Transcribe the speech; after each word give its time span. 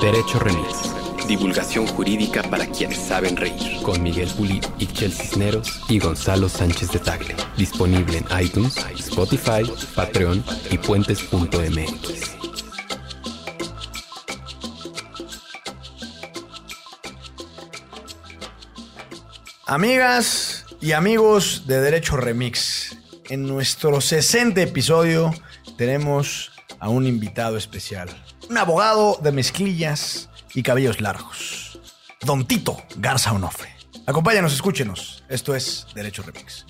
Derecho 0.00 0.38
Remix. 0.38 0.94
Divulgación 1.26 1.84
jurídica 1.88 2.44
para 2.44 2.66
quienes 2.66 2.98
saben 2.98 3.36
reír. 3.36 3.82
Con 3.82 4.00
Miguel 4.00 4.28
Pulido, 4.28 4.72
Ixchel 4.78 5.12
Cisneros 5.12 5.80
y 5.88 5.98
Gonzalo 5.98 6.48
Sánchez 6.48 6.92
de 6.92 7.00
Tagle. 7.00 7.34
Disponible 7.56 8.18
en 8.18 8.40
iTunes, 8.40 8.76
Spotify, 8.96 9.64
Patreon 9.96 10.44
y 10.70 10.78
puentes.mx. 10.78 12.36
Amigas 19.66 20.64
y 20.80 20.92
amigos 20.92 21.64
de 21.66 21.80
Derecho 21.80 22.16
Remix, 22.16 22.96
en 23.28 23.48
nuestro 23.48 24.00
60 24.00 24.62
episodio 24.62 25.34
tenemos 25.76 26.52
a 26.78 26.88
un 26.88 27.06
invitado 27.06 27.56
especial, 27.56 28.08
un 28.48 28.58
abogado 28.58 29.18
de 29.22 29.32
mezclillas 29.32 30.28
y 30.54 30.62
cabellos 30.62 31.00
largos, 31.00 31.78
Don 32.22 32.46
Tito 32.46 32.76
Garza 32.96 33.32
Onofre. 33.32 33.74
Acompáñanos, 34.06 34.54
escúchenos. 34.54 35.22
Esto 35.28 35.54
es 35.54 35.86
Derecho 35.94 36.22
Remix. 36.22 36.64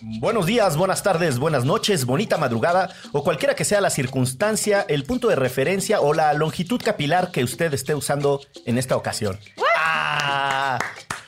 Buenos 0.00 0.44
días, 0.46 0.76
buenas 0.76 1.02
tardes, 1.02 1.38
buenas 1.38 1.64
noches, 1.64 2.04
bonita 2.04 2.36
madrugada 2.36 2.90
o 3.12 3.24
cualquiera 3.24 3.54
que 3.54 3.64
sea 3.64 3.80
la 3.80 3.88
circunstancia, 3.90 4.84
el 4.88 5.04
punto 5.04 5.28
de 5.28 5.36
referencia 5.36 6.00
o 6.00 6.12
la 6.12 6.34
longitud 6.34 6.80
capilar 6.82 7.30
que 7.30 7.42
usted 7.44 7.72
esté 7.72 7.94
usando 7.94 8.40
en 8.66 8.76
esta 8.76 8.96
ocasión. 8.96 9.38
Ah, 9.78 10.78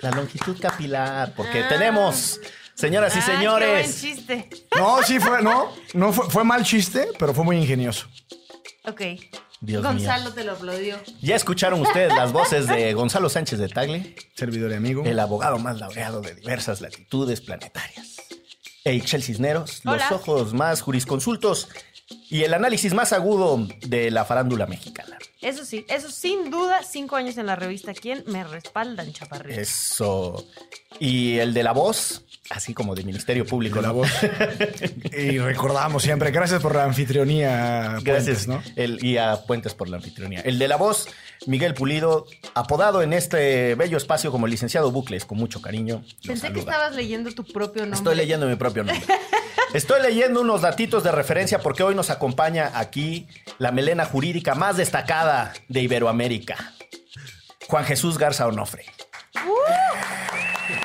la 0.00 0.10
longitud 0.10 0.60
capilar, 0.60 1.32
porque 1.34 1.62
Ah. 1.64 1.68
tenemos, 1.68 2.40
señoras 2.76 3.14
y 3.16 3.18
Ah, 3.18 3.22
Qué 3.24 3.30
buen 3.32 3.38
señores, 3.40 4.00
chiste. 4.00 4.48
No, 4.78 5.02
sí 5.02 5.18
fue, 5.18 5.42
no, 5.42 5.72
no 5.94 6.12
fue, 6.12 6.30
fue 6.30 6.44
mal 6.44 6.64
chiste, 6.64 7.08
pero 7.18 7.34
fue 7.34 7.44
muy 7.44 7.56
ingenioso. 7.56 8.06
Ok. 8.84 9.02
Dios 9.60 9.82
Gonzalo 9.82 10.32
te 10.34 10.44
lo 10.44 10.52
aplaudió. 10.52 10.96
ya 11.22 11.34
escucharon 11.34 11.80
ustedes 11.80 12.14
las 12.14 12.30
voces 12.32 12.68
de 12.68 12.92
Gonzalo 12.92 13.28
Sánchez 13.30 13.58
de 13.58 13.68
Tagle, 13.68 14.14
Servidor 14.34 14.70
y 14.70 14.74
amigo. 14.74 15.02
el 15.04 15.18
abogado 15.18 15.58
más 15.58 15.78
laureado 15.80 16.20
de 16.20 16.34
diversas 16.34 16.80
latitudes 16.82 17.40
planetarias. 17.40 18.16
E 18.84 18.94
Ixchel 18.94 19.22
Cisneros, 19.22 19.80
los 19.84 20.00
ojos 20.12 20.52
más 20.52 20.82
jurisconsultos 20.82 21.68
y 22.28 22.44
el 22.44 22.54
análisis 22.54 22.92
más 22.94 23.12
agudo 23.12 23.66
de 23.88 24.10
la 24.12 24.24
farándula 24.24 24.66
mexicana. 24.66 25.18
Eso 25.40 25.64
sí, 25.64 25.84
eso 25.88 26.10
sin 26.10 26.50
duda, 26.50 26.82
cinco 26.84 27.16
años 27.16 27.36
en 27.38 27.46
la 27.46 27.56
revista. 27.56 27.94
¿Quién 27.94 28.22
me 28.28 28.44
respaldan, 28.44 29.12
chaparrito? 29.12 29.58
Eso. 29.60 30.46
Y 31.00 31.38
el 31.38 31.52
de 31.54 31.62
la 31.64 31.72
voz, 31.72 32.25
así 32.50 32.74
como 32.74 32.94
de 32.94 33.04
Ministerio 33.04 33.44
Público. 33.44 33.80
La 33.80 33.88
¿no? 33.88 33.94
voz. 33.94 34.10
y 35.16 35.38
recordamos 35.38 36.02
siempre, 36.02 36.30
gracias 36.30 36.62
por 36.62 36.74
la 36.74 36.84
anfitrionía. 36.84 37.98
Gracias, 38.02 38.46
Puentes, 38.46 38.48
¿no? 38.48 38.62
El, 38.76 39.04
y 39.04 39.18
a 39.18 39.36
Puentes 39.46 39.74
por 39.74 39.88
la 39.88 39.96
anfitrionía. 39.96 40.40
El 40.40 40.58
de 40.58 40.68
la 40.68 40.76
voz, 40.76 41.08
Miguel 41.46 41.74
Pulido, 41.74 42.26
apodado 42.54 43.02
en 43.02 43.12
este 43.12 43.74
bello 43.74 43.96
espacio 43.96 44.30
como 44.30 44.46
el 44.46 44.52
licenciado 44.52 44.90
Bucles, 44.90 45.24
con 45.24 45.38
mucho 45.38 45.60
cariño. 45.60 46.04
Pensé 46.26 46.52
que 46.52 46.60
estabas 46.60 46.94
leyendo 46.94 47.30
tu 47.32 47.44
propio 47.44 47.82
nombre. 47.82 47.98
Estoy 47.98 48.16
leyendo 48.16 48.46
mi 48.46 48.56
propio 48.56 48.84
nombre. 48.84 49.04
Estoy 49.74 50.00
leyendo 50.00 50.40
unos 50.40 50.62
datitos 50.62 51.02
de 51.04 51.12
referencia 51.12 51.58
porque 51.58 51.82
hoy 51.82 51.94
nos 51.94 52.10
acompaña 52.10 52.70
aquí 52.74 53.26
la 53.58 53.72
melena 53.72 54.04
jurídica 54.04 54.54
más 54.54 54.76
destacada 54.76 55.52
de 55.68 55.82
Iberoamérica. 55.82 56.72
Juan 57.68 57.84
Jesús 57.84 58.16
Garza 58.16 58.46
Onofre. 58.46 58.84
Eh, 59.34 60.80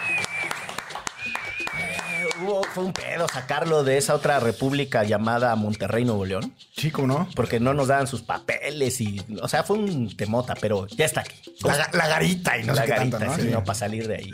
hubo- 2.43 2.63
fue 2.63 2.83
un 2.83 2.93
pedo 2.93 3.27
sacarlo 3.27 3.83
de 3.83 3.97
esa 3.97 4.15
otra 4.15 4.39
república 4.39 5.03
llamada 5.03 5.55
Monterrey, 5.55 6.05
Nuevo 6.05 6.25
León, 6.25 6.53
¿cómo 6.91 7.07
no? 7.07 7.29
porque 7.35 7.59
no 7.59 7.73
nos 7.73 7.87
daban 7.87 8.07
sus 8.07 8.21
papeles 8.21 8.99
y, 9.01 9.21
o 9.41 9.47
sea, 9.47 9.63
fue 9.63 9.77
un 9.77 10.15
temota, 10.15 10.53
pero 10.59 10.87
ya 10.87 11.05
está 11.05 11.21
aquí. 11.21 11.35
La, 11.63 11.89
la 11.93 12.07
garita 12.07 12.57
y 12.57 12.63
no 12.63 12.73
la 12.73 12.81
sé 12.81 12.87
qué 12.87 12.93
garita, 12.95 13.19
tanto, 13.19 13.31
¿no? 13.33 13.35
sí, 13.37 13.41
Sí. 13.43 13.53
no, 13.53 13.63
para 13.63 13.77
salir 13.79 14.07
de 14.07 14.15
ahí. 14.15 14.33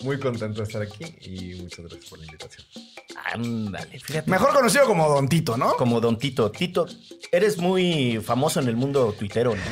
Muy 0.00 0.18
contento 0.20 0.58
de 0.60 0.64
estar 0.64 0.82
aquí 0.82 1.04
y 1.22 1.54
muchas 1.62 1.80
gracias 1.86 2.04
por 2.10 2.18
la 2.18 2.26
invitación. 2.26 2.66
Ándale, 3.32 3.98
fíjate. 3.98 4.30
Mejor 4.30 4.52
conocido 4.52 4.86
como 4.86 5.08
Don 5.08 5.28
Tito, 5.28 5.56
¿no? 5.56 5.74
Como 5.76 6.00
Don 6.00 6.18
Tito. 6.18 6.50
Tito, 6.50 6.86
eres 7.32 7.56
muy 7.58 8.20
famoso 8.24 8.60
en 8.60 8.68
el 8.68 8.76
mundo 8.76 9.14
tuitero, 9.18 9.54
¿no? 9.54 9.62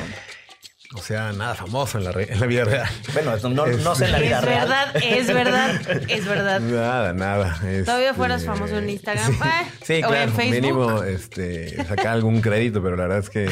O 0.95 1.01
sea, 1.01 1.33
nada 1.33 1.55
famoso 1.55 1.97
en 1.97 2.05
la, 2.05 2.11
en 2.11 2.39
la 2.39 2.45
vida 2.47 2.63
real. 2.65 2.87
Bueno, 3.13 3.35
no, 3.49 3.65
no 3.67 3.95
sé 3.95 4.05
en 4.05 4.11
la 4.13 4.19
vida 4.19 4.39
Es 4.39 4.45
real. 4.45 4.67
verdad, 4.67 4.95
es 4.95 5.27
verdad, 5.27 5.81
es 6.09 6.25
verdad. 6.25 6.59
Nada, 6.61 7.13
nada. 7.13 7.57
Todavía 7.83 8.09
este, 8.09 8.13
fueras 8.13 8.45
famoso 8.45 8.77
en 8.77 8.89
Instagram, 8.89 9.33
eh, 9.33 9.37
Sí, 9.83 10.01
o 10.03 10.07
claro. 10.07 10.31
en 10.31 10.33
Facebook. 10.33 10.61
Mínimo 10.61 11.03
este, 11.03 11.83
sacar 11.85 12.07
algún 12.07 12.41
crédito, 12.41 12.81
pero 12.81 12.95
la 12.95 13.03
verdad 13.03 13.19
es 13.19 13.29
que 13.29 13.47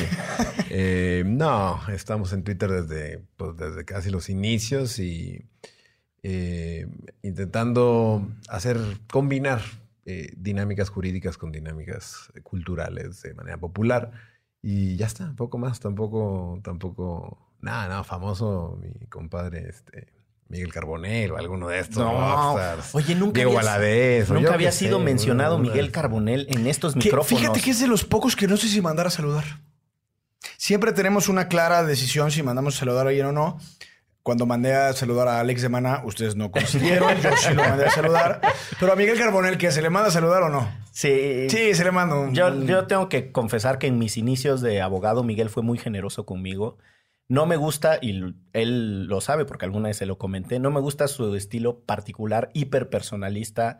eh, 0.70 1.24
no, 1.26 1.81
estamos 1.90 2.34
en 2.34 2.44
Twitter 2.44 2.70
desde, 2.70 3.20
pues, 3.38 3.58
desde 3.58 3.86
casi 3.86 4.10
los 4.10 4.30
inicios 4.30 5.00
y 5.00 5.46
eh, 6.24 6.88
intentando 7.22 8.28
hacer, 8.48 8.78
combinar 9.12 9.62
eh, 10.06 10.34
dinámicas 10.38 10.90
jurídicas 10.90 11.38
con 11.38 11.52
dinámicas 11.52 12.31
culturales 12.44 13.22
de 13.22 13.34
manera 13.34 13.58
popular. 13.58 14.12
Y 14.66 14.96
ya 14.96 15.07
está, 15.07 15.34
poco 15.35 15.57
más, 15.57 15.79
tampoco, 15.81 16.57
tampoco, 16.63 17.38
nada, 17.59 17.88
nada, 17.90 18.03
famoso, 18.06 18.79
mi 18.81 19.07
compadre, 19.07 19.68
este, 19.69 20.07
Miguel 20.47 20.72
Carbonell 20.72 21.31
o 21.34 21.38
alguno 21.38 21.68
de 21.68 21.79
estos. 21.79 21.97
No, 21.97 22.12
rockstars. 22.13 22.96
oye, 22.96 23.13
nunca 23.16 23.34
Diego 23.40 23.51
habías- 23.51 23.66
Valadez, 23.66 24.29
Nunca 24.29 24.53
había 24.53 24.72
sido 24.72 25.00
sé, 25.00 25.03
mencionado 25.03 25.56
una- 25.57 25.63
Miguel 25.69 25.91
Carbonell 25.91 26.47
en 26.50 26.66
estos 26.68 26.94
Que- 26.94 27.00
micrófonos. 27.00 27.41
fíjate 27.41 27.59
que 27.59 27.72
es 27.72 27.79
de 27.81 27.88
los 27.88 28.06
pocos 28.06 28.35
que 28.38 28.47
no 28.47 28.56
sé 28.56 28.69
si 28.69 28.81
mandar 28.81 29.06
a 29.07 29.09
saludar. 29.09 29.44
Siempre 30.57 30.94
tenemos 30.94 31.28
una 31.28 31.47
clara 31.50 31.84
decisión 31.84 32.31
si 32.31 32.41
mandamos 32.41 32.75
a 32.75 32.80
saludar 32.80 33.06
a 33.06 33.09
alguien 33.09 33.25
o 33.28 33.31
no. 33.34 33.57
Cuando 34.23 34.45
mandé 34.45 34.73
a 34.73 34.94
saludar 34.94 35.28
a 35.28 35.41
Alex 35.41 35.61
de 35.61 35.67
Mana, 35.69 36.01
ustedes 36.06 36.38
no 36.38 36.50
consiguieron. 36.50 37.13
Yo 37.22 37.29
sí 37.35 37.53
lo 37.53 37.61
mandé 37.61 37.85
a 37.85 37.89
saludar. 37.89 38.39
Pero 38.79 38.94
a 38.94 38.95
Miguel 38.95 39.17
Carbonel, 39.17 39.57
¿que 39.57 39.69
se 39.69 39.81
le 39.81 39.89
manda 39.89 40.07
a 40.07 40.11
saludar 40.11 40.44
o 40.44 40.50
no? 40.50 40.72
Sí. 40.91 41.47
Sí, 41.50 41.73
se 41.73 41.84
le 41.84 41.91
manda 41.91 42.16
un. 42.16 42.33
Yo, 42.33 42.63
yo 42.63 42.88
tengo 42.88 43.09
que 43.09 43.33
confesar 43.33 43.79
que 43.79 43.88
en 43.88 44.00
mis 44.00 44.17
inicios 44.17 44.62
de 44.62 44.81
abogado, 44.81 45.23
Miguel 45.23 45.50
fue 45.50 45.62
muy 45.62 45.78
generoso 45.78 46.25
conmigo. 46.25 46.78
No 47.28 47.45
me 47.45 47.57
gusta, 47.57 48.00
y 48.01 48.33
él 48.53 49.07
lo 49.07 49.19
sabe 49.19 49.44
porque 49.44 49.66
alguna 49.66 49.89
vez 49.89 49.97
se 49.97 50.06
lo 50.06 50.17
comenté, 50.17 50.59
no 50.59 50.72
me 50.72 50.79
gusta 50.79 51.07
su 51.07 51.35
estilo 51.35 51.81
particular, 51.81 52.50
hiperpersonalista. 52.53 53.79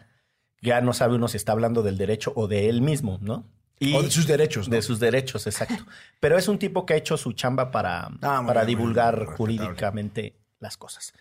Ya 0.62 0.82
no 0.82 0.94
sabe 0.94 1.16
uno 1.16 1.28
si 1.30 1.38
está 1.38 1.54
hablando 1.54 1.84
del 1.84 1.98
derecho 1.98 2.34
o 2.36 2.48
de 2.48 2.68
él 2.68 2.82
mismo, 2.82 3.18
¿no? 3.22 3.50
Y 3.90 3.94
O 3.96 4.02
de 4.04 4.10
sus 4.12 4.26
derechos, 4.28 4.68
¿no? 4.70 4.76
De 4.76 4.82
sus 4.82 5.00
derechos, 5.00 5.46
exacto. 5.48 5.86
Pero 6.20 6.38
es 6.38 6.48
un 6.48 6.58
tipo 6.60 6.86
que 6.86 6.94
ha 6.94 6.98
hecho 6.98 7.18
su 7.18 7.34
chamba 7.34 7.72
para, 7.72 8.08
Ah, 8.22 8.44
para 8.46 8.64
bien, 8.64 8.78
divulgar 8.80 9.18
bien, 9.20 9.32
jurídicamente 9.36 10.36
las 10.60 10.78
cosas. 10.78 11.14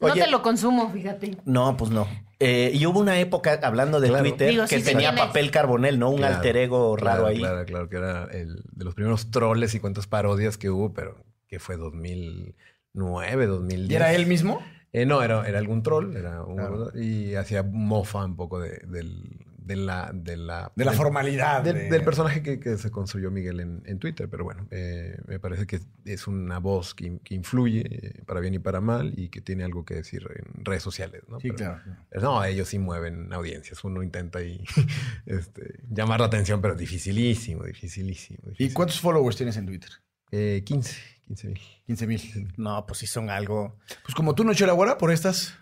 No 0.00 0.12
te 0.14 0.26
lo 0.28 0.42
consumo, 0.42 0.90
fíjate. 0.90 1.38
no, 1.44 1.76
pues 1.76 1.90
no. 1.92 2.08
Eh, 2.40 2.72
y 2.74 2.84
hubo 2.86 2.98
una 2.98 3.20
época, 3.20 3.60
hablando 3.62 4.00
de 4.00 4.08
Claro. 4.08 4.24
Twitter, 4.24 4.50
Digo, 4.50 4.66
que 4.66 4.80
sí, 4.80 4.84
tenía 4.84 5.14
papel 5.14 5.52
carbonel, 5.52 5.96
¿no? 6.00 6.10
Un 6.10 6.16
Claro, 6.18 6.34
alter 6.36 6.56
ego 6.56 6.96
raro 6.96 7.22
claro, 7.22 7.26
ahí. 7.28 7.38
Claro, 7.38 7.64
claro, 7.66 7.88
que 7.88 7.96
era 7.96 8.24
el 8.32 8.64
de 8.72 8.84
los 8.84 8.94
primeros 8.96 9.30
troles 9.30 9.74
y 9.76 9.80
cuantas 9.80 10.08
parodias 10.08 10.58
que 10.58 10.70
hubo, 10.70 10.92
pero 10.92 11.24
que 11.46 11.60
fue 11.60 11.76
2009, 11.76 13.46
2010. 13.46 13.90
¿Y 13.90 13.94
era 13.94 14.12
él 14.12 14.26
mismo? 14.26 14.60
Eh, 14.92 15.06
no, 15.06 15.22
era, 15.22 15.46
era 15.48 15.58
algún 15.58 15.82
troll, 15.82 16.16
era 16.16 16.42
un, 16.42 16.56
Claro. 16.56 16.90
y 16.98 17.34
hacía 17.36 17.62
mofa 17.62 18.24
un 18.24 18.36
poco 18.36 18.58
de, 18.60 18.78
del- 18.88 19.41
de 19.64 19.76
la... 19.76 20.10
De 20.14 20.36
la, 20.36 20.72
De 20.76 20.84
la 20.84 20.92
formalidad. 20.92 21.62
del, 21.62 21.74
de- 21.76 21.88
del 21.90 22.02
personaje 22.04 22.42
que, 22.42 22.58
que 22.60 22.76
se 22.76 22.90
construyó 22.90 23.30
Miguel 23.30 23.60
en, 23.60 23.82
en 23.86 23.98
Twitter, 23.98 24.28
pero 24.28 24.44
bueno, 24.44 24.66
eh, 24.70 25.16
me 25.26 25.38
parece 25.38 25.66
que 25.66 25.80
es 26.04 26.26
una 26.26 26.58
voz 26.58 26.94
que, 26.94 27.18
que 27.24 27.34
influye 27.34 27.80
eh, 27.86 28.22
para 28.26 28.40
bien 28.40 28.54
y 28.54 28.58
para 28.58 28.80
mal 28.80 29.12
y 29.16 29.28
que 29.28 29.40
tiene 29.40 29.64
algo 29.64 29.84
que 29.84 29.94
decir 29.94 30.26
en 30.34 30.64
redes 30.64 30.82
sociales, 30.82 31.22
¿no? 31.28 31.38
Sí, 31.40 31.48
Pero- 31.52 31.78
claro. 31.80 31.80
no, 32.20 32.44
ellos 32.44 32.68
sí 32.68 32.78
mueven 32.78 33.32
audiencias. 33.32 33.82
Uno 33.84 34.02
intenta 34.02 34.40
ahí 34.40 34.64
este, 35.26 35.80
llamar 35.90 36.20
la 36.20 36.26
atención, 36.26 36.60
pero 36.60 36.74
dificilísimo, 36.74 37.64
dificilísimo. 37.64 38.38
¿Y 38.38 38.48
dificilísimo. 38.50 38.74
cuántos 38.76 39.00
followers 39.00 39.36
tienes 39.36 39.56
en 39.56 39.66
Twitter? 39.66 39.90
Eh, 40.30 40.62
15, 40.64 40.96
15 41.26 41.48
mil. 41.48 41.60
15 41.86 42.06
mil. 42.06 42.52
No, 42.56 42.86
pues 42.86 42.98
sí 43.00 43.06
son 43.06 43.28
algo. 43.30 43.78
Pues 44.02 44.14
como 44.14 44.34
tú 44.34 44.44
no 44.44 44.52
echó 44.52 44.66
la 44.66 44.72
bola 44.72 44.96
por 44.98 45.12
estas. 45.12 45.54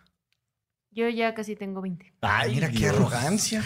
Yo 0.92 1.08
ya 1.08 1.34
casi 1.34 1.56
tengo 1.56 1.81
20. 1.81 2.12
Ay, 2.22 2.54
Mira 2.54 2.70
qué 2.70 2.88
arrogancia. 2.88 3.62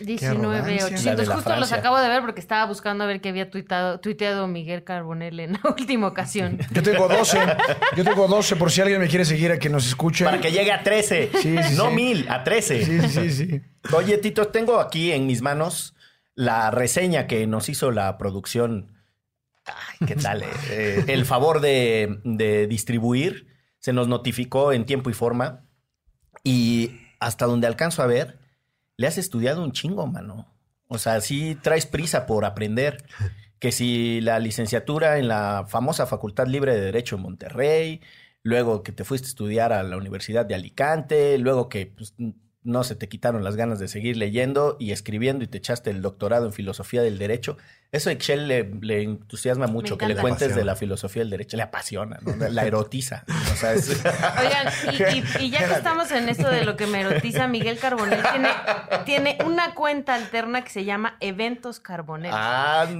19, 0.00 0.58
arrogancia. 0.58 0.86
800. 0.86 1.04
La 1.04 1.14
de 1.16 1.26
la 1.26 1.34
Justo 1.36 1.56
los 1.56 1.72
acabo 1.72 1.98
de 1.98 2.08
ver 2.08 2.20
porque 2.20 2.40
estaba 2.40 2.66
buscando 2.66 3.04
a 3.04 3.06
ver 3.06 3.20
qué 3.20 3.30
había 3.30 3.50
tuitado, 3.50 4.00
tuiteado 4.00 4.46
Miguel 4.46 4.84
Carbonell 4.84 5.40
en 5.40 5.52
la 5.54 5.60
última 5.78 6.06
ocasión. 6.08 6.58
Yo 6.72 6.82
tengo 6.82 7.08
12. 7.08 7.38
Yo 7.96 8.04
tengo 8.04 8.28
12 8.28 8.56
por 8.56 8.70
si 8.70 8.80
alguien 8.80 9.00
me 9.00 9.08
quiere 9.08 9.24
seguir 9.24 9.50
a 9.52 9.58
que 9.58 9.68
nos 9.68 9.86
escuche. 9.86 10.24
Para 10.24 10.40
que 10.40 10.52
llegue 10.52 10.72
a 10.72 10.82
13. 10.82 11.30
Sí, 11.40 11.56
sí, 11.62 11.76
no 11.76 11.88
sí. 11.88 11.94
mil, 11.94 12.28
a 12.28 12.44
13. 12.44 12.84
Sí, 12.84 13.08
sí, 13.08 13.30
sí. 13.32 13.62
Oye, 13.94 14.18
Tito, 14.18 14.48
tengo 14.48 14.78
aquí 14.78 15.12
en 15.12 15.26
mis 15.26 15.42
manos 15.42 15.94
la 16.34 16.70
reseña 16.70 17.26
que 17.26 17.46
nos 17.46 17.68
hizo 17.68 17.90
la 17.90 18.18
producción. 18.18 18.92
Ay, 19.64 20.06
¿qué 20.06 20.16
tal? 20.16 20.42
eh? 20.42 20.46
Eh, 20.70 21.04
el 21.08 21.24
favor 21.24 21.60
de, 21.60 22.20
de 22.24 22.66
distribuir. 22.66 23.46
Se 23.78 23.92
nos 23.92 24.06
notificó 24.08 24.72
en 24.72 24.84
tiempo 24.84 25.08
y 25.08 25.14
forma. 25.14 25.64
Y 26.44 27.00
hasta 27.20 27.46
donde 27.46 27.66
alcanzo 27.66 28.02
a 28.02 28.06
ver, 28.06 28.38
le 28.96 29.06
has 29.06 29.18
estudiado 29.18 29.62
un 29.62 29.72
chingo, 29.72 30.06
mano. 30.06 30.46
O 30.88 30.98
sea, 30.98 31.20
sí 31.20 31.56
traes 31.62 31.86
prisa 31.86 32.26
por 32.26 32.44
aprender. 32.44 33.04
Que 33.58 33.72
si 33.72 34.20
la 34.20 34.38
licenciatura 34.38 35.18
en 35.18 35.26
la 35.26 35.66
famosa 35.66 36.06
Facultad 36.06 36.46
Libre 36.46 36.76
de 36.76 36.80
Derecho 36.80 37.16
en 37.16 37.22
Monterrey, 37.22 38.00
luego 38.44 38.84
que 38.84 38.92
te 38.92 39.02
fuiste 39.02 39.26
a 39.26 39.30
estudiar 39.30 39.72
a 39.72 39.82
la 39.82 39.96
Universidad 39.96 40.46
de 40.46 40.54
Alicante, 40.54 41.38
luego 41.38 41.68
que 41.68 41.86
pues, 41.86 42.14
no 42.64 42.82
se 42.84 42.94
te 42.96 43.08
quitaron 43.08 43.44
las 43.44 43.56
ganas 43.56 43.78
de 43.78 43.88
seguir 43.88 44.16
leyendo 44.16 44.76
y 44.80 44.90
escribiendo 44.92 45.44
y 45.44 45.46
te 45.46 45.58
echaste 45.58 45.90
el 45.90 46.02
doctorado 46.02 46.44
en 46.44 46.52
filosofía 46.52 47.02
del 47.02 47.16
derecho. 47.16 47.56
Eso 47.92 48.10
a 48.10 48.12
Excel 48.12 48.48
le, 48.48 48.70
le 48.82 49.02
entusiasma 49.04 49.66
mucho, 49.68 49.96
que 49.96 50.06
le 50.06 50.16
cuentes 50.16 50.54
de 50.54 50.64
la 50.64 50.76
filosofía 50.76 51.22
del 51.22 51.30
derecho. 51.30 51.56
Le 51.56 51.62
apasiona, 51.62 52.18
¿no? 52.20 52.34
la 52.50 52.66
erotiza. 52.66 53.24
O 53.52 53.56
sea, 53.56 53.72
es- 53.72 53.88
Oigan, 54.04 54.72
y, 54.92 55.18
y- 55.18 55.46
y 55.46 55.50
ya 55.50 55.66
que 55.66 55.74
estamos 55.74 56.10
en 56.10 56.28
esto 56.28 56.50
de 56.50 56.64
lo 56.64 56.76
que 56.76 56.86
me 56.86 57.00
erotiza, 57.00 57.46
Miguel 57.48 57.78
Carbonell 57.78 58.20
tiene, 58.32 58.48
tiene 59.06 59.38
una 59.46 59.74
cuenta 59.74 60.14
alterna 60.16 60.62
que 60.64 60.70
se 60.70 60.84
llama 60.84 61.16
Eventos 61.20 61.80
Carbonell. 61.80 62.32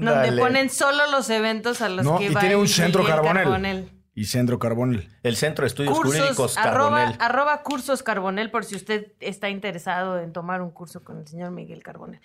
donde 0.00 0.32
ponen 0.40 0.70
solo 0.70 1.10
los 1.10 1.28
eventos 1.30 1.82
a 1.82 1.88
los 1.88 2.04
No, 2.04 2.16
que 2.18 2.26
y 2.26 2.28
va 2.30 2.40
tiene 2.40 2.56
un 2.56 2.68
centro 2.68 3.04
Carbonell. 3.04 3.90
Y 4.18 4.24
Centro 4.24 4.58
Carbonel. 4.58 5.08
El 5.22 5.36
Centro 5.36 5.62
de 5.62 5.68
Estudios 5.68 5.96
Jurídicos 5.96 6.36
Cursos, 6.36 6.56
arroba, 6.58 7.62
cursos 7.62 8.02
Carbonell 8.02 8.50
por 8.50 8.64
si 8.64 8.74
usted 8.74 9.12
está 9.20 9.48
interesado 9.48 10.18
en 10.18 10.32
tomar 10.32 10.60
un 10.60 10.72
curso 10.72 11.04
con 11.04 11.18
el 11.18 11.28
señor 11.28 11.52
Miguel 11.52 11.84
Carbonell. 11.84 12.20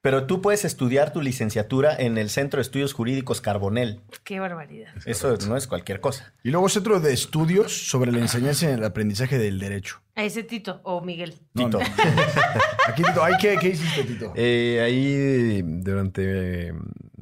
Pero 0.00 0.28
tú 0.28 0.40
puedes 0.40 0.64
estudiar 0.64 1.12
tu 1.12 1.20
licenciatura 1.20 1.96
en 1.96 2.18
el 2.18 2.30
Centro 2.30 2.58
de 2.58 2.62
Estudios 2.62 2.92
Jurídicos 2.92 3.40
Carbonell. 3.40 4.00
Qué 4.22 4.38
barbaridad. 4.38 4.94
Eso 5.06 5.36
no 5.48 5.56
es 5.56 5.66
cualquier 5.66 5.98
cosa. 6.00 6.32
Y 6.44 6.50
luego 6.50 6.68
Centro 6.68 7.00
de 7.00 7.12
Estudios 7.12 7.72
sobre 7.72 8.12
la 8.12 8.20
enseñanza 8.20 8.70
y 8.70 8.74
el 8.74 8.84
aprendizaje 8.84 9.36
del 9.36 9.58
derecho. 9.58 10.02
A 10.14 10.22
ese 10.22 10.44
Tito 10.44 10.82
o 10.84 11.00
Miguel. 11.00 11.34
No, 11.54 11.64
Tito. 11.64 11.80
no. 11.80 11.84
Aquí, 12.86 13.02
Tito, 13.02 13.24
¿ay, 13.24 13.34
qué, 13.40 13.56
¿qué 13.60 13.70
hiciste, 13.70 14.04
Tito? 14.04 14.32
Eh, 14.36 14.80
ahí 14.84 15.62
durante 15.62 16.68
eh, 16.68 16.72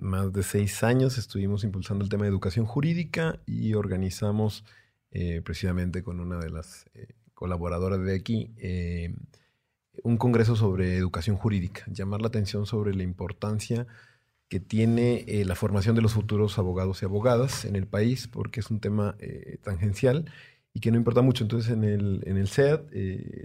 más 0.02 0.32
de 0.32 0.42
seis 0.42 0.82
años 0.82 1.16
estuvimos 1.18 1.64
impulsando 1.64 2.04
el 2.04 2.10
tema 2.10 2.24
de 2.24 2.30
educación 2.30 2.66
jurídica 2.66 3.40
y 3.46 3.74
organizamos 3.74 4.64
eh, 5.12 5.40
precisamente 5.44 6.02
con 6.02 6.20
una 6.20 6.38
de 6.38 6.50
las 6.50 6.86
eh, 6.94 7.08
colaboradoras 7.34 8.00
de 8.02 8.14
aquí 8.14 8.50
eh, 8.58 9.14
un 10.02 10.16
congreso 10.16 10.56
sobre 10.56 10.96
educación 10.96 11.36
jurídica, 11.36 11.84
llamar 11.88 12.20
la 12.20 12.28
atención 12.28 12.66
sobre 12.66 12.94
la 12.94 13.02
importancia 13.02 13.86
que 14.48 14.60
tiene 14.60 15.24
la 15.46 15.54
formación 15.54 15.94
de 15.96 16.02
los 16.02 16.12
futuros 16.14 16.58
abogados 16.58 17.02
y 17.02 17.06
abogadas 17.06 17.64
en 17.64 17.76
el 17.76 17.86
país, 17.86 18.28
porque 18.28 18.60
es 18.60 18.70
un 18.70 18.80
tema 18.80 19.16
tangencial 19.62 20.30
y 20.74 20.80
que 20.80 20.90
no 20.90 20.98
importa 20.98 21.22
mucho. 21.22 21.44
Entonces 21.44 21.72
en 21.72 21.84
el, 21.84 22.22
en 22.26 22.36
el 22.36 22.48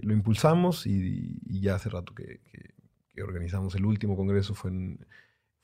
lo 0.02 0.12
impulsamos 0.12 0.86
y, 0.86 1.38
ya 1.60 1.76
hace 1.76 1.88
rato 1.88 2.14
que, 2.14 2.40
que- 2.50 2.74
que 3.14 3.22
organizamos 3.22 3.74
el 3.74 3.84
último 3.84 4.16
congreso 4.16 4.54
fue 4.54 4.70
en, 4.70 5.06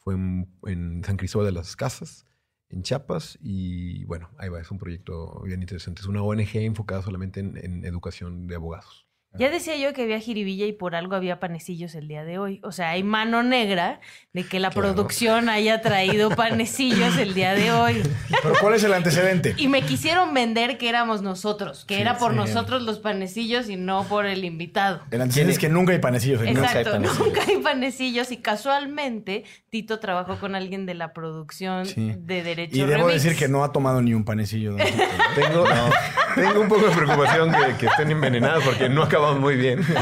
fue 0.05 0.15
en, 0.15 1.03
San 1.05 1.17
Cristóbal 1.17 1.47
de 1.47 1.53
las 1.53 1.77
Casas, 1.77 2.27
en 2.69 2.83
Chiapas, 2.83 3.39
y 3.41 4.05
bueno, 4.05 4.31
ahí 4.39 4.49
va, 4.51 4.61
es 4.61 4.71
un 4.71 4.79
proyecto 4.79 5.41
bien 5.43 5.62
interesante. 5.62 6.03
Es 6.03 6.06
una 6.06 6.23
ONG 6.23 6.56
enfocada 6.56 7.03
solamente 7.03 7.41
en, 7.41 7.56
en 7.56 7.85
educación 7.85 8.47
de 8.47 8.55
abogados. 8.55 9.04
Ya 9.37 9.51
decía 9.51 9.77
yo 9.77 9.93
que 9.93 10.03
había 10.03 10.21
jiribilla 10.21 10.65
y 10.67 10.73
por 10.73 10.95
algo 10.95 11.17
había 11.17 11.41
panecillos 11.41 11.95
el 11.95 12.07
día 12.09 12.25
de 12.25 12.39
hoy. 12.39 12.61
O 12.63 12.71
sea, 12.73 12.91
hay 12.91 13.03
mano 13.03 13.43
negra 13.43 14.01
de 14.33 14.45
que 14.45 14.61
la 14.61 14.71
Claro. 14.71 14.95
producción 14.95 15.49
haya 15.49 15.81
traído 15.81 16.31
panecilillos 16.31 17.17
el 17.19 17.35
día 17.35 17.55
de 17.55 17.73
hoy. 17.73 18.03
¿Pero 18.43 18.55
cuál 18.61 18.75
es 18.75 18.85
el 18.85 18.93
antecedente? 18.95 19.55
Y 19.57 19.69
me 19.69 19.83
quisieron 19.83 20.33
vender 20.35 20.79
que 20.79 20.89
éramos 20.89 21.23
nosotros, 21.23 21.85
que 21.85 21.97
Sí, 21.97 22.01
era 22.01 22.17
por 22.19 22.31
sí. 22.33 22.37
nosotros 22.37 22.83
los 22.83 22.99
panecillos 23.01 23.69
y 23.69 23.77
no 23.77 24.05
por 24.05 24.27
el 24.27 24.45
invitado. 24.45 25.01
El 25.11 25.21
antecedente 25.21 25.53
es 25.55 25.59
que 25.59 25.69
nunca 25.69 25.93
hay 25.93 25.99
panecillos 25.99 26.41
en 26.43 26.55
Nunca 26.55 26.61
hay 26.61 26.67
Exacto, 26.79 26.93
panecillos. 26.93 27.27
nunca 27.27 27.41
hay 27.49 27.57
panecillos 27.59 28.31
y 28.33 28.37
casualmente 28.39 29.45
Tito 29.71 29.99
trabajó 29.99 30.37
con 30.39 30.55
alguien 30.55 30.87
de 30.87 30.95
la 30.95 31.13
producción 31.13 31.87
Sí. 31.87 32.15
de 32.19 32.43
Derecho 32.43 32.77
Y 32.77 32.81
debo 32.81 33.07
Remix. 33.09 33.23
decir 33.23 33.37
que 33.39 33.49
no 33.49 33.65
ha 33.65 33.73
tomado 33.73 34.01
ni 34.03 34.15
un 34.15 34.25
panecillo. 34.25 34.73
don 34.73 34.81
Tito. 34.81 35.03
Tengo, 35.35 35.65
tengo 36.37 36.61
un 36.61 36.69
poco 36.69 36.87
de 36.87 36.95
preocupación 36.95 37.53
que, 37.53 37.77
que 37.79 37.87
estén 37.87 38.11
envenenados 38.11 38.63
porque 38.65 38.89
no 38.89 39.03
muy 39.32 39.56
bien. 39.56 39.81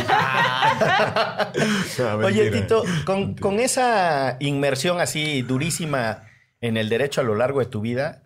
No, 1.98 2.26
Oye. 2.26 2.50
Tito, 2.50 2.82
con, 3.04 3.34
con 3.34 3.60
esa 3.60 4.36
inmersión 4.40 5.00
así 5.00 5.42
durísima 5.42 6.24
en 6.60 6.76
el 6.76 6.88
derecho 6.88 7.20
a 7.20 7.24
lo 7.24 7.34
largo 7.34 7.60
de 7.60 7.66
tu 7.66 7.80
vida, 7.80 8.22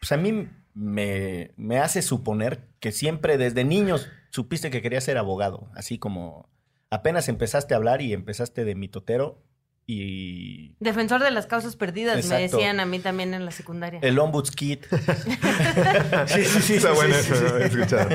pues 0.00 0.12
a 0.12 0.16
mí 0.16 0.48
me, 0.74 1.52
me 1.56 1.78
hace 1.78 2.02
suponer 2.02 2.68
que 2.80 2.90
siempre 2.92 3.36
desde 3.36 3.64
niños 3.64 4.08
supiste 4.30 4.70
que 4.70 4.82
querías 4.82 5.04
ser 5.04 5.18
abogado, 5.18 5.68
así 5.74 5.98
como 5.98 6.48
apenas 6.88 7.28
empezaste 7.28 7.74
a 7.74 7.76
hablar 7.76 8.00
y 8.02 8.12
empezaste 8.12 8.64
de 8.64 8.74
mitotero 8.74 9.42
y 9.92 10.76
Defensor 10.80 11.22
de 11.22 11.30
las 11.30 11.46
causas 11.46 11.76
perdidas, 11.76 12.26
me 12.26 12.40
decían 12.40 12.80
a 12.80 12.86
mí 12.86 13.00
también 13.00 13.34
en 13.34 13.44
la 13.44 13.50
secundaria. 13.50 14.00
el 14.02 14.18
ombuds 14.18 14.50
kit. 14.50 14.86
Sí, 16.26 16.44
sí, 16.44 16.60
sí. 16.60 16.74
Está 16.74 16.90
sí, 16.90 16.94
bueno 16.94 17.14
sí, 17.14 17.32
eso, 17.32 17.48
sí, 17.48 17.64
escuchado. 17.64 18.08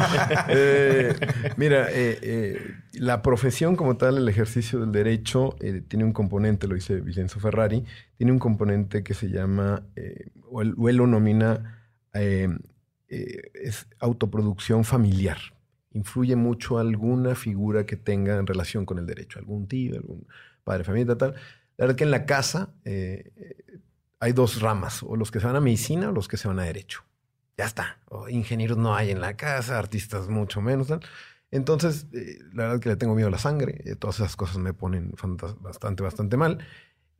Eh, 0.50 1.14
mira, 1.58 1.88
eh, 1.92 2.20
eh, 2.22 2.72
la 2.94 3.22
profesión 3.22 3.76
como 3.76 3.98
tal, 3.98 4.18
el 4.18 4.30
ejercicio 4.30 4.80
del 4.80 4.92
derecho, 4.92 5.56
eh, 5.60 5.82
tiene 5.88 6.06
un 6.06 6.14
componente, 6.14 6.68
lo 6.68 6.76
dice 6.76 7.02
Vicenzo 7.02 7.40
Ferrari, 7.40 7.84
tiene 8.18 8.32
un 8.32 8.40
componente 8.40 9.04
que 9.04 9.14
se 9.14 9.30
llama, 9.30 9.84
eh, 9.96 10.30
o, 10.50 10.62
él, 10.62 10.74
o 10.78 10.90
él 10.90 10.98
lo 10.98 11.08
nomina, 11.08 11.82
eh, 12.14 12.48
eh, 13.10 13.52
es 13.54 13.88
autoproducción 14.00 14.84
familiar. 14.84 15.38
Influye 15.92 16.36
mucho 16.36 16.80
alguna 16.80 17.36
figura 17.36 17.86
que 17.86 17.96
tenga 17.96 18.38
en 18.38 18.48
relación 18.48 18.86
con 18.86 19.00
el 19.00 19.06
derecho, 19.06 19.40
algún 19.40 19.68
tío, 19.68 19.96
algún 19.96 20.26
padre 20.64 20.80
de 20.80 20.84
familia, 20.86 21.18
tal. 21.18 21.36
La 21.78 21.86
verdad 21.86 21.98
que 21.98 22.04
en 22.04 22.12
la 22.12 22.26
casa 22.26 22.74
eh, 22.86 23.32
hay 24.20 24.34
dos 24.34 24.62
ramas, 24.62 25.04
o 25.04 25.16
los 25.16 25.32
que 25.32 25.40
se 25.40 25.48
van 25.48 25.56
a 25.56 25.62
medicina 25.62 26.10
o 26.10 26.12
los 26.12 26.28
que 26.28 26.38
se 26.38 26.48
van 26.48 26.60
a 26.60 26.64
derecho 26.64 27.04
ya 27.58 27.66
está. 27.66 28.00
Ingenieros 28.30 28.78
no 28.78 28.96
hay 28.96 29.12
en 29.12 29.22
la 29.22 29.36
casa, 29.38 29.80
artistas 29.80 30.28
mucho 30.30 30.62
menos. 30.62 30.88
Entonces, 31.52 32.08
eh, 32.14 32.40
la 32.54 32.64
verdad 32.64 32.80
que 32.80 32.90
le 32.90 32.96
tengo 32.98 33.16
miedo 33.16 33.28
a 33.28 33.32
la 33.32 33.38
sangre. 33.38 33.82
eh, 33.86 33.96
todas 33.96 34.18
esas 34.20 34.36
cosas 34.36 34.58
me 34.58 34.74
ponen 34.74 35.14
bastante, 35.62 36.04
bastante 36.04 36.38
mal. 36.38 36.60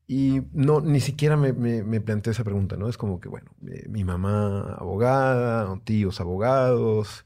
Y 0.08 0.42
no, 0.54 0.82
ni 0.82 1.00
siquiera 1.00 1.38
me, 1.38 1.54
me, 1.54 2.02
planteé 2.02 2.32
esa 2.32 2.44
pregunta, 2.44 2.78
¿no? 2.78 2.90
Es 2.90 2.98
como 2.98 3.20
que, 3.20 3.30
bueno, 3.30 3.52
eh, 3.68 3.88
mi 3.90 4.04
mamá 4.04 4.76
abogada, 4.76 5.80
tíos 5.84 6.20
abogados, 6.22 7.26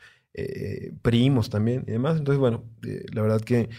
primos 1.02 1.50
también 1.50 1.84
y 1.88 1.92
demás. 1.92 2.18
Entonces, 2.18 2.40
bueno, 2.40 2.64
la 3.12 3.22
verdad 3.22 3.42
que 3.42 3.70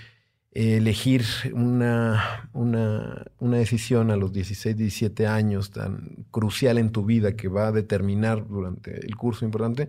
elegir 0.53 1.25
una, 1.53 2.51
una, 2.53 3.27
una 3.39 3.57
decisión 3.59 4.11
a 4.11 4.17
los 4.17 4.33
16, 4.33 4.77
17 4.77 5.27
años 5.27 5.71
tan 5.71 6.27
crucial 6.31 6.79
en 6.79 6.91
tu 6.91 7.05
vida 7.05 7.37
que 7.37 7.49
va 7.49 7.69
a 7.69 7.73
determinar 7.73 8.47
durante 8.47 9.07
el 9.07 9.17
curso 9.17 9.45
importante, 9.45 9.89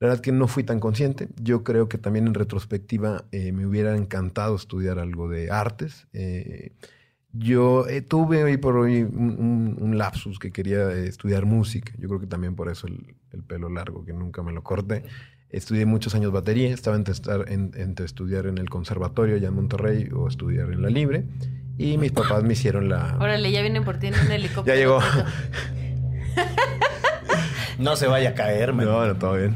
la 0.00 0.08
verdad 0.08 0.22
que 0.22 0.30
no 0.30 0.46
fui 0.46 0.62
tan 0.62 0.78
consciente. 0.78 1.28
Yo 1.42 1.64
creo 1.64 1.88
que 1.88 1.98
también 1.98 2.28
en 2.28 2.34
retrospectiva 2.34 3.24
eh, 3.32 3.50
me 3.50 3.66
hubiera 3.66 3.96
encantado 3.96 4.54
estudiar 4.54 5.00
algo 5.00 5.28
de 5.28 5.50
artes. 5.50 6.06
Eh, 6.12 6.70
yo 7.32 7.86
eh, 7.88 8.00
tuve 8.00 8.44
hoy 8.44 8.56
por 8.58 8.76
hoy 8.76 9.02
un, 9.02 9.98
lapsus 9.98 10.38
que 10.38 10.52
quería 10.52 10.92
estudiar 10.92 11.46
música. 11.46 11.92
Yo 11.98 12.08
creo 12.08 12.20
que 12.20 12.28
también 12.28 12.54
por 12.54 12.70
eso 12.70 12.86
el, 12.86 13.16
el 13.32 13.42
pelo 13.42 13.68
largo, 13.68 14.04
que 14.04 14.12
nunca 14.12 14.42
me 14.44 14.52
lo 14.52 14.62
corté. 14.62 15.02
Estudié 15.50 15.86
muchos 15.86 16.14
años 16.14 16.30
batería. 16.32 16.68
Estaba 16.72 16.96
entre, 16.96 17.14
estar- 17.14 17.50
en- 17.50 17.72
entre 17.76 18.04
estudiar 18.06 18.46
en 18.46 18.58
el 18.58 18.68
conservatorio 18.68 19.36
allá 19.36 19.48
en 19.48 19.54
Monterrey 19.54 20.08
o 20.14 20.28
estudiar 20.28 20.70
en 20.70 20.82
la 20.82 20.90
Libre. 20.90 21.24
Y 21.78 21.96
mis 21.96 22.10
papás 22.12 22.42
me 22.42 22.52
hicieron 22.54 22.88
la... 22.88 23.16
Órale, 23.20 23.50
ya 23.52 23.62
vienen 23.62 23.84
por 23.84 23.98
ti 23.98 24.08
en 24.08 24.14
un 24.14 24.30
helicóptero. 24.32 24.66
Ya 24.74 24.74
llegó. 24.80 25.00
No 27.78 27.94
se 27.94 28.08
vaya 28.08 28.30
a 28.30 28.34
caer, 28.34 28.72
man. 28.72 28.86
No, 28.86 29.06
no, 29.06 29.14
todo 29.16 29.34
bien. 29.36 29.54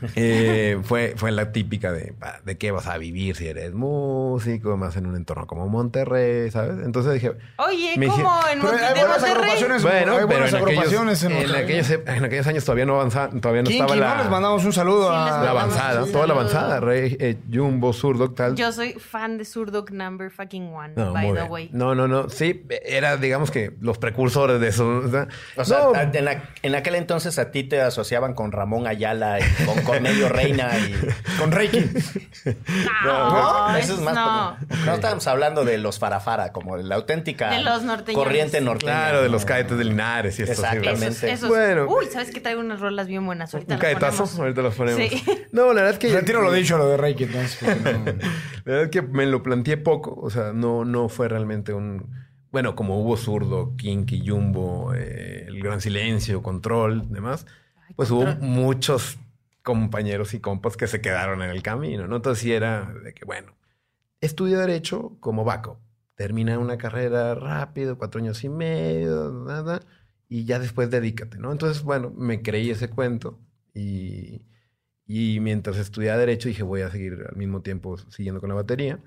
Eh, 0.16 0.78
fue, 0.82 1.14
fue 1.16 1.30
la 1.32 1.52
típica 1.52 1.92
de, 1.92 2.14
de 2.44 2.56
qué 2.58 2.70
vas 2.70 2.86
a 2.86 2.98
vivir 2.98 3.36
si 3.36 3.46
eres 3.48 3.72
músico, 3.74 4.76
más 4.76 4.96
en 4.96 5.06
un 5.06 5.16
entorno 5.16 5.46
como 5.46 5.68
Monterrey, 5.68 6.50
¿sabes? 6.50 6.84
Entonces 6.84 7.14
dije, 7.14 7.32
Oye, 7.56 7.92
¿cómo? 7.94 8.06
hicieron- 8.06 8.32
En 8.52 8.60
Pero 8.60 8.72
Monte- 8.72 8.84
hay 8.84 8.94
de 8.94 9.00
buenas 9.00 9.18
Monterrey. 9.20 9.32
agrupaciones. 9.42 9.82
bueno, 9.82 9.98
hay 9.98 10.04
pero 10.16 10.26
buenas 10.26 10.48
en 10.50 10.56
aquellos, 10.56 10.68
agrupaciones 10.70 11.22
en 11.22 11.30
en, 11.32 11.38
Monterrey. 11.38 11.62
aquellos, 11.64 11.90
en 12.16 12.24
aquellos 12.24 12.46
años 12.46 12.64
todavía 12.64 12.86
no 12.86 12.94
avanzaba, 12.94 13.28
todavía 13.40 13.62
no 13.62 13.70
estaba 13.70 13.96
la. 13.96 14.16
Les 14.22 14.30
mandamos 14.30 14.64
un 14.64 14.72
saludo 14.72 15.08
Sí, 15.08 15.14
a... 15.16 15.42
la 15.44 15.50
avanzada, 15.50 16.06
toda 16.12 16.26
la 16.26 16.32
avanzada, 16.34 16.80
Rey, 16.80 17.16
eh, 17.20 17.36
Jumbo, 17.52 17.92
Surdoc, 17.92 18.34
tal. 18.36 18.54
Yo 18.56 18.72
soy 18.72 18.92
fan 18.94 19.38
de 19.38 19.44
Surdoc 19.44 19.90
Number 19.90 20.30
Fucking 20.30 20.72
One, 20.72 20.92
no, 20.96 21.12
by 21.12 21.26
the 21.28 21.32
bien. 21.32 21.50
way. 21.50 21.70
no, 21.72 21.94
no, 21.94 22.08
no, 22.08 22.28
sí, 22.28 22.64
era 22.84 23.16
digamos 23.16 23.50
que 23.50 23.72
los 23.80 23.98
precursores 23.98 24.60
de 24.60 24.68
eso. 24.68 24.86
O 24.88 25.08
sea, 25.10 25.28
O 25.56 25.64
sea, 25.64 25.78
no, 25.78 25.94
a- 25.94 26.02
en, 26.02 26.24
la- 26.24 26.42
en 26.62 26.74
aquel 26.74 26.94
entonces 26.96 27.38
a 27.38 27.50
ti 27.50 27.64
te 27.64 27.80
asociaban 27.80 28.34
con 28.34 28.52
Ramón 28.52 28.86
Ayala 28.86 29.38
y 29.40 29.64
con 29.64 29.82
Cornelio 29.86 30.28
Reina 30.28 30.70
y... 30.78 30.94
Con 31.38 31.52
Reiki. 31.52 31.80
No, 33.04 33.76
eso 33.76 33.94
es 33.94 34.00
más 34.00 34.14
no. 34.14 34.56
como- 34.68 34.84
No 34.86 34.94
estábamos 34.94 35.26
hablando 35.26 35.64
de 35.64 35.78
los 35.78 35.98
farafara, 35.98 36.52
como 36.52 36.76
la 36.76 36.94
auténtica 36.96 37.50
De 37.50 37.62
los 37.62 37.82
norteñones. 37.82 38.24
corriente 38.24 38.60
norteña. 38.60 38.92
claro, 38.92 39.22
de 39.22 39.28
los 39.28 39.42
¿no? 39.42 39.48
cadetes 39.48 39.78
de 39.78 39.84
Linares 39.84 40.38
y 40.38 40.42
esto. 40.42 40.54
sí, 40.54 40.60
Exactamente. 40.62 41.06
Esos, 41.08 41.22
esos. 41.24 41.48
Bueno. 41.48 41.86
Uy, 41.88 42.06
¿sabes 42.12 42.30
que 42.30 42.40
traigo 42.40 42.60
unas 42.60 42.80
rolas 42.80 43.06
bien 43.08 43.24
buenas? 43.26 43.52
Ahorita 43.54 43.74
Un 43.74 43.80
ponemos. 43.80 44.38
ahorita 44.38 44.62
los 44.62 44.74
ponemos. 44.74 45.02
Sí. 45.10 45.22
No, 45.52 45.68
la 45.68 45.82
verdad 45.82 45.90
es 45.92 45.98
que... 45.98 46.08
Retiro 46.12 46.42
lo 46.42 46.52
dicho, 46.52 46.76
lo 46.76 46.88
de 46.88 46.96
Reiki, 46.96 47.24
entonces. 47.24 47.62
no- 47.82 47.90
La 48.66 48.72
verdad 48.72 48.82
es 48.84 48.90
que 48.90 49.00
me 49.02 49.26
lo 49.26 49.42
planteé 49.42 49.76
poco, 49.76 50.14
o 50.20 50.28
sea, 50.28 50.52
no, 50.52 50.84
no 50.84 51.08
fue 51.08 51.28
realmente 51.28 51.72
un, 51.72 52.10
bueno, 52.50 52.74
como 52.74 52.98
hubo 53.00 53.16
Zurdo, 53.16 53.74
Kinky, 53.76 54.26
Jumbo, 54.26 54.92
eh, 54.94 55.44
El 55.46 55.62
Gran 55.62 55.80
Silencio, 55.80 56.42
Control, 56.42 57.04
demás, 57.12 57.46
pues 57.94 58.10
hubo 58.10 58.26
muchos 58.40 59.18
compañeros 59.66 60.32
y 60.32 60.38
compas 60.38 60.76
que 60.76 60.86
se 60.86 61.00
quedaron 61.00 61.42
en 61.42 61.50
el 61.50 61.60
camino, 61.60 62.06
¿no? 62.06 62.16
Entonces 62.16 62.46
era 62.46 62.94
de 63.02 63.12
que, 63.12 63.24
bueno, 63.24 63.56
estudia 64.20 64.60
Derecho 64.60 65.16
como 65.18 65.44
backup. 65.44 65.78
Termina 66.14 66.56
una 66.60 66.78
carrera 66.78 67.34
rápido, 67.34 67.98
cuatro 67.98 68.20
años 68.20 68.44
y 68.44 68.48
medio, 68.48 69.32
nada, 69.32 69.82
y 70.28 70.44
ya 70.44 70.60
después 70.60 70.88
dedícate, 70.88 71.38
¿no? 71.38 71.50
Entonces, 71.50 71.82
bueno, 71.82 72.12
me 72.16 72.42
creí 72.42 72.70
ese 72.70 72.88
cuento 72.88 73.40
y, 73.74 74.46
y 75.04 75.40
mientras 75.40 75.78
estudiaba 75.78 76.18
Derecho 76.18 76.48
dije, 76.48 76.62
voy 76.62 76.82
a 76.82 76.90
seguir 76.90 77.26
al 77.28 77.36
mismo 77.36 77.60
tiempo 77.62 77.98
siguiendo 77.98 78.40
con 78.40 78.50
la 78.50 78.54
batería. 78.54 79.00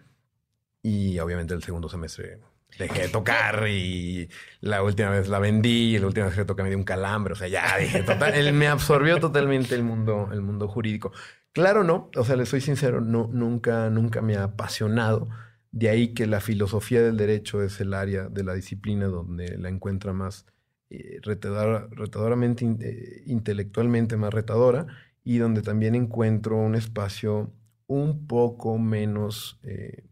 Y 0.83 1.19
obviamente 1.19 1.53
el 1.53 1.63
segundo 1.63 1.87
semestre 1.87 2.41
dejé 2.77 3.03
de 3.03 3.09
tocar 3.09 3.67
y 3.67 4.29
la 4.61 4.83
última 4.83 5.09
vez 5.09 5.27
la 5.27 5.39
vendí 5.39 5.95
y 5.95 5.99
la 5.99 6.07
última 6.07 6.27
vez 6.27 6.35
que 6.35 6.45
toqué 6.45 6.63
me 6.63 6.69
dio 6.69 6.77
un 6.77 6.83
calambre. 6.83 7.33
O 7.33 7.35
sea, 7.35 7.47
ya 7.47 7.77
dije, 7.77 8.03
total, 8.03 8.35
él 8.35 8.53
me 8.53 8.67
absorbió 8.67 9.19
totalmente 9.19 9.75
el 9.75 9.83
mundo, 9.83 10.29
el 10.31 10.41
mundo 10.41 10.67
jurídico. 10.67 11.11
Claro, 11.51 11.83
no, 11.83 12.09
o 12.15 12.23
sea, 12.23 12.35
le 12.35 12.45
soy 12.45 12.61
sincero, 12.61 13.01
no, 13.01 13.29
nunca, 13.31 13.89
nunca 13.89 14.21
me 14.21 14.35
ha 14.35 14.43
apasionado. 14.43 15.29
De 15.71 15.89
ahí 15.89 16.13
que 16.13 16.27
la 16.27 16.39
filosofía 16.41 17.01
del 17.01 17.17
derecho 17.17 17.61
es 17.61 17.79
el 17.81 17.93
área 17.93 18.29
de 18.29 18.43
la 18.43 18.53
disciplina 18.53 19.07
donde 19.07 19.57
la 19.57 19.69
encuentra 19.69 20.13
más 20.13 20.45
eh, 20.89 21.19
retadoramente, 21.21 22.65
eh, 22.81 23.23
intelectualmente 23.27 24.17
más 24.17 24.33
retadora 24.33 24.87
y 25.23 25.37
donde 25.37 25.61
también 25.61 25.93
encuentro 25.95 26.57
un 26.57 26.75
espacio 26.75 27.53
un 27.85 28.27
poco 28.27 28.77
menos 28.79 29.59
eh, 29.63 30.03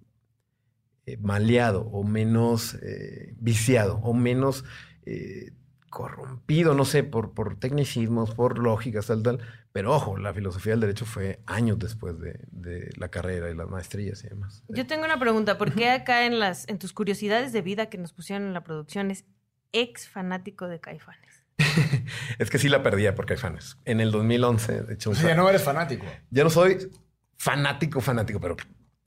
eh, 1.08 1.16
maleado 1.22 1.84
o 1.84 2.04
menos 2.04 2.74
eh, 2.82 3.34
viciado 3.40 3.96
o 4.04 4.14
menos 4.14 4.66
eh, 5.06 5.54
corrompido, 5.90 6.74
no 6.74 6.84
sé, 6.84 7.02
por, 7.06 7.34
por 7.34 7.58
tecnicismos, 7.58 8.36
por 8.36 8.60
lógicas, 8.60 9.08
tal, 9.08 9.24
tal. 9.24 9.40
Pero 9.72 9.96
ojo, 9.96 10.18
la 10.18 10.34
filosofía 10.34 10.74
del 10.74 10.82
derecho 10.82 11.06
fue 11.06 11.40
años 11.46 11.80
después 11.80 12.20
de, 12.20 12.92
la 12.98 13.08
carrera 13.08 13.50
y 13.50 13.56
las 13.56 13.70
maestrías 13.70 14.22
y 14.26 14.28
demás. 14.28 14.66
Yo 14.68 14.86
tengo 14.86 15.06
una 15.06 15.18
pregunta. 15.18 15.58
¿Por 15.58 15.74
qué 15.74 15.92
acá 15.92 16.26
en, 16.26 16.40
las, 16.40 16.68
en 16.68 16.78
tus 16.78 16.92
curiosidades 16.92 17.54
de 17.54 17.62
vida 17.62 17.90
que 17.90 17.98
nos 17.98 18.12
pusieron 18.12 18.46
en 18.46 18.54
la 18.54 18.66
producción 18.66 19.10
es 19.10 19.24
ex 19.72 20.10
fanático 20.10 20.68
de 20.68 20.82
Caifanes? 20.82 21.46
es 22.38 22.50
que 22.50 22.60
sí 22.60 22.68
la 22.68 22.84
perdía 22.84 23.16
por 23.16 23.26
Caifanes. 23.26 23.78
En 23.86 24.02
el 24.02 24.12
2011, 24.12 24.82
de 24.82 24.94
hecho... 24.94 25.14
ya 25.14 25.36
no 25.36 25.48
eres 25.48 25.64
fanático. 25.64 26.06
Ya 26.32 26.44
no 26.44 26.50
soy 26.50 26.92
fanático, 27.38 28.02
fanático, 28.02 28.42
pero 28.42 28.58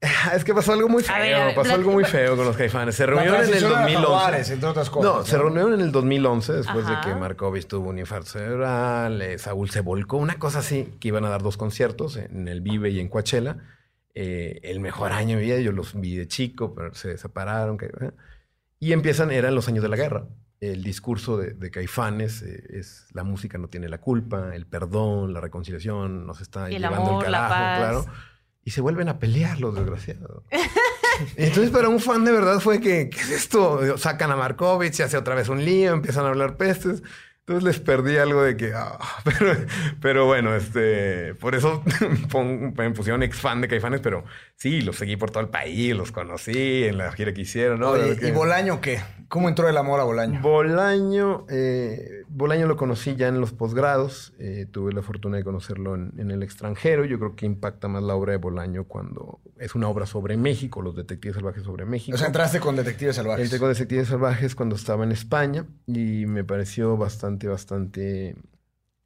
Es 0.34 0.44
que 0.44 0.54
pasó 0.54 0.72
algo 0.72 0.88
muy 0.88 1.02
feo. 1.02 1.54
pasó 1.54 1.74
algo 1.74 1.92
muy 1.92 2.04
feo 2.04 2.36
con 2.36 2.46
los 2.46 2.56
caifanes. 2.56 2.94
Se 2.94 3.06
reunieron 3.06 3.44
en 3.44 3.54
el 3.54 3.62
2011. 3.62 4.52
entre 4.54 4.68
otras 4.68 4.90
cosas. 4.90 5.12
No, 5.12 5.24
se 5.24 5.36
reunieron 5.36 5.74
en 5.74 5.80
el 5.80 5.92
2011 5.92 6.52
después 6.54 6.86
de 6.86 6.94
que 7.04 7.14
Markovich 7.14 7.66
tuvo 7.66 7.90
un 7.90 7.98
infarto 7.98 8.30
cerebral. 8.30 9.20
Eh, 9.20 9.38
Saúl 9.38 9.70
se 9.70 9.80
volcó. 9.80 10.16
Una 10.16 10.38
cosa 10.38 10.60
así, 10.60 10.94
que 11.00 11.08
iban 11.08 11.24
a 11.24 11.28
dar 11.28 11.42
dos 11.42 11.56
conciertos 11.56 12.16
en 12.16 12.48
el 12.48 12.60
Vive 12.62 12.90
y 12.90 13.00
en 13.00 13.08
Coachella. 13.08 13.58
Eh, 14.14 14.60
el 14.64 14.80
mejor 14.80 15.12
año 15.12 15.36
de 15.36 15.42
vida. 15.42 15.58
Yo 15.58 15.72
los 15.72 15.98
vi 15.98 16.16
de 16.16 16.26
chico, 16.26 16.74
pero 16.74 16.94
se 16.94 17.18
separaron. 17.18 17.76
Eh. 17.82 18.10
Y 18.78 18.92
empiezan, 18.92 19.30
eran 19.30 19.54
los 19.54 19.68
años 19.68 19.82
de 19.82 19.90
la 19.90 19.96
guerra. 19.96 20.24
El 20.60 20.82
discurso 20.82 21.38
de, 21.38 21.70
Caifanes 21.70 22.42
es 22.42 23.06
la 23.12 23.24
música 23.24 23.56
no 23.56 23.68
tiene 23.68 23.88
la 23.88 23.98
culpa, 23.98 24.54
el 24.54 24.66
perdón, 24.66 25.32
la 25.32 25.40
reconciliación, 25.40 26.26
nos 26.26 26.42
está 26.42 26.68
llevando 26.68 27.18
el 27.20 27.24
carajo, 27.24 27.54
claro 27.80 28.04
y 28.64 28.70
se 28.70 28.80
vuelven 28.80 29.08
a 29.08 29.18
pelear 29.18 29.60
los 29.60 29.74
desgraciados. 29.74 30.44
Entonces, 31.36 31.70
para 31.70 31.88
un 31.88 32.00
fan 32.00 32.24
de 32.24 32.32
verdad 32.32 32.60
fue 32.60 32.80
que, 32.80 33.10
¿qué 33.10 33.20
es 33.20 33.30
esto? 33.30 33.98
Sacan 33.98 34.30
a 34.30 34.36
Markovich, 34.36 34.94
se 34.94 35.02
hace 35.02 35.16
otra 35.16 35.34
vez 35.34 35.48
un 35.48 35.64
lío, 35.64 35.92
empiezan 35.92 36.24
a 36.24 36.28
hablar 36.28 36.56
pestes. 36.56 37.02
Entonces 37.40 37.64
les 37.64 37.80
perdí 37.80 38.16
algo 38.16 38.44
de 38.44 38.56
que, 38.56 38.72
ah, 38.76 38.96
pero, 40.00 40.26
bueno, 40.26 40.54
este, 40.54 41.34
por 41.34 41.56
eso 41.56 41.82
me 42.76 42.90
pusieron 42.92 43.24
ex 43.24 43.40
fan 43.40 43.60
de 43.60 43.66
Caifanes, 43.66 44.00
pero 44.00 44.24
sí, 44.54 44.82
los 44.82 44.94
seguí 44.94 45.16
por 45.16 45.32
todo 45.32 45.42
el 45.42 45.48
país, 45.48 45.96
los 45.96 46.12
conocí 46.12 46.84
en 46.84 46.98
la 46.98 47.10
gira 47.10 47.34
que 47.34 47.40
hicieron, 47.40 47.80
¿no? 47.80 47.96
¿Y 47.96 48.30
Bolaño 48.30 48.80
qué? 48.80 49.00
¿Cómo 49.26 49.48
entró 49.48 49.68
el 49.68 49.76
amor 49.76 49.98
a 49.98 50.04
Bolaño? 50.04 50.40
Bolaño, 50.40 51.46
eh, 51.50 52.19
Bolaño 52.32 52.68
lo 52.68 52.76
conocí 52.76 53.16
ya 53.16 53.26
en 53.26 53.40
los 53.40 53.52
posgrados, 53.52 54.32
eh, 54.38 54.64
tuve 54.70 54.92
la 54.92 55.02
fortuna 55.02 55.36
de 55.36 55.42
conocerlo 55.42 55.96
en, 55.96 56.30
el 56.30 56.44
extranjero, 56.44 57.04
yo 57.04 57.18
creo 57.18 57.34
que 57.34 57.44
impacta 57.44 57.88
más 57.88 58.04
la 58.04 58.14
obra 58.14 58.30
de 58.30 58.38
Bolaño 58.38 58.84
cuando 58.84 59.40
es 59.58 59.74
una 59.74 59.88
obra 59.88 60.06
sobre 60.06 60.36
México, 60.36 60.80
los 60.80 60.94
detectives 60.94 61.34
salvajes 61.34 61.64
sobre 61.64 61.86
México. 61.86 62.14
O 62.14 62.18
sea, 62.18 62.28
entraste 62.28 62.60
con 62.60 62.76
detectives 62.76 63.16
salvajes. 63.16 63.44
Entré 63.44 63.58
con 63.58 63.68
detectives 63.68 64.06
salvajes 64.06 64.54
cuando 64.54 64.76
estaba 64.76 65.02
en 65.02 65.10
España 65.10 65.66
y 65.88 66.26
me 66.26 66.44
pareció 66.44 66.96
bastante, 66.96 67.48
bastante... 67.48 68.36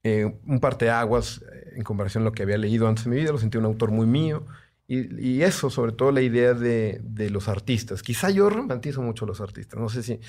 Eh, 0.02 0.30
un 0.46 0.60
parteaguas 0.60 1.42
eh, 1.50 1.72
en 1.76 1.82
comparación 1.82 2.24
a 2.24 2.26
lo 2.26 2.32
que 2.32 2.42
había 2.42 2.58
leído 2.58 2.86
antes 2.86 3.04
de 3.04 3.10
mi 3.10 3.16
vida, 3.16 3.32
lo 3.32 3.38
sentí 3.38 3.56
un 3.56 3.64
autor 3.64 3.90
muy 3.90 4.06
mío. 4.06 4.44
Y, 4.86 5.40
eso, 5.40 5.70
sobre 5.70 5.92
todo 5.92 6.12
la 6.12 6.20
idea 6.20 6.52
de, 6.52 7.00
de, 7.02 7.30
los 7.30 7.48
artistas. 7.48 8.02
Quizá 8.02 8.28
yo 8.28 8.50
romantizo 8.50 9.00
mucho 9.00 9.24
a 9.24 9.28
los 9.28 9.40
artistas. 9.40 9.80
No 9.80 9.88
sé 9.88 10.02
si, 10.02 10.20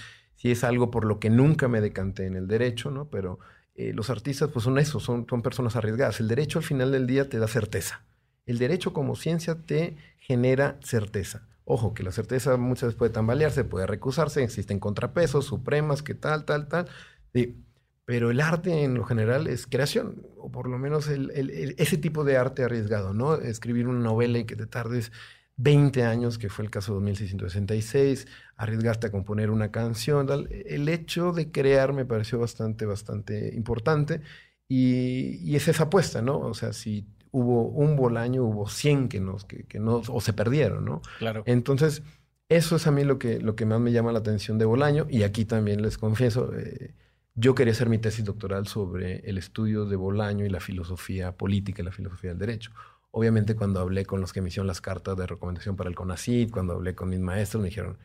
si 0.46 0.52
es 0.52 0.64
algo 0.64 0.92
por 0.92 1.06
lo 1.06 1.20
que 1.20 1.32
nunca 1.32 1.68
me 1.68 1.82
decanté 1.82 2.28
en 2.28 2.36
el 2.36 2.48
derecho, 2.48 2.92
¿no? 2.92 3.06
Pero 3.06 3.40
eh, 3.74 3.94
los 3.96 4.12
artistas 4.12 4.52
pues 4.54 4.64
son 4.64 4.78
eso, 4.78 5.00
son, 5.00 5.26
son 5.28 5.42
personas 5.42 5.76
arriesgadas. 5.76 6.20
El 6.20 6.28
derecho 6.28 6.60
al 6.60 6.66
final 6.66 6.92
del 6.92 7.08
día 7.08 7.28
te 7.28 7.40
da 7.40 7.48
certeza. 7.48 8.04
El 8.46 8.60
derecho 8.60 8.94
como 8.94 9.16
ciencia 9.16 9.56
te 9.56 9.98
genera 10.20 10.78
certeza. 10.84 11.48
Ojo, 11.64 11.96
que 11.96 12.04
la 12.04 12.12
certeza 12.12 12.58
muchas 12.58 12.90
veces 12.90 12.96
puede 12.96 13.12
tambalearse, 13.12 13.64
puede 13.64 13.88
recusarse, 13.88 14.44
existen 14.44 14.80
contrapesos, 14.80 15.46
supremas, 15.46 16.04
que 16.04 16.14
tal, 16.14 16.46
tal, 16.46 16.68
tal. 16.68 16.90
pero 18.06 18.30
el 18.30 18.40
arte 18.40 18.84
en 18.84 18.94
lo 18.94 19.04
general 19.04 19.48
es 19.48 19.66
creación, 19.66 20.28
o 20.38 20.52
por 20.52 20.70
lo 20.70 20.78
menos 20.78 21.08
ese 21.08 21.98
tipo 21.98 22.24
de 22.24 22.38
arte 22.38 22.64
arriesgado, 22.64 23.16
¿no? 23.16 23.34
Escribir 23.34 23.88
una 23.88 24.02
novela 24.02 24.38
y 24.38 24.46
que 24.46 24.56
te 24.56 24.68
tardes 24.68 25.12
20 25.58 26.04
años, 26.04 26.38
que 26.38 26.50
fue 26.50 26.66
el 26.66 26.72
caso 26.72 26.94
de 26.94 27.12
2666, 27.12 28.28
arriesgaste 28.58 29.08
a 29.08 29.12
componer 29.12 29.52
una 29.52 29.72
canción. 29.72 30.28
El 30.50 30.90
hecho 30.90 31.32
de 31.32 31.52
crear 31.52 31.94
me 31.94 32.06
pareció 32.06 32.40
bastante, 32.40 32.86
bastante 32.86 33.54
importante 33.56 34.22
y, 34.68 35.56
es 35.56 35.68
esa 35.68 35.84
apuesta, 35.84 36.22
¿no? 36.22 36.40
O 36.40 36.54
sea, 36.54 36.74
si 36.74 37.06
hubo 37.32 37.68
un 37.68 37.96
Bolaño, 37.96 38.44
hubo 38.44 38.68
100 38.68 39.10
que, 39.10 39.20
nos, 39.20 39.46
que, 39.46 39.80
no, 39.80 40.02
o 40.08 40.22
se 40.22 40.34
perdieron, 40.34 40.86
¿no? 40.86 41.02
Claro. 41.20 41.44
Entonces, 41.46 42.04
eso 42.50 42.76
es 42.76 42.88
a 42.88 42.92
mí 42.92 43.04
lo 43.04 43.18
que, 43.18 43.40
lo 43.40 43.56
que 43.56 43.66
más 43.66 43.80
me 43.80 43.92
llama 43.92 44.12
la 44.12 44.20
atención 44.20 44.58
de 44.58 44.66
Bolaño 44.66 45.08
y 45.10 45.24
aquí 45.24 45.46
también 45.46 45.82
les 45.82 45.98
confieso, 45.98 46.54
eh, 46.54 46.94
yo 47.34 47.56
quería 47.56 47.74
hacer 47.74 47.90
mi 47.90 47.98
tesis 47.98 48.24
doctoral 48.24 48.68
sobre 48.68 49.18
el 49.30 49.38
estudio 49.38 49.86
de 49.86 49.96
Bolaño 49.96 50.46
y 50.46 50.50
la 50.50 50.60
filosofía 50.60 51.32
política 51.34 51.82
y 51.82 51.86
la 51.86 51.92
filosofía 51.92 52.32
del 52.32 52.40
derecho. 52.40 52.72
Obviamente 53.18 53.56
cuando 53.56 53.80
hablé 53.80 54.06
con 54.06 54.20
los 54.20 54.34
que 54.34 54.42
me 54.42 54.50
hicieron 54.50 54.68
las 54.68 54.82
cartas 54.82 55.16
de 55.16 55.26
recomendación 55.26 55.78
para 55.78 55.90
el 55.90 55.96
CONACYT, 55.96 56.52
cuando 56.52 56.74
hablé 56.74 56.96
con 56.96 57.08
mis 57.08 57.22
maestros, 57.22 57.64
me 57.64 57.70
dijeron, 57.70 57.98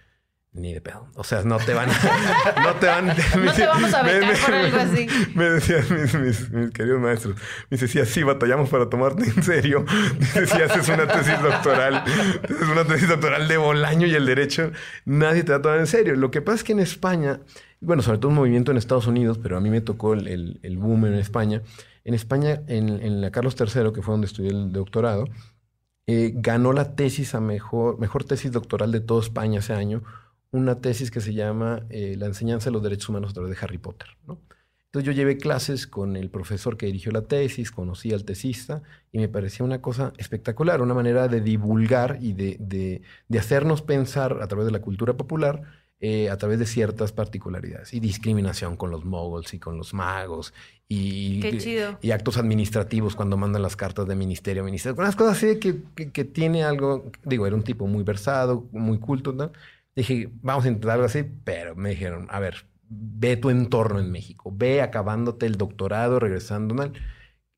ni 0.53 0.73
de 0.73 0.81
pedo. 0.81 1.09
O 1.17 1.25
sea, 1.25 1.43
no 1.43 1.57
te 1.59 1.75
van 1.75 1.91
a... 1.91 2.63
no 2.63 2.75
te 2.77 2.87
van... 2.87 3.09
no 3.09 3.53
te 3.53 3.67
vamos 3.67 3.93
a 3.93 4.05
becar 4.05 4.37
por 4.39 4.55
algo 4.55 4.77
así. 4.79 5.09
Me 5.35 5.51
decían 5.51 5.85
mis, 6.23 6.71
queridos 6.71 7.01
maestros. 7.01 7.35
Me 7.71 7.77
decía, 7.77 8.05
sí, 8.05 8.23
batallamos 8.23 8.69
para 8.69 8.89
tomarte 8.89 9.25
en 9.25 9.43
serio. 9.43 9.85
Me 10.35 10.43
decía, 10.43 10.67
haces 10.67 10.89
una 10.89 11.09
tesis 11.09 11.43
doctoral. 11.43 12.05
Es 12.45 12.69
una 12.69 12.85
tesis 12.85 13.09
doctoral 13.09 13.49
de 13.49 13.57
Bolaño 13.57 14.07
y 14.07 14.15
el 14.15 14.27
derecho. 14.27 14.71
Nadie 15.07 15.43
te 15.43 15.51
va 15.51 15.59
a 15.59 15.63
tomar 15.63 15.81
en 15.81 15.89
serio. 15.89 16.15
Lo 16.15 16.31
que 16.31 16.41
pasa 16.41 16.59
es 16.59 16.63
que 16.63 16.71
en 16.71 16.79
España, 16.79 17.41
bueno, 17.81 18.01
sobre 18.03 18.19
todo 18.19 18.29
un 18.29 18.37
movimiento 18.37 18.71
en 18.71 18.77
Estados 18.77 19.09
Unidos, 19.09 19.41
pero 19.43 19.57
a 19.57 19.61
mí 19.61 19.71
me 19.71 19.81
tocó 19.81 20.15
el, 20.15 20.61
el 20.63 20.79
boom 20.79 21.07
en 21.07 21.15
España 21.15 21.63
en 22.05 22.15
España, 22.15 22.63
en, 22.67 23.21
la 23.21 23.31
Carlos 23.31 23.57
III, 23.59 23.93
que 23.93 24.03
fue 24.03 24.13
donde 24.13 24.27
estudié 24.27 24.51
el 24.51 24.73
doctorado, 24.73 25.27
eh, 26.07 26.33
ganó 26.35 26.73
la 26.73 26.97
tesis 26.97 27.35
a 27.35 27.41
mejor, 27.41 27.99
mejor 27.99 28.25
tesis 28.25 28.53
doctoral 28.53 28.91
de 28.93 29.01
toda 29.01 29.23
España 29.23 29.61
ese 29.61 29.75
año, 29.75 30.03
una 30.51 30.81
tesis 30.81 31.11
que 31.11 31.21
se 31.21 31.35
llama 31.35 31.85
eh, 31.91 32.17
La 32.19 32.27
enseñanza 32.27 32.67
de 32.67 32.73
los 32.73 32.83
derechos 32.83 33.09
humanos 33.09 33.31
a 33.31 33.35
través 33.35 33.53
de 33.53 33.65
Harry 33.65 33.79
Potter. 33.79 34.09
Entonces 34.27 35.07
yo 35.07 35.13
llevé 35.13 35.37
clases 35.37 35.87
con 35.87 36.17
el 36.17 36.31
profesor 36.31 36.77
que 36.77 36.87
dirigió 36.87 37.13
la 37.13 37.23
tesis, 37.23 37.71
conocí 37.71 38.13
al 38.13 38.25
tesista 38.25 38.83
y 39.13 39.19
me 39.19 39.29
parecía 39.29 39.65
una 39.65 39.81
cosa 39.81 40.13
espectacular, 40.19 40.83
una 40.83 40.95
manera 40.95 41.29
de 41.29 41.41
divulgar 41.41 42.19
y 42.21 42.33
de, 42.33 43.03
de 43.29 43.39
hacernos 43.39 43.83
pensar 43.83 44.43
a 44.43 44.49
través 44.49 44.67
de 44.67 44.73
la 44.73 44.81
cultura 44.81 45.17
popular 45.17 45.80
eh, 46.03 46.31
a 46.31 46.37
través 46.39 46.59
de 46.59 46.65
ciertas 46.65 47.13
particularidades 47.13 47.93
y 47.93 48.01
discriminación 48.01 48.77
con 48.77 48.91
los 48.91 49.05
moguls 49.05 49.53
y 49.53 49.59
con 49.59 49.77
los 49.77 49.93
magos 49.93 50.55
y, 50.89 51.41
y 52.01 52.11
actos 52.11 52.39
administrativos 52.39 53.15
cuando 53.15 53.37
mandan 53.37 53.61
las 53.61 53.77
cartas 53.77 54.09
de 54.09 54.17
ministerio 54.17 54.63
a 54.63 54.65
ministerio, 54.65 54.99
unas 54.99 55.15
cosas 55.15 55.37
así 55.37 55.59
que, 55.61 55.83
que, 56.11 56.25
tiene 56.25 56.65
algo, 56.65 57.11
digo, 57.25 57.47
era 57.47 57.55
un 57.55 57.63
tipo 57.63 57.87
muy 57.87 58.03
versado, 58.03 58.67
muy 58.73 58.99
culto, 58.99 59.33
¿no? 59.33 59.53
Dije, 59.95 60.31
vamos 60.43 60.65
a 60.65 60.69
intentar 60.69 60.93
algo 60.93 61.05
así, 61.05 61.23
pero 61.45 61.77
me 61.77 61.91
dijeron, 61.91 62.27
a 62.31 62.41
ver, 62.41 62.65
ve 62.89 63.37
tu 63.37 63.51
entorno 63.51 64.01
en 64.01 64.11
México, 64.11 64.53
ve 64.57 64.83
acabándote 64.83 65.47
el 65.47 65.57
doctorado, 65.57 66.19
regresando, 66.19 66.75
¿no? 66.75 66.91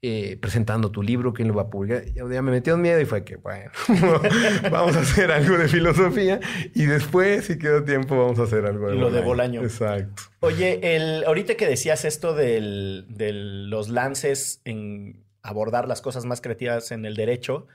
Eh, 0.04 0.36
presentando 0.40 0.90
tu 0.90 1.02
libro, 1.02 1.32
quién 1.32 1.48
lo 1.48 1.54
va 1.54 1.62
a 1.62 1.70
publicar. 1.70 2.04
Ya, 2.12 2.24
me 2.24 2.50
metió 2.50 2.74
en 2.74 2.82
miedo 2.82 3.00
y 3.00 3.04
fue 3.04 3.24
que, 3.24 3.36
bueno, 3.36 3.70
vamos 4.70 4.96
a 4.96 5.00
hacer 5.00 5.30
algo 5.30 5.56
de 5.56 5.68
filosofía 5.68 6.40
y 6.74 6.86
después, 6.86 7.44
si 7.46 7.56
quedó 7.56 7.84
tiempo, 7.84 8.18
vamos 8.18 8.38
a 8.40 8.42
hacer 8.42 8.66
algo 8.66 8.88
de 8.88 8.96
Lo 8.96 9.10
de 9.12 9.20
Bolaño. 9.20 9.62
Exacto. 9.62 10.24
Oye, 10.40 10.96
el, 10.96 11.24
ahorita 11.24 11.54
que 11.54 11.68
decías 11.68 12.04
esto 12.04 12.34
de 12.34 12.60
los 12.60 13.88
lances 13.88 14.60
en 14.64 15.24
abordar 15.42 15.88
las 15.88 16.02
cosas 16.02 16.24
más 16.24 16.40
creativas 16.40 16.90
en 16.90 17.04
el 17.04 17.14
derecho, 17.14 17.66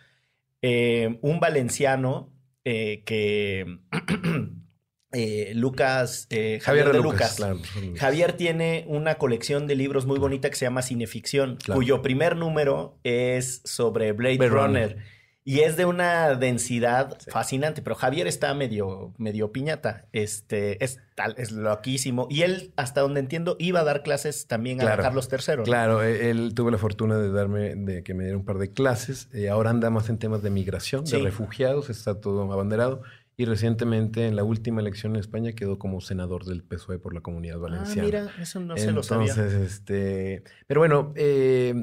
eh, 0.62 1.19
un 1.22 1.39
valenciano 1.39 2.34
eh, 2.65 3.03
que 3.05 3.79
Eh, 5.17 5.53
Lucas, 5.55 6.27
eh, 6.29 6.59
Javier, 6.62 6.91
de 6.91 7.00
Lucas. 7.00 7.38
Javier 7.97 8.33
tiene 8.33 8.86
una 8.88 9.15
colección 9.15 9.65
de 9.65 9.75
libros 9.75 10.05
muy 10.05 10.19
bonita 10.19 10.47
que 10.47 10.55
se 10.55 10.65
llama 10.65 10.83
Cineficción, 10.83 11.57
cuyo 11.74 12.03
primer 12.03 12.36
número 12.36 13.00
es 13.03 13.62
sobre 13.65 14.12
Blade, 14.12 14.47
Runner. 14.47 14.97
Y 15.43 15.62
es 15.62 15.77
de 15.77 15.86
una 15.86 16.36
densidad 16.36 17.17
fascinante, 17.31 17.81
pero 17.81 17.95
Javier 17.95 18.27
está 18.27 18.53
medio, 18.53 19.13
medio 19.17 19.53
piñata. 19.53 20.05
Este, 20.12 20.83
es 20.83 21.00
tal, 21.15 21.36
es 21.38 21.53
loquísimo. 21.53 22.27
Y 22.29 22.41
él, 22.41 22.74
hasta 22.75 23.00
donde 23.00 23.21
entiendo, 23.21 23.55
iba 23.57 23.79
a 23.79 23.86
dar 23.86 24.03
clases 24.03 24.47
también 24.47 24.81
a 24.81 24.97
Carlos 24.97 25.29
III. 25.31 25.63
Claro, 25.63 26.03
e, 26.03 26.31
él, 26.31 26.53
tuvo 26.53 26.69
la 26.69 26.77
fortuna 26.77 27.17
de 27.17 27.31
darme, 27.31 27.75
de 27.75 28.03
que 28.03 28.13
me 28.13 28.25
diera 28.25 28.38
un 28.38 28.43
par 28.43 28.57
de 28.57 28.74
clases. 28.74 29.29
Eh, 29.33 29.47
ahora 29.47 29.69
anda 29.69 29.89
más 29.89 30.09
en 30.09 30.17
temas 30.17 30.41
de 30.41 30.50
migración, 30.50 31.05
de 31.05 31.17
refugiados, 31.19 31.89
está 31.89 32.19
todo 32.19 32.51
abanderado. 32.51 33.01
Y 33.39 33.46
recientemente, 33.46 34.25
en 34.25 34.36
la 34.36 34.44
última 34.44 34.82
elección 34.82 35.13
en 35.13 35.20
España, 35.20 35.53
quedó 35.53 35.77
como 35.77 36.01
senador 36.01 36.44
del 36.44 36.63
PSOE 36.63 36.98
por 36.98 37.13
la 37.13 37.22
comunidad 37.22 37.58
ah, 37.58 37.70
valenciana. 37.70 38.01
Ah, 38.01 38.06
mira, 38.06 38.32
eso 38.41 38.60
no 38.60 38.75
se 38.75 38.91
lo 38.91 39.03
sabía. 39.03 39.29
Entonces, 39.29 39.62
este... 39.62 40.44
Pero 40.65 40.82
bueno, 40.82 41.13
eh, 41.15 41.75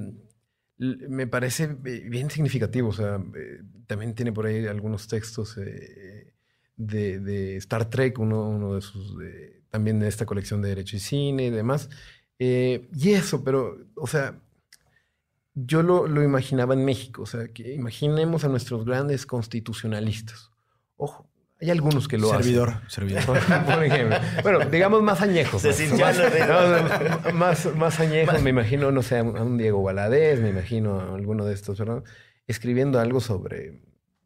me 0.76 1.28
parece 1.28 1.68
bien 1.68 2.28
significativo. 2.28 2.88
O 2.88 2.92
sea, 2.92 3.22
eh, 3.36 3.62
también 3.86 4.16
tiene 4.16 4.32
por 4.32 4.46
ahí 4.46 4.66
algunos 4.66 5.06
textos 5.06 5.56
eh, 5.58 6.34
de, 6.76 7.56
Star 7.58 7.88
Trek, 7.88 8.18
uno, 8.18 8.48
uno 8.48 8.74
de 8.74 8.80
sus... 8.80 9.16
también 9.70 10.00
de 10.00 10.08
esta 10.08 10.26
colección 10.26 10.60
de 10.60 10.70
Derecho 10.70 10.96
y 10.96 11.00
Cine 11.00 11.46
y 11.46 11.50
demás. 11.50 11.88
y 12.36 13.10
eso, 13.10 13.44
pero, 13.44 13.78
o 13.94 14.08
sea, 14.08 14.40
yo 15.54 15.84
lo, 15.84 16.08
lo 16.08 16.24
imaginaba 16.24 16.74
en 16.74 16.84
México. 16.84 17.22
O 17.22 17.26
sea, 17.26 17.46
que 17.46 17.74
imaginemos 17.74 18.42
a 18.42 18.48
nuestros 18.48 18.84
grandes 18.84 19.24
constitucionalistas. 19.24 20.50
Ojo, 20.96 21.30
hay 21.64 21.70
algunos 21.70 22.08
que 22.08 22.18
lo 22.18 22.28
servidor, 22.28 22.68
hacen. 22.68 22.82
Servidor, 22.90 23.24
Por 23.24 23.84
ejemplo. 23.84 24.18
Bueno, 24.42 24.60
digamos 24.66 25.02
más 25.02 25.22
añejos. 25.22 25.62
más, 27.32 27.74
más, 27.74 28.00
añejos, 28.00 28.42
me 28.42 28.50
imagino, 28.50 28.90
no 28.90 29.02
sé, 29.02 29.18
a 29.18 29.22
un 29.22 29.56
Diego 29.56 29.82
Valadez, 29.82 30.40
me 30.40 30.50
imagino 30.50 31.00
a 31.00 31.14
alguno 31.14 31.46
de 31.46 31.54
estos, 31.54 31.78
¿verdad? 31.78 32.04
Escribiendo 32.46 33.00
algo 33.00 33.20
sobre 33.20 33.80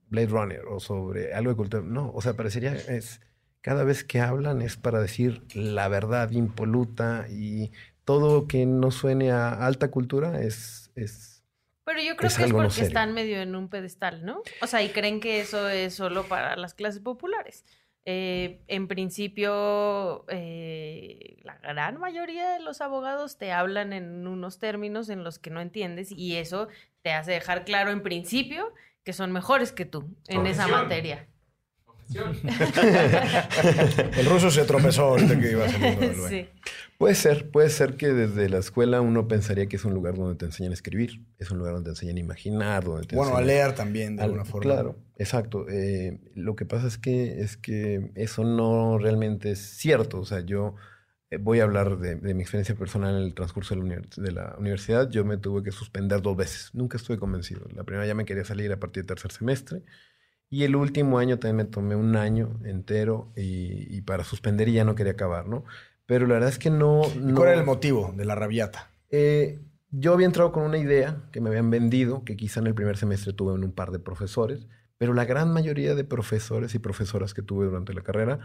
Blade 0.08 0.26
Runner 0.26 0.62
o 0.68 0.80
sobre 0.80 1.32
algo 1.32 1.50
de 1.50 1.56
cultura. 1.56 1.82
No, 1.86 2.10
o 2.12 2.20
sea, 2.20 2.34
parecería 2.34 2.74
es 2.74 3.20
cada 3.60 3.84
vez 3.84 4.02
que 4.02 4.20
hablan 4.20 4.62
es 4.62 4.76
para 4.76 5.00
decir 5.00 5.44
la 5.54 5.88
verdad 5.88 6.30
impoluta 6.30 7.26
y 7.28 7.70
todo 8.04 8.48
que 8.48 8.66
no 8.66 8.90
suene 8.90 9.30
a 9.30 9.50
alta 9.50 9.90
cultura 9.90 10.40
es, 10.40 10.90
es 10.94 11.27
pero 11.88 12.02
yo 12.02 12.16
creo 12.16 12.30
que 12.30 12.44
es 12.44 12.52
porque 12.52 12.82
están 12.82 13.14
medio 13.14 13.40
en 13.40 13.56
un 13.56 13.70
pedestal, 13.70 14.22
¿no? 14.22 14.42
O 14.60 14.66
sea, 14.66 14.82
y 14.82 14.90
creen 14.90 15.20
que 15.20 15.40
eso 15.40 15.70
es 15.70 15.94
solo 15.94 16.24
para 16.24 16.54
las 16.54 16.74
clases 16.74 17.00
populares. 17.00 17.64
Eh, 18.04 18.60
en 18.68 18.88
principio, 18.88 20.26
eh, 20.28 21.38
la 21.44 21.56
gran 21.56 21.98
mayoría 21.98 22.52
de 22.52 22.60
los 22.60 22.82
abogados 22.82 23.38
te 23.38 23.52
hablan 23.52 23.94
en 23.94 24.26
unos 24.26 24.58
términos 24.58 25.08
en 25.08 25.24
los 25.24 25.38
que 25.38 25.48
no 25.48 25.62
entiendes 25.62 26.12
y 26.12 26.36
eso 26.36 26.68
te 27.00 27.12
hace 27.12 27.32
dejar 27.32 27.64
claro 27.64 27.90
en 27.90 28.02
principio 28.02 28.74
que 29.02 29.14
son 29.14 29.32
mejores 29.32 29.72
que 29.72 29.86
tú 29.86 30.14
en 30.26 30.46
esa 30.46 30.68
materia. 30.68 31.26
El 34.18 34.26
ruso 34.26 34.50
se 34.50 34.64
tropezó 34.64 35.04
ahorita 35.04 35.38
que 35.38 35.52
iba 35.52 35.64
a 35.64 35.68
Sí. 36.28 36.48
Puede 36.98 37.14
ser, 37.14 37.50
puede 37.50 37.70
ser 37.70 37.96
que 37.96 38.08
desde 38.08 38.48
la 38.48 38.58
escuela 38.58 39.00
uno 39.00 39.28
pensaría 39.28 39.66
que 39.66 39.76
es 39.76 39.84
un 39.84 39.94
lugar 39.94 40.16
donde 40.16 40.34
te 40.34 40.46
enseñan 40.46 40.72
a 40.72 40.74
escribir, 40.74 41.22
es 41.38 41.48
un 41.52 41.58
lugar 41.58 41.74
donde 41.74 41.86
te 41.86 41.90
enseñan 41.90 42.16
a 42.16 42.20
imaginar, 42.20 42.82
donde 42.82 43.06
te 43.06 43.14
Bueno, 43.14 43.36
a 43.36 43.40
leer 43.40 43.72
también 43.76 44.16
de 44.16 44.24
alguna 44.24 44.44
forma. 44.44 44.64
Claro, 44.64 44.96
exacto. 45.16 45.68
Eh, 45.68 46.18
lo 46.34 46.56
que 46.56 46.64
pasa 46.64 46.88
es 46.88 46.98
que, 46.98 47.40
es 47.40 47.56
que 47.56 48.10
eso 48.16 48.42
no 48.42 48.98
realmente 48.98 49.52
es 49.52 49.60
cierto. 49.60 50.18
O 50.18 50.24
sea, 50.24 50.40
yo 50.40 50.74
eh, 51.30 51.36
voy 51.36 51.60
a 51.60 51.64
hablar 51.64 51.98
de, 51.98 52.16
mi 52.16 52.42
experiencia 52.42 52.74
personal 52.74 53.16
en 53.16 53.22
el 53.22 53.34
transcurso 53.34 53.76
de 53.76 53.84
la, 53.84 54.02
de 54.16 54.32
la, 54.32 54.56
universidad. 54.58 55.08
Yo 55.08 55.24
me 55.24 55.36
tuve 55.36 55.62
que 55.62 55.70
suspender 55.70 56.20
dos 56.20 56.36
veces. 56.36 56.70
Nunca 56.72 56.96
estuve 56.96 57.16
convencido. 57.16 57.64
La 57.76 57.84
primera 57.84 58.08
ya 58.08 58.16
me 58.16 58.24
quería 58.24 58.44
salir 58.44 58.72
a 58.72 58.80
partir 58.80 59.04
del 59.04 59.14
tercer 59.14 59.30
semestre. 59.30 59.82
Y 60.50 60.64
el 60.64 60.76
último 60.76 61.18
año 61.18 61.38
también 61.38 61.56
me 61.56 61.64
tomé 61.64 61.94
un 61.94 62.16
año 62.16 62.58
entero 62.64 63.32
y, 63.36 63.94
y 63.94 64.00
para 64.02 64.24
suspender 64.24 64.68
y 64.68 64.72
ya 64.72 64.84
no 64.84 64.94
quería 64.94 65.12
acabar, 65.12 65.46
¿no? 65.46 65.64
Pero 66.06 66.26
la 66.26 66.34
verdad 66.34 66.48
es 66.48 66.58
que 66.58 66.70
no... 66.70 67.02
¿Cuál 67.34 67.48
era 67.50 67.60
el 67.60 67.66
motivo 67.66 68.14
de 68.16 68.24
la 68.24 68.34
rabiata? 68.34 68.90
Eh, 69.10 69.60
yo 69.90 70.14
había 70.14 70.26
entrado 70.26 70.52
con 70.52 70.62
una 70.62 70.78
idea 70.78 71.22
que 71.32 71.42
me 71.42 71.50
habían 71.50 71.68
vendido, 71.68 72.24
que 72.24 72.34
quizá 72.34 72.60
en 72.60 72.66
el 72.66 72.74
primer 72.74 72.96
semestre 72.96 73.34
tuve 73.34 73.54
en 73.54 73.62
un 73.62 73.72
par 73.72 73.90
de 73.90 73.98
profesores, 73.98 74.66
pero 74.96 75.12
la 75.12 75.26
gran 75.26 75.52
mayoría 75.52 75.94
de 75.94 76.04
profesores 76.04 76.74
y 76.74 76.78
profesoras 76.78 77.34
que 77.34 77.42
tuve 77.42 77.66
durante 77.66 77.92
la 77.92 78.00
carrera 78.00 78.40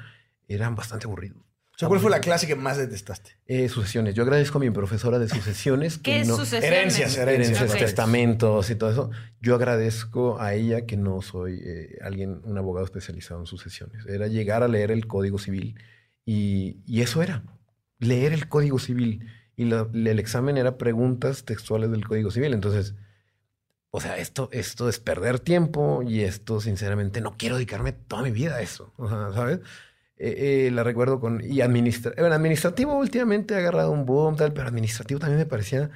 eran 0.50 0.76
bastante 0.76 1.06
aburridos. 1.06 1.53
O 1.76 1.80
sea, 1.80 1.88
¿cuál 1.88 2.00
fue 2.00 2.12
la 2.12 2.22
clase 2.22 2.46
que 2.46 2.56
más 2.56 2.78
detestaste? 2.78 3.32
Eh, 3.48 3.68
sucesiones. 3.68 4.14
Yo 4.14 4.22
agradezco 4.22 4.60
a 4.60 4.62
mi 4.62 4.70
profesora 4.70 5.18
de 5.18 5.28
sucesiones. 5.28 5.98
¿Qué 5.98 6.22
es 6.22 6.28
sucesiones? 6.28 6.70
Herencias, 6.70 7.18
herencias. 7.18 7.74
testamentos 7.74 8.70
y 8.70 8.76
todo 8.76 8.92
eso. 8.92 9.12
Yo 9.42 9.56
agradezco 9.56 10.40
a 10.40 10.54
ella 10.54 10.86
que 10.86 10.98
no 10.98 11.24
soy 11.24 11.60
eh, 11.66 11.98
alguien, 12.04 12.42
un 12.44 12.60
abogado 12.60 12.86
especializado 12.86 13.40
en 13.40 13.48
sucesiones. 13.48 14.06
Era 14.06 14.28
llegar 14.28 14.62
a 14.62 14.68
leer 14.68 14.92
el 14.92 15.08
Código 15.08 15.40
Civil 15.40 15.76
y, 16.26 17.02
eso 17.02 17.24
era, 17.24 17.44
leer 17.98 18.34
el 18.34 18.48
Código 18.48 18.78
Civil. 18.78 19.28
Y 19.56 19.72
el 19.72 20.20
examen 20.20 20.58
era 20.58 20.78
preguntas 20.78 21.44
textuales 21.44 21.90
del 21.90 22.06
Código 22.06 22.30
Civil. 22.30 22.54
Entonces, 22.54 22.94
o 23.90 24.00
sea, 24.00 24.18
esto, 24.18 24.48
esto 24.52 24.90
es 24.90 25.00
perder 25.00 25.40
tiempo 25.40 26.04
y 26.04 26.22
esto, 26.22 26.62
sinceramente, 26.62 27.20
no 27.20 27.36
quiero 27.36 27.56
dedicarme 27.56 27.94
toda 27.94 28.22
mi 28.22 28.32
vida 28.32 28.58
a 28.58 28.62
eso. 28.62 28.94
¿sabes? 29.34 29.60
Eh, 30.18 30.68
eh, 30.68 30.72
la 30.72 30.84
recuerdo 30.84 31.20
con... 31.20 31.42
Y 31.44 31.62
administra, 31.62 32.14
bueno, 32.18 32.36
administrativo 32.36 32.98
últimamente 32.98 33.56
ha 33.56 33.58
agarrado 33.60 33.92
un 33.92 34.06
boom, 34.06 34.36
tal, 34.36 34.54
pero 34.54 34.68
administrativo 34.68 35.20
también 35.20 35.40
me 35.40 35.46
parecía 35.46 35.90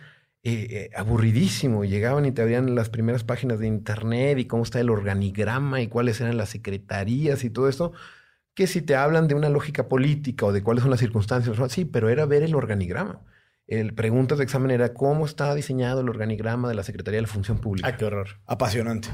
eh, 0.44 0.90
aburridísimo. 0.96 1.86
Llegaban 1.86 2.26
y 2.26 2.32
te 2.32 2.42
abrían 2.42 2.76
las 2.76 2.90
primeras 2.90 3.24
páginas 3.24 3.60
de 3.60 3.68
internet 3.68 4.40
y 4.40 4.46
cómo 4.46 4.64
está 4.64 4.80
el 4.80 4.90
organigrama 4.90 5.82
y 5.82 5.88
cuáles 5.88 6.20
eran 6.22 6.38
las 6.38 6.50
secretarías 6.50 7.44
y 7.44 7.50
todo 7.50 7.70
esto 7.70 7.94
que 8.58 8.66
si 8.66 8.82
te 8.82 8.96
hablan 8.96 9.28
de 9.28 9.36
una 9.36 9.50
lógica 9.50 9.88
política 9.88 10.48
o 10.48 10.52
de 10.52 10.64
cuáles 10.64 10.82
son 10.82 10.90
las 10.90 11.00
circunstancias, 11.00 11.56
sí, 11.72 11.86
pero 11.86 12.10
era 12.10 12.26
ver 12.26 12.42
el 12.42 12.56
organigrama. 12.56 13.22
El 13.68 13.94
preguntas 13.94 14.38
de 14.38 14.46
examen 14.46 14.72
era 14.72 14.94
cómo 14.94 15.26
está 15.26 15.54
diseñado 15.54 16.00
el 16.00 16.08
organigrama 16.08 16.70
de 16.70 16.76
la 16.76 16.84
Secretaría 16.84 17.18
de 17.18 17.24
la 17.24 17.28
Función 17.28 17.60
Pública. 17.60 17.90
Ah, 17.90 17.98
qué 17.98 18.06
horror. 18.06 18.40
Apasionante. 18.46 19.10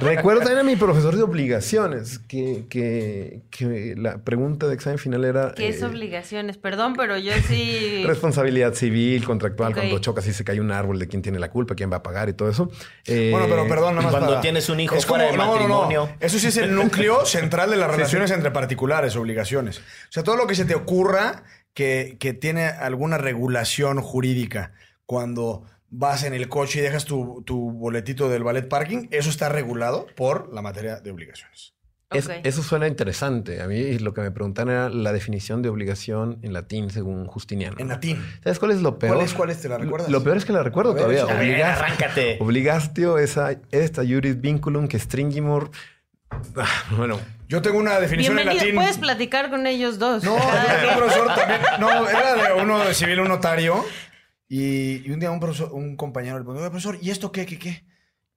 Recuerdo 0.00 0.40
también 0.40 0.60
a 0.60 0.62
mi 0.62 0.76
profesor 0.76 1.14
de 1.14 1.22
obligaciones 1.22 2.20
que, 2.20 2.64
que, 2.70 3.94
la 3.98 4.24
pregunta 4.24 4.66
de 4.66 4.74
examen 4.74 4.98
final 4.98 5.26
era... 5.26 5.52
¿Qué 5.54 5.68
es 5.68 5.82
eh, 5.82 5.84
obligaciones? 5.84 6.56
Perdón, 6.56 6.94
pero 6.96 7.18
yo 7.18 7.32
sí... 7.46 8.02
Responsabilidad 8.06 8.72
civil, 8.72 9.26
contractual, 9.26 9.74
cuando 9.74 9.98
chocas 9.98 10.26
y 10.26 10.32
se 10.32 10.42
cae 10.42 10.58
un 10.58 10.72
árbol, 10.72 10.98
de 10.98 11.06
quién 11.06 11.20
tiene 11.20 11.38
la 11.38 11.50
culpa, 11.50 11.74
quién 11.74 11.92
va 11.92 11.96
a 11.96 12.02
pagar 12.02 12.30
y 12.30 12.32
todo 12.32 12.48
eso. 12.48 12.70
bueno, 13.06 13.46
pero 13.46 13.68
perdón, 13.68 13.96
nada 13.96 14.10
más 14.10 14.10
Cuando 14.10 14.40
tienes 14.40 14.70
un 14.70 14.80
hijo 14.80 14.98
fuera 15.02 15.24
de 15.24 15.36
matrimonio. 15.36 16.08
Eso 16.18 16.38
sí 16.38 16.46
es 16.46 16.56
el 16.56 16.74
núcleo 16.74 17.26
central 17.26 17.68
de 17.68 17.76
las 17.76 17.90
relaciones 17.90 18.30
entre 18.30 18.50
particulares, 18.52 19.16
obligaciones. 19.16 19.80
O 19.80 19.82
sea, 20.12 20.22
todo 20.22 20.36
lo 20.36 20.46
que 20.46 20.54
se 20.54 20.64
te 20.64 20.74
ocurra 20.74 21.42
que, 21.74 22.38
tiene 22.40 22.66
alguna 22.66 23.18
regulación 23.18 24.00
jurídica 24.00 24.72
cuando 25.06 25.64
vas 25.88 26.24
en 26.24 26.34
el 26.34 26.48
coche 26.48 26.80
y 26.80 26.82
dejas 26.82 27.04
tu, 27.04 27.42
boletito 27.46 28.28
del 28.28 28.44
ballet 28.44 28.68
parking, 28.68 29.08
eso 29.10 29.30
está 29.30 29.48
regulado 29.48 30.06
por 30.16 30.52
la 30.52 30.62
materia 30.62 31.00
de 31.00 31.10
obligaciones. 31.10 31.74
eso 32.10 32.62
suena 32.62 32.86
interesante. 32.86 33.60
A 33.60 33.66
mí 33.66 33.98
lo 33.98 34.14
que 34.14 34.20
me 34.20 34.30
preguntan 34.30 34.68
era 34.68 34.88
la 34.88 35.12
definición 35.12 35.62
de 35.62 35.68
obligación 35.68 36.38
en 36.42 36.52
latín 36.52 36.90
según 36.90 37.26
Justiniano. 37.26 37.76
En 37.78 37.88
latín. 37.88 38.24
¿Sabes 38.42 38.58
cuál 38.58 38.72
es 38.72 38.82
lo 38.82 38.98
peor? 38.98 39.14
¿Cuál 39.14 39.26
es? 39.26 39.34
¿Cuál 39.34 39.50
es? 39.50 39.60
¿Te 39.60 39.68
la 39.68 39.78
recuerdas? 39.78 40.10
Lo 40.10 40.22
peor 40.22 40.36
es 40.36 40.44
que 40.44 40.52
la 40.52 40.62
recuerdo 40.62 40.94
todavía. 40.94 41.24
arráncate. 41.24 42.38
Obligastio 42.40 43.18
esa, 43.18 43.60
esta 43.70 44.02
juris 44.02 44.40
vinculum 44.40 44.86
que 44.86 44.98
stringimur 44.98 45.70
bueno. 46.96 47.20
Yo 47.48 47.60
tengo 47.62 47.78
una 47.78 47.98
definición 47.98 48.38
en 48.38 48.46
latín. 48.46 48.76
Puedes 48.76 48.98
platicar 48.98 49.50
con 49.50 49.66
ellos 49.66 49.98
dos. 49.98 50.22
No, 50.22 50.34
un 50.36 50.96
profesor 50.96 51.34
también. 51.34 51.60
No, 51.80 52.08
era 52.08 52.34
de 52.34 52.62
uno 52.62 52.78
de 52.78 52.94
civil, 52.94 53.20
un 53.20 53.28
notario. 53.28 53.84
Y, 54.48 55.10
un 55.10 55.18
día 55.18 55.30
un, 55.30 55.40
profesor, 55.40 55.72
un 55.72 55.96
compañero 55.96 56.38
le 56.38 56.44
preguntó, 56.44 56.68
profesor, 56.70 56.98
¿y 57.00 57.10
esto 57.10 57.32
qué, 57.32 57.46
qué, 57.46 57.58
qué? 57.58 57.84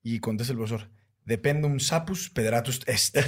Y 0.02 0.20
contesta 0.20 0.52
el 0.52 0.58
profesor, 0.58 0.90
Dependum 1.26 1.80
sapus 1.80 2.30
pedratus 2.30 2.82
est. 2.86 3.18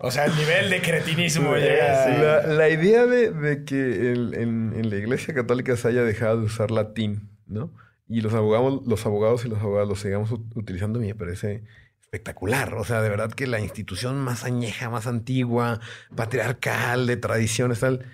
o 0.00 0.10
sea, 0.10 0.26
el 0.26 0.36
nivel 0.36 0.70
de 0.70 0.80
cretinismo 0.80 1.56
llega. 1.56 2.46
La, 2.46 2.68
idea 2.68 3.04
de, 3.06 3.64
que 3.64 4.12
en, 4.12 4.88
la 4.88 4.96
Iglesia 4.96 5.34
Católica 5.34 5.76
se 5.76 5.88
haya 5.88 6.04
dejado 6.04 6.38
de 6.40 6.46
usar 6.46 6.70
latín, 6.70 7.30
¿no? 7.46 7.72
Y 8.08 8.20
los 8.20 8.32
abogados, 8.34 8.82
los 8.86 9.04
abogados 9.06 9.44
y 9.44 9.48
los 9.48 9.58
abogados 9.58 9.88
lo 9.88 9.96
sigamos 9.96 10.30
utilizando 10.54 11.00
me 11.00 11.14
parece 11.16 11.64
espectacular. 12.16 12.74
O 12.74 12.84
sea, 12.84 13.02
de 13.02 13.08
verdad 13.08 13.30
que 13.32 13.46
la 13.46 13.60
institución 13.60 14.18
más 14.18 14.44
añeja, 14.44 14.90
más 14.90 15.06
antigua, 15.06 15.80
patriarcal, 16.14 17.06
de 17.06 17.16
tradiciones, 17.16 17.80
tal, 17.80 18.06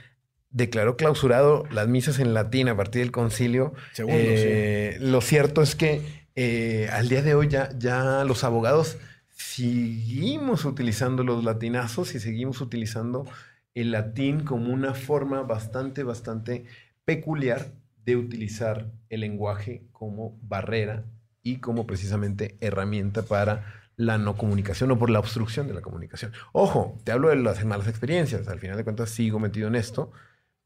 declaró 0.51 0.97
clausurado 0.97 1.65
las 1.71 1.89
misas 1.89 2.19
en 2.19 2.35
latín 2.35 2.69
a 2.69 2.77
partir 2.77 3.03
del 3.03 3.13
concilio. 3.13 3.73
Segundo, 3.93 4.19
eh, 4.21 4.99
Lo 5.01 5.21
cierto 5.21 5.63
es 5.63 5.75
que 5.75 6.03
eh, 6.35 6.89
al 6.93 7.09
día 7.09 7.23
de 7.23 7.35
hoy 7.35 7.49
ya, 7.49 8.25
los 8.25 8.45
abogados 8.45 8.99
seguimos 9.29 10.65
utilizando 10.65 11.25
los 11.25 11.45
latinazos 11.45 12.15
y 12.15 12.21
seguimos 12.21 12.61
utilizando 12.61 13.27
el 13.75 13.91
latín 13.91 14.45
como 14.45 14.73
una 14.73 14.95
forma 14.95 15.43
bastante, 15.43 16.03
bastante 16.03 16.67
peculiar 17.05 17.73
de 18.05 18.17
utilizar 18.17 18.91
el 19.09 19.21
lenguaje 19.21 19.85
como 19.93 20.39
barrera 20.43 21.05
y 21.43 21.57
como 21.57 21.87
precisamente 21.87 22.57
herramienta 22.61 23.23
para 23.23 23.82
la 23.97 24.19
no 24.19 24.37
comunicación 24.37 24.91
o 24.91 24.99
por 24.99 25.11
la 25.11 25.19
obstrucción 25.19 25.69
de 25.69 25.75
la 25.75 25.81
comunicación. 25.81 26.33
Ojo, 26.53 26.99
te 27.05 27.13
hablo 27.13 27.29
de 27.29 27.37
las 27.37 27.65
malas 27.65 27.89
experiencias, 27.89 28.49
al 28.49 28.59
final 28.59 28.77
de 28.77 28.85
cuentas 28.85 29.11
sigo 29.11 29.39
metido 29.39 29.69
en 29.69 29.75
esto, 29.75 30.11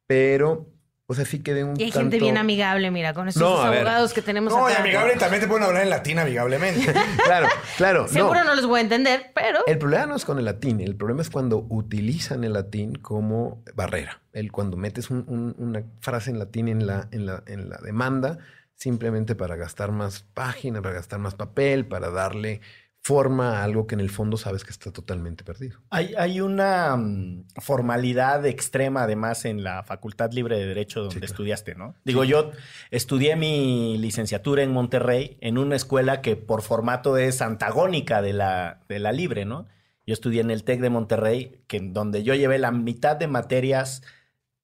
pero 0.07 0.69
o 1.09 1.15
sea, 1.15 1.25
sí 1.25 1.39
quedé 1.39 1.63
un 1.63 1.79
Y 1.81 1.85
hay 1.85 1.93
gente 1.93 2.19
bien 2.19 2.37
amigable, 2.37 2.91
mira, 2.91 3.15
con 3.15 3.29
estos 3.29 3.65
abogados 3.65 4.13
que 4.13 4.23
tenemos 4.23 4.53
No, 4.53 4.69
y 4.69 4.73
amigable 4.73 5.15
también 5.15 5.41
te 5.41 5.47
pueden 5.47 5.65
hablar 5.65 5.85
en 5.85 5.91
latín 5.91 6.19
amigablemente. 6.19 6.93
claro, 7.25 7.47
claro. 7.77 8.09
Seguro 8.09 8.43
no. 8.43 8.57
los 8.57 8.67
voy 8.67 8.81
a 8.81 8.83
entender, 8.83 9.31
pero... 9.33 9.61
El 9.69 9.79
problema 9.79 10.07
no 10.07 10.17
es 10.17 10.25
con 10.25 10.39
el 10.39 10.45
latín. 10.45 10.81
El 10.81 10.97
problema 10.97 11.23
es 11.23 11.31
cuando 11.31 11.65
utilizan 11.69 12.43
el 12.43 12.55
latín 12.55 12.97
como 12.97 13.63
barrera. 13.75 14.21
El 14.33 14.51
cuando 14.51 14.77
metes 14.77 15.11
una 15.11 15.85
frase 16.01 16.31
en 16.31 16.41
latín 16.41 16.67
en 16.67 16.89
la, 16.89 17.07
en, 17.13 17.27
la, 17.27 17.45
en 17.47 17.71
la 17.71 17.79
demanda 17.79 18.39
simplemente 18.75 19.35
para 19.35 19.57
gastar 19.57 19.91
más 19.91 20.23
página, 20.35 20.83
para 20.83 20.97
gastar 20.97 21.19
más 21.19 21.35
papel, 21.35 21.87
para 21.87 22.11
darle 22.11 22.61
forma 23.07 23.63
algo 23.63 23.87
que 23.87 23.95
en 23.95 24.01
el 24.01 24.11
fondo 24.11 24.37
sabes 24.37 24.65
que 24.65 24.73
está 24.73 24.91
totalmente 24.91 25.45
perdido. 25.45 25.79
Hay, 25.91 26.13
hay 26.19 26.41
una 26.41 26.97
mm, 26.97 27.45
formalidad 27.61 28.45
extrema 28.47 29.05
además 29.05 29.45
en 29.45 29.63
la 29.63 29.85
Facultad 29.85 30.33
Libre 30.33 30.59
de 30.59 30.67
Derecho 30.67 31.05
donde 31.05 31.25
estudiaste, 31.25 31.77
¿no? 31.77 31.95
Digo, 32.05 32.25
yo 32.25 32.51
estudié 32.91 33.37
mi 33.37 33.97
licenciatura 33.99 34.65
en 34.65 34.73
Monterrey 34.73 35.39
en 35.41 35.57
una 35.57 35.77
escuela 35.77 36.21
que 36.21 36.35
por 36.35 36.63
formato 36.63 37.17
es 37.17 37.43
antagónica 37.43 38.23
de 38.23 38.33
la, 38.33 38.81
de 38.89 38.99
la 38.99 39.13
Libre, 39.13 39.45
¿no? 39.45 39.69
Yo 40.05 40.13
estudié 40.13 40.41
en 40.41 40.51
el 40.51 40.65
TEC 40.65 40.81
de 40.81 40.91
Monterrey, 40.91 41.63
que, 41.69 41.79
donde 41.79 42.25
yo 42.25 42.35
llevé 42.35 42.59
la 42.59 42.73
mitad 42.73 43.15
de 43.15 43.29
materias 43.29 44.03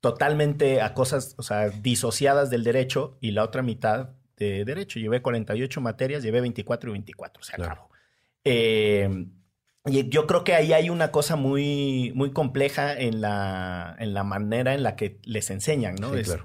totalmente 0.00 0.80
a 0.80 0.94
cosas, 0.94 1.36
o 1.38 1.44
sea, 1.44 1.68
disociadas 1.68 2.50
del 2.50 2.64
derecho 2.64 3.16
y 3.20 3.30
la 3.30 3.44
otra 3.44 3.62
mitad 3.62 4.10
de 4.36 4.64
derecho. 4.64 4.98
Llevé 4.98 5.22
48 5.22 5.80
materias, 5.80 6.24
llevé 6.24 6.40
24 6.40 6.90
y 6.90 6.92
24, 6.92 7.44
se 7.44 7.54
acabó. 7.54 7.91
Eh, 8.44 9.26
y 9.84 10.08
yo 10.08 10.26
creo 10.26 10.44
que 10.44 10.54
ahí 10.54 10.72
hay 10.72 10.90
una 10.90 11.10
cosa 11.10 11.34
muy, 11.34 12.12
muy 12.14 12.30
compleja 12.30 12.94
en 12.96 13.20
la, 13.20 13.96
en 13.98 14.14
la 14.14 14.22
manera 14.22 14.74
en 14.74 14.82
la 14.82 14.94
que 14.94 15.18
les 15.24 15.50
enseñan, 15.50 15.96
¿no? 15.96 16.14
es 16.14 16.36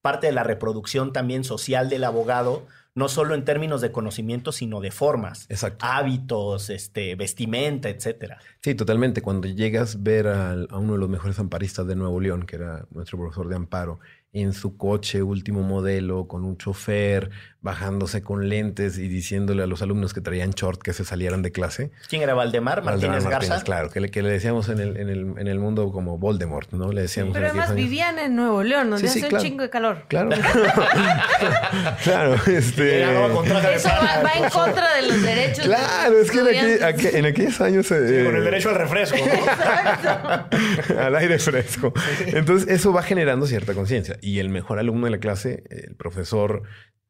parte 0.00 0.26
de 0.26 0.32
la 0.32 0.44
reproducción 0.44 1.12
también 1.12 1.44
social 1.44 1.88
del 1.88 2.04
abogado, 2.04 2.66
no 2.94 3.08
solo 3.08 3.34
en 3.34 3.44
términos 3.44 3.80
de 3.80 3.90
conocimiento, 3.90 4.52
sino 4.52 4.80
de 4.80 4.92
formas, 4.92 5.48
hábitos, 5.80 6.70
este, 6.70 7.16
vestimenta, 7.16 7.88
etcétera. 7.88 8.38
Sí, 8.62 8.74
totalmente. 8.74 9.22
Cuando 9.22 9.48
llegas 9.48 9.96
a 9.96 9.98
ver 10.00 10.28
a 10.28 10.66
uno 10.72 10.92
de 10.92 10.98
los 10.98 11.08
mejores 11.08 11.38
amparistas 11.38 11.86
de 11.86 11.96
Nuevo 11.96 12.20
León, 12.20 12.44
que 12.44 12.56
era 12.56 12.86
nuestro 12.90 13.18
profesor 13.18 13.48
de 13.48 13.56
amparo, 13.56 13.98
en 14.32 14.52
su 14.52 14.76
coche 14.76 15.22
último 15.22 15.62
modelo, 15.62 16.28
con 16.28 16.44
un 16.44 16.58
chofer, 16.58 17.30
bajándose 17.64 18.22
con 18.22 18.50
lentes 18.50 18.98
y 18.98 19.08
diciéndole 19.08 19.62
a 19.62 19.66
los 19.66 19.80
alumnos 19.80 20.12
que 20.12 20.20
traían 20.20 20.50
short 20.50 20.82
que 20.82 20.92
se 20.92 21.02
salieran 21.02 21.40
de 21.40 21.50
clase. 21.50 21.90
¿Quién 22.10 22.20
era 22.20 22.34
Valdemar? 22.34 22.84
Martínez, 22.84 23.24
Garza. 23.24 23.62
Claro, 23.62 23.88
que 23.88 24.00
le, 24.00 24.10
que 24.10 24.22
le 24.22 24.28
decíamos 24.28 24.68
en 24.68 24.80
el, 24.80 24.98
en, 24.98 25.08
el, 25.08 25.34
en 25.38 25.48
el 25.48 25.58
mundo 25.58 25.90
como 25.90 26.18
Voldemort, 26.18 26.70
¿no? 26.72 26.92
Le 26.92 27.00
decíamos. 27.00 27.32
Pero 27.32 27.46
además 27.46 27.74
vivían 27.74 28.18
en 28.18 28.36
Nuevo 28.36 28.62
León, 28.62 28.90
donde 28.90 29.08
hace 29.08 29.26
un 29.34 29.40
chingo 29.40 29.62
de 29.62 29.70
calor. 29.70 30.04
Claro. 30.08 30.28
claro, 32.04 32.34
este. 32.46 33.02
Eso 33.74 33.88
va, 33.88 34.32
en 34.34 34.50
contra 34.50 34.96
de 34.96 35.08
los 35.08 35.22
derechos. 35.22 35.64
Claro, 35.64 36.18
es 36.20 36.30
que 36.30 36.40
en, 36.40 37.16
en, 37.16 37.24
aquellos 37.24 37.60
años. 37.62 37.90
Eh, 37.90 38.24
con 38.26 38.36
el 38.36 38.44
derecho 38.44 38.68
al 38.68 38.74
refresco. 38.74 39.16
al 41.00 41.16
aire 41.16 41.38
fresco. 41.38 41.94
Entonces, 42.26 42.68
eso 42.68 42.92
va 42.92 43.02
generando 43.02 43.46
cierta 43.46 43.72
conciencia 43.72 44.18
y 44.20 44.38
el 44.38 44.50
mejor 44.50 44.78
alumno 44.78 45.06
de 45.06 45.12
la 45.12 45.18
clase, 45.18 45.64
el 45.70 45.94
profesor, 45.96 46.64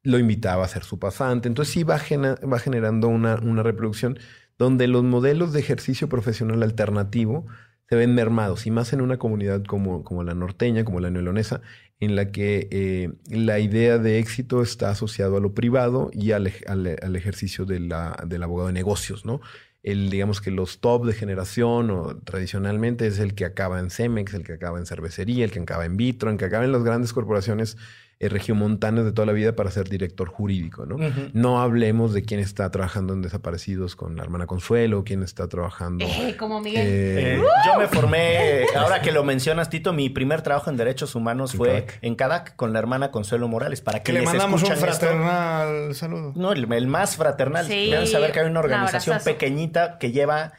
lo 0.05 0.19
invitaba 0.19 0.63
a 0.63 0.67
ser 0.69 0.83
su 0.83 0.99
pasante. 0.99 1.49
Entonces 1.49 1.73
sí 1.73 1.83
va, 1.83 1.95
va 1.97 2.59
generando 2.59 3.09
una, 3.09 3.35
una, 3.35 3.63
reproducción 3.63 4.17
donde 4.57 4.87
los 4.87 5.03
modelos 5.03 5.51
de 5.51 5.59
ejercicio 5.59 6.07
profesional 6.07 6.63
alternativo 6.63 7.45
se 7.89 7.95
ven 7.95 8.15
mermados, 8.15 8.65
y 8.65 8.71
más 8.71 8.93
en 8.93 9.01
una 9.01 9.17
comunidad 9.17 9.63
como, 9.63 10.03
como 10.03 10.23
la 10.23 10.33
norteña, 10.33 10.83
como 10.85 10.99
la 10.99 11.11
neolonesa, 11.11 11.61
en 11.99 12.15
la 12.15 12.31
que 12.31 12.67
eh, 12.71 13.11
la 13.29 13.59
idea 13.59 13.99
de 13.99 14.17
éxito 14.19 14.61
está 14.61 14.89
asociado 14.89 15.37
a 15.37 15.39
lo 15.39 15.53
privado 15.53 16.09
y 16.11 16.31
al, 16.31 16.51
al, 16.67 17.15
ejercicio 17.15 17.65
de 17.65 17.79
la, 17.79 18.17
del 18.25 18.41
abogado 18.43 18.67
de 18.67 18.73
negocios, 18.73 19.25
¿no? 19.25 19.41
El, 19.83 20.09
digamos 20.09 20.41
que 20.41 20.49
los 20.49 20.79
top 20.79 21.05
de 21.05 21.13
generación 21.13 21.91
o 21.91 22.17
tradicionalmente 22.17 23.05
es 23.05 23.19
el 23.19 23.35
que 23.35 23.45
acaba 23.45 23.79
en 23.79 23.91
Cemex, 23.91 24.33
el 24.33 24.43
que 24.43 24.53
acaba 24.53 24.79
en 24.79 24.87
cervecería, 24.87 25.45
el 25.45 25.51
que 25.51 25.59
acaba 25.59 25.85
en 25.85 25.95
Vitro, 25.95 26.31
el 26.31 26.37
que 26.37 26.45
acaba 26.45 26.65
en 26.65 26.71
las 26.71 26.83
grandes 26.83 27.13
corporaciones 27.13 27.77
eh, 28.17 28.29
regiomontanos 28.29 29.03
de 29.03 29.11
toda 29.11 29.25
la 29.25 29.33
vida 29.33 29.57
para 29.57 29.69
ser 29.71 29.89
director 29.89 30.29
jurídico, 30.29 30.85
¿no? 30.85 30.95
No 31.33 31.61
hablemos 31.61 32.13
de 32.13 32.23
quién 32.23 32.39
está 32.39 32.71
trabajando 32.71 33.13
en 33.13 33.21
Desaparecidos 33.21 33.97
con 33.97 34.15
la 34.15 34.23
hermana 34.23 34.47
Consuelo, 34.47 35.03
quién 35.03 35.21
está 35.21 35.49
trabajando... 35.49 36.05
Eh, 36.05 36.37
como 36.37 36.61
Miguel. 36.61 36.87
Eh, 36.87 37.43
yo 37.65 37.77
me 37.77 37.87
formé, 37.87 38.67
ahora 38.73 39.01
que 39.01 39.11
lo 39.11 39.25
mencionas, 39.25 39.69
Tito, 39.69 39.91
mi 39.91 40.09
primer 40.09 40.43
trabajo 40.43 40.69
en 40.69 40.77
derechos 40.77 41.13
humanos 41.13 41.55
fue 41.55 41.87
en 42.01 42.15
CADAC 42.15 42.55
con 42.55 42.71
la 42.71 42.79
hermana 42.79 43.11
Consuelo 43.11 43.49
Morales. 43.49 43.81
Para 43.81 44.01
que, 44.01 44.13
le 44.13 44.21
mandamos 44.21 44.63
un 44.63 44.77
fraternal 44.77 45.93
saludo. 45.93 46.31
No, 46.37 46.53
el, 46.53 46.87
más 46.87 47.17
fraternal. 47.17 47.65
Sí. 47.65 47.91
Deben 47.91 48.07
saber 48.07 48.31
que 48.31 48.39
hay 48.39 48.49
una 48.49 48.61
organización 48.61 49.19
pequeñita 49.25 49.97
que 49.97 50.13
lleva 50.13 50.53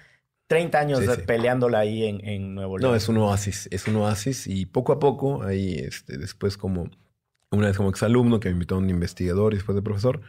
30 0.49 0.79
años 0.79 1.01
peleándola 1.27 1.79
ahí 1.79 2.05
en, 2.05 2.55
Nuevo 2.55 2.77
León. 2.77 2.91
No, 2.91 2.97
es 2.97 3.09
un 3.09 3.17
oasis, 3.17 3.67
es 3.73 3.87
un 3.89 3.97
oasis 3.97 4.47
y 4.47 4.67
poco 4.67 4.93
a 4.93 4.99
poco, 4.99 5.43
ahí 5.43 5.75
este, 5.79 6.19
después 6.19 6.57
como 6.57 6.91
una 7.51 7.69
vez 7.69 7.77
como 7.77 7.91
exalumno 7.91 8.41
que 8.41 8.49
me 8.49 8.55
invitó 8.55 8.77
a 8.77 8.79
un 8.79 8.91
investigador 8.91 9.53
y 9.53 9.57
después 9.57 9.77
de 9.77 9.83
profesor, 9.83 10.21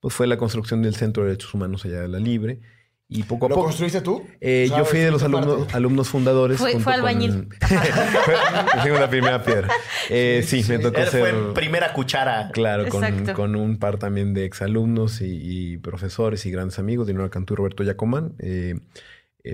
pues 0.00 0.14
fue 0.14 0.26
la 0.26 0.36
construcción 0.36 0.82
del 0.82 0.94
Centro 0.94 1.22
de 1.22 1.30
Derechos 1.30 1.52
Humanos 1.54 1.84
allá 1.84 2.00
de 2.00 2.08
la 2.08 2.18
Libre. 2.18 2.60
Y 3.08 3.22
poco 3.22 3.46
a 3.46 3.48
¿Lo 3.48 3.54
poco. 3.54 3.66
construiste 3.68 4.00
tú? 4.00 4.26
Eh, 4.40 4.68
yo 4.76 4.84
fui 4.84 4.98
de 4.98 5.12
los 5.12 5.22
alumnos, 5.22 5.72
alumnos 5.72 6.08
fundadores. 6.08 6.58
Fue, 6.58 6.80
fue 6.80 6.92
albañil. 6.92 7.48
fue 7.60 8.90
la 9.00 9.08
primera 9.08 9.44
piedra. 9.44 9.68
Eh, 10.10 10.42
sí, 10.44 10.64
me 10.68 10.80
tocó 10.80 10.98
Él 10.98 11.08
ser. 11.08 11.34
Fue 11.34 11.54
primera 11.54 11.92
cuchara. 11.92 12.50
Claro, 12.52 12.88
con, 12.88 13.26
con, 13.26 13.54
un 13.54 13.78
par 13.78 13.98
también 13.98 14.34
de 14.34 14.44
exalumnos 14.44 15.20
y, 15.20 15.38
y 15.40 15.78
profesores 15.78 16.46
y 16.46 16.50
grandes 16.50 16.80
amigos, 16.80 17.06
Dinora 17.06 17.30
Cantú 17.30 17.54
y 17.54 17.56
Roberto 17.58 17.84
Yacomán. 17.84 18.32
Eh, 18.40 18.74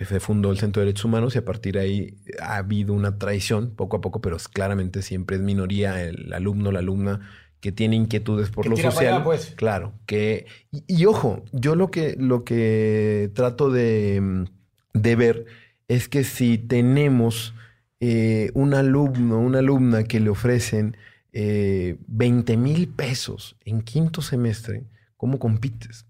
se 0.07 0.21
fundó 0.21 0.51
el 0.51 0.59
Centro 0.59 0.81
de 0.81 0.87
Derechos 0.87 1.05
Humanos 1.05 1.35
y 1.35 1.39
a 1.39 1.45
partir 1.45 1.75
de 1.75 1.81
ahí 1.81 2.17
ha 2.41 2.57
habido 2.57 2.95
una 2.95 3.19
traición 3.19 3.75
poco 3.75 3.97
a 3.97 4.01
poco, 4.01 4.21
pero 4.21 4.37
claramente 4.53 5.03
siempre 5.03 5.37
es 5.37 5.43
minoría 5.43 6.03
el 6.03 6.33
alumno, 6.33 6.73
la 6.73 6.79
alumna 6.79 7.21
que 7.61 7.71
tiene 7.71 7.95
inquietudes 7.95 8.51
por 8.51 8.67
lo 8.67 8.77
social. 8.77 9.23
pues. 9.23 9.55
Claro, 9.57 9.95
que 10.05 10.47
y, 10.71 11.07
ojo, 11.07 11.45
yo 11.53 11.77
lo 11.77 11.91
que 11.91 12.17
lo 12.19 12.45
que 12.45 13.31
trato 13.35 13.71
de, 13.71 14.47
ver 14.95 15.47
es 15.87 16.09
que 16.09 16.25
si 16.25 16.59
tenemos 16.59 17.55
eh, 18.01 18.51
un 18.55 18.75
alumno, 18.75 19.39
una 19.39 19.61
alumna 19.61 20.03
que 20.05 20.19
le 20.19 20.31
ofrecen 20.31 20.97
eh, 21.33 21.99
20 22.09 22.57
mil 22.57 22.89
pesos 22.89 23.57
en 23.65 23.83
quinto 23.83 24.23
semestre, 24.23 24.85
¿cómo 25.17 25.39
compites? 25.39 26.07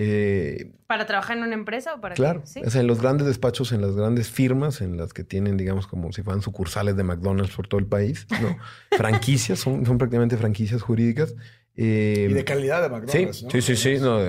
Eh, 0.00 0.70
¿Para 0.86 1.06
trabajar 1.06 1.36
en 1.38 1.42
una 1.42 1.54
empresa 1.54 1.92
o 1.92 2.00
para 2.00 2.14
Claro, 2.14 2.44
o 2.44 2.70
sea, 2.70 2.80
en 2.80 2.86
los 2.86 3.02
grandes 3.02 3.26
despachos, 3.26 3.72
en 3.72 3.80
las 3.80 3.96
grandes 3.96 4.30
firmas, 4.30 4.80
en 4.80 4.96
las 4.96 5.12
que 5.12 5.24
tienen, 5.24 5.56
digamos, 5.56 5.88
como 5.88 6.12
si 6.12 6.22
fueran 6.22 6.40
sucursales 6.40 6.96
de 6.96 7.02
McDonald's 7.02 7.52
por 7.56 7.66
todo 7.66 7.80
el 7.80 7.86
país, 7.86 8.24
¿no? 8.40 8.56
franquicias, 8.96 9.58
son, 9.58 9.84
son 9.84 9.98
prácticamente 9.98 10.36
franquicias 10.36 10.82
jurídicas. 10.82 11.34
Eh, 11.74 12.28
y 12.30 12.32
de 12.32 12.44
calidad 12.44 12.80
de 12.82 12.90
McDonald's, 12.90 13.38
sí, 13.38 13.44
¿no? 13.44 13.50
Sí, 13.50 13.60
sí, 13.60 13.76
sí, 13.76 13.96
no, 14.00 14.20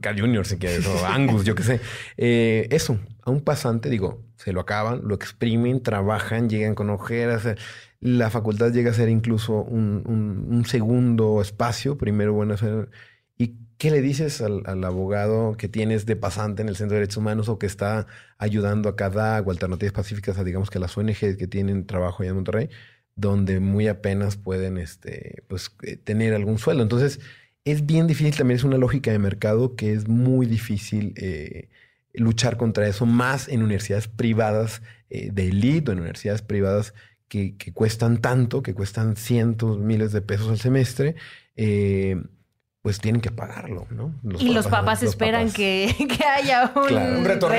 Carl 0.00 0.20
Junior 0.20 0.44
si 0.44 0.56
quieres, 0.56 0.84
o 0.88 1.06
Angus, 1.06 1.44
yo 1.44 1.54
qué 1.54 1.62
sé. 1.62 1.80
Eh, 2.16 2.66
eso, 2.72 2.98
a 3.22 3.30
un 3.30 3.42
pasante, 3.42 3.88
digo, 3.88 4.24
se 4.34 4.52
lo 4.52 4.60
acaban, 4.60 5.02
lo 5.04 5.14
exprimen, 5.14 5.84
trabajan, 5.84 6.50
llegan 6.50 6.74
con 6.74 6.90
ojeras. 6.90 7.46
La 8.00 8.28
facultad 8.28 8.72
llega 8.72 8.90
a 8.90 8.94
ser 8.94 9.08
incluso 9.08 9.62
un, 9.62 10.02
un, 10.04 10.52
un 10.52 10.64
segundo 10.64 11.40
espacio. 11.40 11.96
Primero, 11.96 12.32
bueno, 12.32 12.54
hacer 12.54 12.88
y 13.15 13.15
¿qué 13.78 13.90
le 13.90 14.00
dices 14.00 14.40
al, 14.40 14.84
abogado 14.84 15.56
que 15.56 15.68
tienes 15.68 16.06
de 16.06 16.16
pasante 16.16 16.62
en 16.62 16.68
el 16.68 16.76
Centro 16.76 16.94
de 16.94 17.00
Derechos 17.00 17.18
Humanos 17.18 17.48
o 17.48 17.58
que 17.58 17.66
está 17.66 18.06
ayudando 18.38 18.88
a 18.88 18.96
CADAG 18.96 19.46
o 19.46 19.50
Alternativas 19.50 19.92
Pacíficas 19.92 20.38
a, 20.38 20.44
digamos, 20.44 20.70
que 20.70 20.78
las 20.78 20.96
ONG 20.96 21.36
que 21.36 21.46
tienen 21.46 21.86
trabajo 21.86 22.22
allá 22.22 22.30
en 22.30 22.36
Monterrey, 22.36 22.70
donde 23.14 23.60
muy 23.60 23.88
apenas 23.88 24.36
pueden 24.36 24.78
este, 24.78 25.42
pues, 25.48 25.74
eh, 25.82 25.96
tener 25.96 26.34
algún 26.34 26.58
sueldo? 26.58 26.82
Entonces, 26.82 27.20
es 27.64 27.84
bien 27.86 28.06
difícil, 28.06 28.36
también 28.36 28.56
es 28.56 28.64
una 28.64 28.78
lógica 28.78 29.10
de 29.10 29.18
mercado 29.18 29.76
que 29.76 29.92
es 29.92 30.08
muy 30.08 30.46
difícil 30.46 31.14
eh, 31.16 31.68
luchar 32.14 32.56
contra 32.56 32.88
eso, 32.88 33.06
más 33.06 33.48
en 33.48 33.62
universidades 33.62 34.08
privadas 34.08 34.82
eh, 35.10 35.30
de 35.32 35.48
élite 35.48 35.90
o 35.90 35.92
en 35.92 36.00
universidades 36.00 36.42
privadas 36.42 36.94
que, 37.28 37.56
cuestan 37.74 38.20
tanto, 38.20 38.62
que 38.62 38.72
cuestan 38.72 39.16
cientos, 39.16 39.78
miles 39.78 40.12
de 40.12 40.22
pesos 40.22 40.48
al 40.48 40.58
semestre. 40.58 41.16
Pues 42.86 43.00
tienen 43.00 43.20
que 43.20 43.32
pagarlo, 43.32 43.84
¿no? 43.90 44.14
y 44.38 44.54
los 44.54 44.68
papás 44.68 45.02
esperan 45.02 45.50
Que, 45.56 45.92
haya 46.24 46.70
un, 46.76 47.24
retorno. 47.24 47.56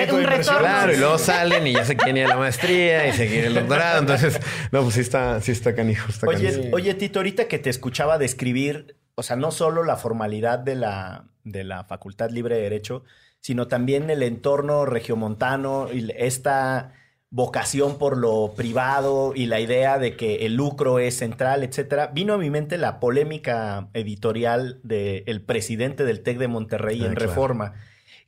Claro, 0.60 0.94
y 0.94 0.96
luego 0.96 1.18
salen 1.18 1.68
y 1.68 1.74
ya 1.74 1.84
se 1.84 1.98
quieren 1.98 2.16
ir 2.16 2.26
a 2.28 2.30
la 2.30 2.38
maestría 2.38 3.06
y 3.10 3.12
seguir 3.12 3.44
el 3.44 3.54
doctorado. 3.54 4.00
Entonces, 4.00 4.40
no, 4.72 4.84
pues 4.84 4.96
sí 4.96 5.02
está, 5.02 5.42
sí 5.42 5.52
está 5.52 5.76
canijo. 5.76 6.08
oye, 6.26 6.70
oye, 6.72 6.94
Tito, 6.94 7.20
ahorita 7.20 7.50
que 7.50 7.60
te 7.60 7.70
escuchaba 7.70 8.18
describir 8.18 8.96
o 9.16 9.24
sea, 9.24 9.36
no 9.36 9.52
solo 9.52 9.84
la 9.84 9.98
formalidad 9.98 10.60
de 10.60 10.76
la, 10.76 11.26
de 11.44 11.66
la 11.66 11.84
Facultad 11.84 12.30
Libre 12.30 12.56
de 12.56 12.62
Derecho, 12.62 13.04
sino 13.42 13.68
también 13.68 14.10
el 14.10 14.24
entorno 14.24 14.86
regiomontano 14.86 15.92
y 15.92 16.10
esta 16.16 16.94
vocación 17.30 17.98
por 17.98 18.18
lo 18.18 18.54
privado 18.56 19.34
y 19.36 19.48
la 19.48 19.60
idea 19.60 20.00
de 20.00 20.16
que 20.16 20.46
el 20.46 20.56
lucro 20.56 21.00
es 21.00 21.18
central, 21.18 21.64
etcétera, 21.64 22.08
vino 22.08 22.34
a 22.34 22.38
mi 22.38 22.50
mente 22.50 22.78
la 22.78 23.00
polémica 23.00 23.90
editorial 23.94 24.80
del 24.84 25.42
presidente 25.42 26.06
del 26.06 26.24
TEC 26.24 26.38
de 26.38 26.48
Monterrey 26.48 27.02
ah, 27.04 27.08
en 27.08 27.16
Reforma, 27.16 27.74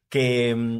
que 0.09 0.53
mm, 0.55 0.79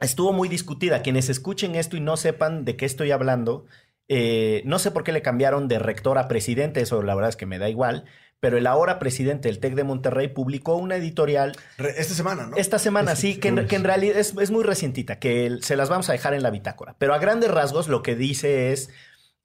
estuvo 0.00 0.32
muy 0.32 0.48
discutida. 0.48 1.02
Quienes 1.02 1.28
escuchen 1.28 1.76
esto 1.76 1.96
y 1.96 2.00
no 2.00 2.16
sepan 2.16 2.64
de 2.64 2.76
qué 2.76 2.84
estoy 2.84 3.12
hablando, 3.12 3.66
eh, 4.08 4.62
no 4.64 4.78
sé 4.78 4.90
por 4.90 5.04
qué 5.04 5.12
le 5.12 5.22
cambiaron 5.22 5.68
de 5.68 5.78
rector 5.78 6.18
a 6.18 6.28
presidente, 6.28 6.80
eso 6.80 7.02
la 7.02 7.14
verdad 7.14 7.30
es 7.30 7.36
que 7.36 7.46
me 7.46 7.58
da 7.58 7.68
igual, 7.68 8.04
pero 8.46 8.58
el 8.58 8.68
ahora 8.68 9.00
presidente 9.00 9.48
del 9.48 9.58
TEC 9.58 9.74
de 9.74 9.82
Monterrey 9.82 10.28
publicó 10.28 10.76
una 10.76 10.94
editorial. 10.94 11.56
Esta 11.78 12.14
semana, 12.14 12.46
¿no? 12.46 12.56
Esta 12.56 12.78
semana, 12.78 13.16
sí, 13.16 13.40
que 13.40 13.48
en, 13.48 13.82
realidad 13.82 14.16
es, 14.16 14.52
muy 14.52 14.62
recientita, 14.62 15.18
que 15.18 15.58
se 15.62 15.74
las 15.74 15.88
vamos 15.88 16.08
a 16.10 16.12
dejar 16.12 16.32
en 16.32 16.44
la 16.44 16.50
bitácora. 16.50 16.94
Pero 16.96 17.12
a 17.12 17.18
grandes 17.18 17.50
rasgos 17.50 17.88
lo 17.88 18.04
que 18.04 18.14
dice 18.14 18.70
es, 18.70 18.88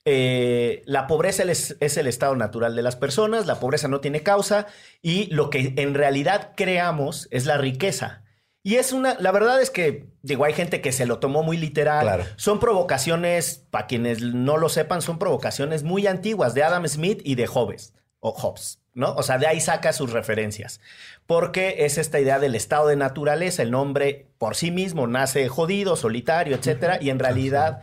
eh, 0.05 0.83
la 0.85 1.07
pobreza 1.07 1.41
es, 1.45 1.77
es, 1.79 1.97
el 1.97 2.05
estado 2.05 2.35
natural 2.35 2.75
de 2.75 2.83
las 2.83 2.95
personas, 2.95 3.47
la 3.47 3.59
pobreza 3.59 3.87
no 3.87 4.01
tiene 4.01 4.21
causa 4.21 4.67
y 5.01 5.25
lo 5.33 5.49
que 5.49 5.73
en 5.77 5.95
realidad 5.95 6.51
creamos 6.55 7.27
es 7.31 7.47
la 7.47 7.57
riqueza. 7.57 8.21
Y 8.61 8.75
es 8.75 8.93
una, 8.93 9.17
la 9.19 9.31
verdad 9.31 9.59
es 9.63 9.71
que, 9.71 10.11
digo, 10.21 10.45
hay 10.45 10.53
gente 10.53 10.79
que 10.79 10.91
se 10.91 11.07
lo 11.07 11.17
tomó 11.17 11.41
muy 11.41 11.57
literal. 11.57 12.23
Son 12.35 12.59
provocaciones, 12.59 13.65
para 13.71 13.87
quienes 13.87 14.21
no 14.21 14.57
lo 14.57 14.69
sepan, 14.69 15.01
son 15.01 15.17
provocaciones 15.17 15.81
muy 15.81 16.05
antiguas 16.05 16.53
de 16.53 16.61
Adam 16.61 16.87
Smith 16.87 17.19
y 17.23 17.33
de 17.33 17.47
Hobbes, 17.47 17.95
o 18.19 18.31
Hobbes. 18.31 18.80
¿No? 18.93 19.13
O 19.15 19.23
sea, 19.23 19.37
de 19.37 19.47
ahí 19.47 19.59
saca 19.59 19.93
sus 19.93 20.11
referencias. 20.11 20.81
Porque 21.27 21.85
es 21.85 21.97
esta 21.97 22.19
idea 22.19 22.39
del 22.39 22.55
estado 22.55 22.87
de 22.87 22.95
naturaleza, 22.95 23.63
el 23.63 23.71
nombre 23.71 24.27
por 24.37 24.55
sí 24.55 24.71
mismo 24.71 25.07
nace 25.07 25.47
jodido, 25.47 25.95
solitario, 25.95 26.55
etcétera, 26.55 26.97
y 27.01 27.09
en 27.09 27.19
realidad 27.19 27.81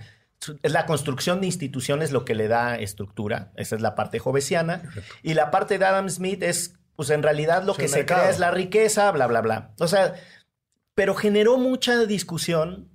es 0.63 0.73
la 0.73 0.87
construcción 0.87 1.41
de 1.41 1.47
instituciones 1.47 2.13
lo 2.13 2.25
que 2.25 2.35
le 2.35 2.49
da 2.49 2.77
estructura. 2.77 3.53
Esa 3.57 3.77
es 3.77 3.83
la 3.83 3.95
parte 3.95 4.19
jovesiana. 4.19 4.83
Y 5.23 5.35
la 5.35 5.51
parte 5.51 5.79
de 5.79 5.85
Adam 5.85 6.09
Smith 6.09 6.43
es, 6.43 6.77
pues 6.97 7.11
en 7.11 7.23
realidad 7.23 7.65
lo 7.65 7.75
que 7.75 7.89
se 7.89 8.07
crea 8.07 8.31
es 8.31 8.39
la 8.39 8.51
riqueza, 8.51 9.11
bla, 9.11 9.27
bla, 9.27 9.41
bla. 9.41 9.71
O 9.79 9.89
sea, 9.89 10.15
pero 10.95 11.15
generó 11.15 11.59
mucha 11.59 12.05
discusión. 12.07 12.89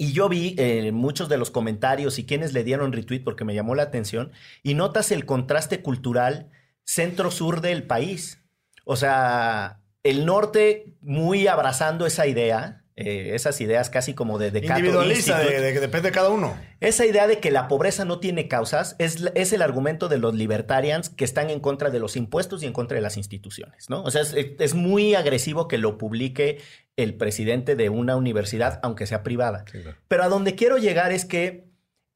Y 0.00 0.12
yo 0.12 0.28
vi 0.28 0.54
eh, 0.58 0.92
muchos 0.92 1.28
de 1.28 1.38
los 1.38 1.50
comentarios 1.50 2.20
y 2.20 2.24
quienes 2.24 2.52
le 2.52 2.62
dieron 2.62 2.92
retweet 2.92 3.24
porque 3.24 3.44
me 3.44 3.54
llamó 3.54 3.74
la 3.74 3.82
atención. 3.82 4.30
Y 4.62 4.74
notas 4.74 5.10
el 5.10 5.26
contraste 5.26 5.82
cultural 5.82 6.50
centro-sur 6.88 7.60
del 7.60 7.82
país. 7.82 8.42
O 8.84 8.96
sea, 8.96 9.82
el 10.02 10.24
norte 10.24 10.96
muy 11.02 11.46
abrazando 11.46 12.06
esa 12.06 12.26
idea, 12.26 12.86
eh, 12.96 13.32
esas 13.34 13.60
ideas 13.60 13.90
casi 13.90 14.14
como 14.14 14.38
de... 14.38 14.50
de 14.50 14.60
Individualista, 14.60 15.38
de, 15.38 15.74
que 15.74 15.80
depende 15.80 16.08
de 16.08 16.14
cada 16.14 16.30
uno. 16.30 16.58
Esa 16.80 17.04
idea 17.04 17.26
de 17.26 17.40
que 17.40 17.50
la 17.50 17.68
pobreza 17.68 18.06
no 18.06 18.20
tiene 18.20 18.48
causas 18.48 18.96
es, 18.98 19.22
es, 19.34 19.52
el 19.52 19.60
argumento 19.60 20.08
de 20.08 20.16
los 20.16 20.34
libertarians 20.34 21.10
que 21.10 21.24
están 21.24 21.50
en 21.50 21.60
contra 21.60 21.90
de 21.90 21.98
los 21.98 22.16
impuestos 22.16 22.62
y 22.62 22.66
en 22.66 22.72
contra 22.72 22.94
de 22.94 23.02
las 23.02 23.18
instituciones, 23.18 23.90
¿no? 23.90 24.02
O 24.02 24.10
sea, 24.10 24.22
es, 24.22 24.34
es 24.34 24.74
muy 24.74 25.14
agresivo 25.14 25.68
que 25.68 25.76
lo 25.76 25.98
publique 25.98 26.58
el 26.96 27.14
presidente 27.14 27.76
de 27.76 27.90
una 27.90 28.16
universidad, 28.16 28.80
aunque 28.82 29.06
sea 29.06 29.22
privada. 29.22 29.64
Pero 30.08 30.22
a 30.22 30.28
donde 30.28 30.54
quiero 30.54 30.78
llegar 30.78 31.12
es 31.12 31.26
que 31.26 31.67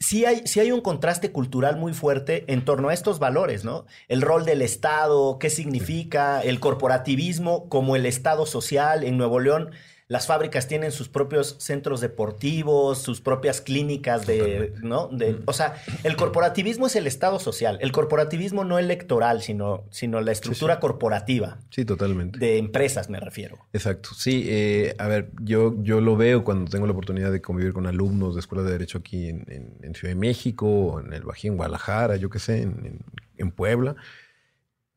sí 0.02 0.24
hay, 0.24 0.42
hay 0.60 0.72
un 0.72 0.80
contraste 0.80 1.32
cultural 1.32 1.76
muy 1.76 1.94
fuerte 1.94 2.44
en 2.48 2.64
torno 2.64 2.88
a 2.88 2.94
estos 2.94 3.18
valores, 3.18 3.64
¿no? 3.64 3.86
El 4.08 4.20
rol 4.20 4.44
del 4.44 4.60
Estado, 4.60 5.38
qué 5.38 5.48
significa, 5.48 6.40
el 6.42 6.60
corporativismo 6.60 7.68
como 7.68 7.96
el 7.96 8.04
Estado 8.04 8.44
social 8.44 9.04
en 9.04 9.16
Nuevo 9.16 9.40
León 9.40 9.70
las 10.08 10.26
fábricas 10.26 10.68
tienen 10.68 10.92
sus 10.92 11.08
propios 11.08 11.56
centros 11.58 12.00
deportivos, 12.00 12.98
sus 12.98 13.20
propias 13.20 13.60
clínicas 13.60 14.26
de, 14.26 14.74
¿no? 14.82 15.08
De, 15.08 15.40
o 15.46 15.52
sea, 15.52 15.74
el 16.04 16.16
corporativismo 16.16 16.86
es 16.86 16.96
el 16.96 17.06
estado 17.06 17.38
social. 17.38 17.78
El 17.80 17.92
corporativismo 17.92 18.64
no 18.64 18.78
electoral, 18.78 19.42
sino, 19.42 19.84
sino 19.90 20.20
la 20.20 20.32
estructura 20.32 20.80
corporativa. 20.80 21.58
Sí, 21.70 21.84
totalmente. 21.84 22.38
De 22.38 22.58
empresas, 22.58 23.08
me 23.08 23.20
refiero. 23.20 23.58
Exacto. 23.72 24.10
Sí, 24.14 24.44
eh, 24.48 24.94
a 24.98 25.06
ver, 25.06 25.30
yo, 25.40 25.82
yo 25.82 26.00
lo 26.00 26.16
veo 26.16 26.44
cuando 26.44 26.70
tengo 26.70 26.86
la 26.86 26.92
oportunidad 26.92 27.32
de 27.32 27.40
convivir 27.40 27.72
con 27.72 27.86
alumnos 27.86 28.34
de 28.34 28.40
escuelas 28.40 28.66
de 28.66 28.72
derecho 28.72 28.98
aquí 28.98 29.28
en, 29.28 29.94
Ciudad 29.94 30.14
de 30.14 30.20
México, 30.20 31.00
en 31.04 31.12
el 31.12 31.22
Bajío, 31.22 31.52
en 31.52 31.56
Guadalajara, 31.58 32.16
yo 32.16 32.30
qué 32.30 32.38
sé, 32.38 32.62
en, 32.62 33.00
en 33.36 33.50
Puebla. 33.50 33.94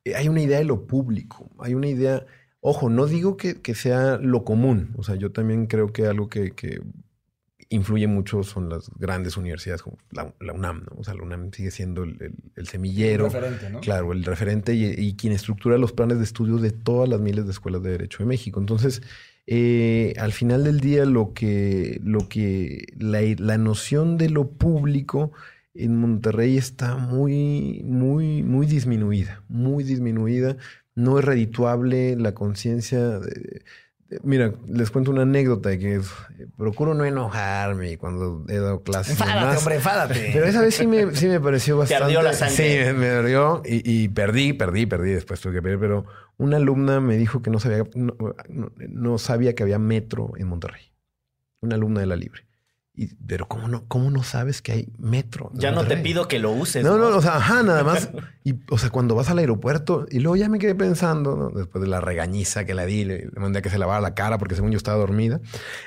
Eh, 0.06 0.16
hay 0.16 0.30
una 0.30 0.42
idea 0.42 0.60
de 0.60 0.66
lo 0.66 0.86
público, 0.86 1.50
hay 1.60 1.74
una 1.74 1.88
idea 1.88 2.26
Ojo, 2.68 2.90
no 2.90 3.06
digo 3.06 3.38
que, 3.38 3.76
sea 3.76 4.18
lo 4.18 4.44
común. 4.44 4.90
O 4.98 5.04
sea, 5.04 5.14
yo 5.14 5.32
también 5.32 5.68
creo 5.68 5.94
que 5.94 6.08
algo 6.08 6.30
que, 6.30 6.82
influye 7.70 8.08
mucho 8.08 8.42
son 8.42 8.70
las 8.70 8.90
grandes 8.96 9.38
universidades 9.38 9.84
como 9.84 10.00
la, 10.10 10.34
UNAM, 10.52 10.86
¿no? 10.90 10.98
O 10.98 11.04
sea, 11.04 11.14
la 11.14 11.22
UNAM 11.22 11.52
sigue 11.52 11.70
siendo 11.70 12.02
el, 12.02 12.68
semillero. 12.68 13.28
El 13.28 13.34
referente, 13.34 13.70
¿no? 13.70 13.82
Claro, 13.82 14.14
el 14.14 14.24
referente 14.24 14.74
y, 14.74 15.14
quien 15.14 15.32
estructura 15.32 15.78
los 15.78 15.92
planes 15.92 16.18
de 16.18 16.24
estudio 16.24 16.58
de 16.58 16.72
todas 16.72 17.08
las 17.08 17.22
miles 17.22 17.46
de 17.46 17.52
escuelas 17.52 17.84
de 17.84 17.92
Derecho 17.92 18.24
de 18.24 18.26
México. 18.26 18.60
Entonces, 18.60 19.04
eh, 19.46 20.16
al 20.18 20.32
final 20.32 20.64
del 20.64 20.80
día, 20.80 21.06
lo 21.06 21.34
que, 21.34 22.00
lo 22.04 22.28
que, 22.30 22.88
la, 22.98 23.22
la 23.38 23.60
noción 23.60 24.18
de 24.18 24.30
lo 24.32 24.50
público 24.50 25.34
en 25.76 25.98
Monterrey 25.98 26.58
está 26.58 26.96
muy, 26.96 27.84
muy, 27.86 28.42
muy 28.42 28.66
disminuida, 28.66 29.44
muy 29.50 29.84
disminuida 29.84 30.58
no 30.96 31.20
es 31.20 31.26
redituable 31.26 32.16
la 32.16 32.34
conciencia. 32.34 33.20
Mira, 34.24 34.54
les 34.68 34.92
cuento 34.92 35.12
una 35.12 35.24
anécdota 35.24 35.70
de 35.70 35.80
que 35.80 36.02
procuro 36.58 36.94
no 36.94 37.06
enojarme 37.06 37.98
cuando 37.98 38.46
he 38.48 38.58
dado 38.58 38.82
clases. 38.82 39.20
Enfádate, 39.20 39.58
hombre, 39.58 39.76
enfádate. 39.76 40.30
Pero 40.34 40.46
esa 40.46 40.62
vez 40.62 40.76
sí 40.76 40.88
me, 40.88 41.14
sí 41.16 41.28
me 41.28 41.40
pareció 41.40 41.78
bastante. 41.78 42.06
Perdió 42.06 42.22
la 42.22 42.34
sangre. 42.34 42.56
Sí, 42.56 42.94
me, 42.94 43.08
perdió 43.08 43.62
y, 43.66 44.08
perdí, 44.10 44.54
perdí, 44.54 44.86
perdí. 44.86 45.12
Después 45.12 45.42
tuve 45.42 45.54
que 45.54 45.62
perder. 45.62 45.80
Pero 45.80 46.06
una 46.38 46.58
alumna 46.58 47.02
me 47.02 47.18
dijo 47.18 47.42
que 47.42 47.50
no 47.50 47.60
sabía, 47.60 47.84
no 47.94 49.18
sabía 49.18 49.54
que 49.54 49.64
había 49.64 49.80
metro 49.80 50.34
en 50.38 50.48
Monterrey. 50.48 50.92
Una 51.62 51.76
alumna 51.76 52.00
de 52.00 52.06
la 52.06 52.16
Libre 52.16 52.46
pero 53.28 53.48
¿cómo 53.48 53.68
no, 53.68 53.84
¿cómo 53.88 54.10
no 54.10 54.24
sabes 54.24 54.62
que 54.62 54.72
hay 54.72 54.88
metro? 54.98 55.52
Ya 55.54 55.72
no 55.72 55.86
te 55.86 55.98
pido 55.98 56.28
que 56.28 56.40
lo 56.40 56.52
uses. 56.52 56.84
No, 56.84 56.98
no, 56.98 57.08
o 57.08 57.22
sea, 57.22 57.38
ajá, 57.38 57.62
nada 57.64 57.84
más. 57.84 58.10
y, 58.44 58.56
o 58.70 58.78
sea, 58.78 58.90
cuando 58.90 59.16
vas 59.16 59.30
al 59.30 59.40
aeropuerto, 59.40 60.06
y 60.10 60.20
luego 60.20 60.36
ya 60.38 60.48
me 60.48 60.60
quedé 60.60 60.76
pensando, 60.76 61.36
¿no? 61.36 61.50
después 61.50 61.82
de 61.82 61.90
la 61.90 62.00
regañiza 62.00 62.66
que 62.66 62.74
le 62.74 62.86
di, 62.86 63.04
le, 63.04 63.30
mandé 63.36 63.60
a 63.60 63.62
que 63.62 63.70
se 63.70 63.78
lavara 63.78 64.00
la 64.00 64.14
cara 64.14 64.38
porque 64.38 64.56
según 64.56 64.72
yo 64.72 64.78
estaba 64.78 64.98
dormida. 64.98 65.42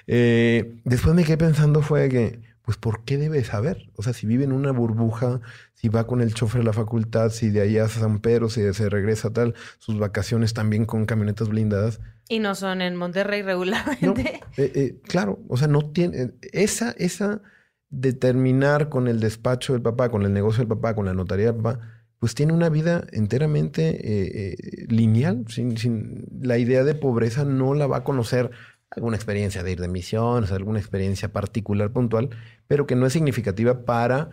Eh, 0.06 0.76
después 0.84 1.14
me 1.14 1.24
quedé 1.24 1.38
pensando 1.38 1.80
fue 1.80 2.08
que, 2.08 2.40
pues, 2.68 2.76
¿por 2.76 3.02
qué 3.04 3.16
debe 3.16 3.42
saber? 3.44 3.88
O 3.96 4.02
sea, 4.02 4.12
si 4.12 4.26
vive 4.26 4.44
en 4.44 4.52
una 4.52 4.72
burbuja, 4.72 5.40
si 5.72 5.88
va 5.88 6.06
con 6.06 6.20
el 6.20 6.34
chofer 6.34 6.60
de 6.60 6.66
la 6.66 6.74
facultad, 6.74 7.30
si 7.30 7.48
de 7.48 7.62
ahí 7.62 7.78
a 7.78 7.88
San 7.88 8.18
Pedro, 8.18 8.50
si 8.50 8.74
se 8.74 8.90
regresa 8.90 9.32
tal, 9.32 9.54
sus 9.78 9.98
vacaciones 9.98 10.52
también 10.52 10.84
con 10.84 11.06
camionetas 11.06 11.48
blindadas 11.48 11.98
y 12.28 12.40
no 12.40 12.54
son 12.54 12.82
en 12.82 12.94
Monterrey 12.94 13.40
regularmente. 13.40 14.42
Eh, 14.58 14.72
eh, 14.74 15.00
claro, 15.08 15.38
o 15.48 15.56
sea, 15.56 15.66
no 15.66 15.92
tiene 15.92 16.32
esa, 16.52 16.90
esa 16.98 17.40
determinar 17.88 18.90
con 18.90 19.08
el 19.08 19.18
despacho 19.18 19.72
del 19.72 19.80
papá, 19.80 20.10
con 20.10 20.24
el 20.24 20.34
negocio 20.34 20.58
del 20.58 20.68
papá, 20.68 20.94
con 20.94 21.06
la 21.06 21.14
notaría 21.14 21.52
del 21.52 21.62
papá, 21.62 21.80
pues 22.18 22.34
tiene 22.34 22.52
una 22.52 22.68
vida 22.68 23.06
enteramente 23.12 24.50
eh, 24.50 24.86
lineal. 24.88 25.46
Sin, 25.48 25.78
sin, 25.78 26.26
la 26.38 26.58
idea 26.58 26.84
de 26.84 26.94
pobreza 26.94 27.46
no 27.46 27.72
la 27.72 27.86
va 27.86 27.98
a 27.98 28.04
conocer 28.04 28.50
alguna 28.90 29.16
experiencia 29.16 29.62
de 29.62 29.72
ir 29.72 29.80
de 29.80 29.88
misiones, 29.88 30.50
alguna 30.52 30.78
experiencia 30.78 31.32
particular, 31.32 31.92
puntual, 31.92 32.30
pero 32.66 32.86
que 32.86 32.96
no 32.96 33.06
es 33.06 33.12
significativa 33.12 33.84
para 33.84 34.30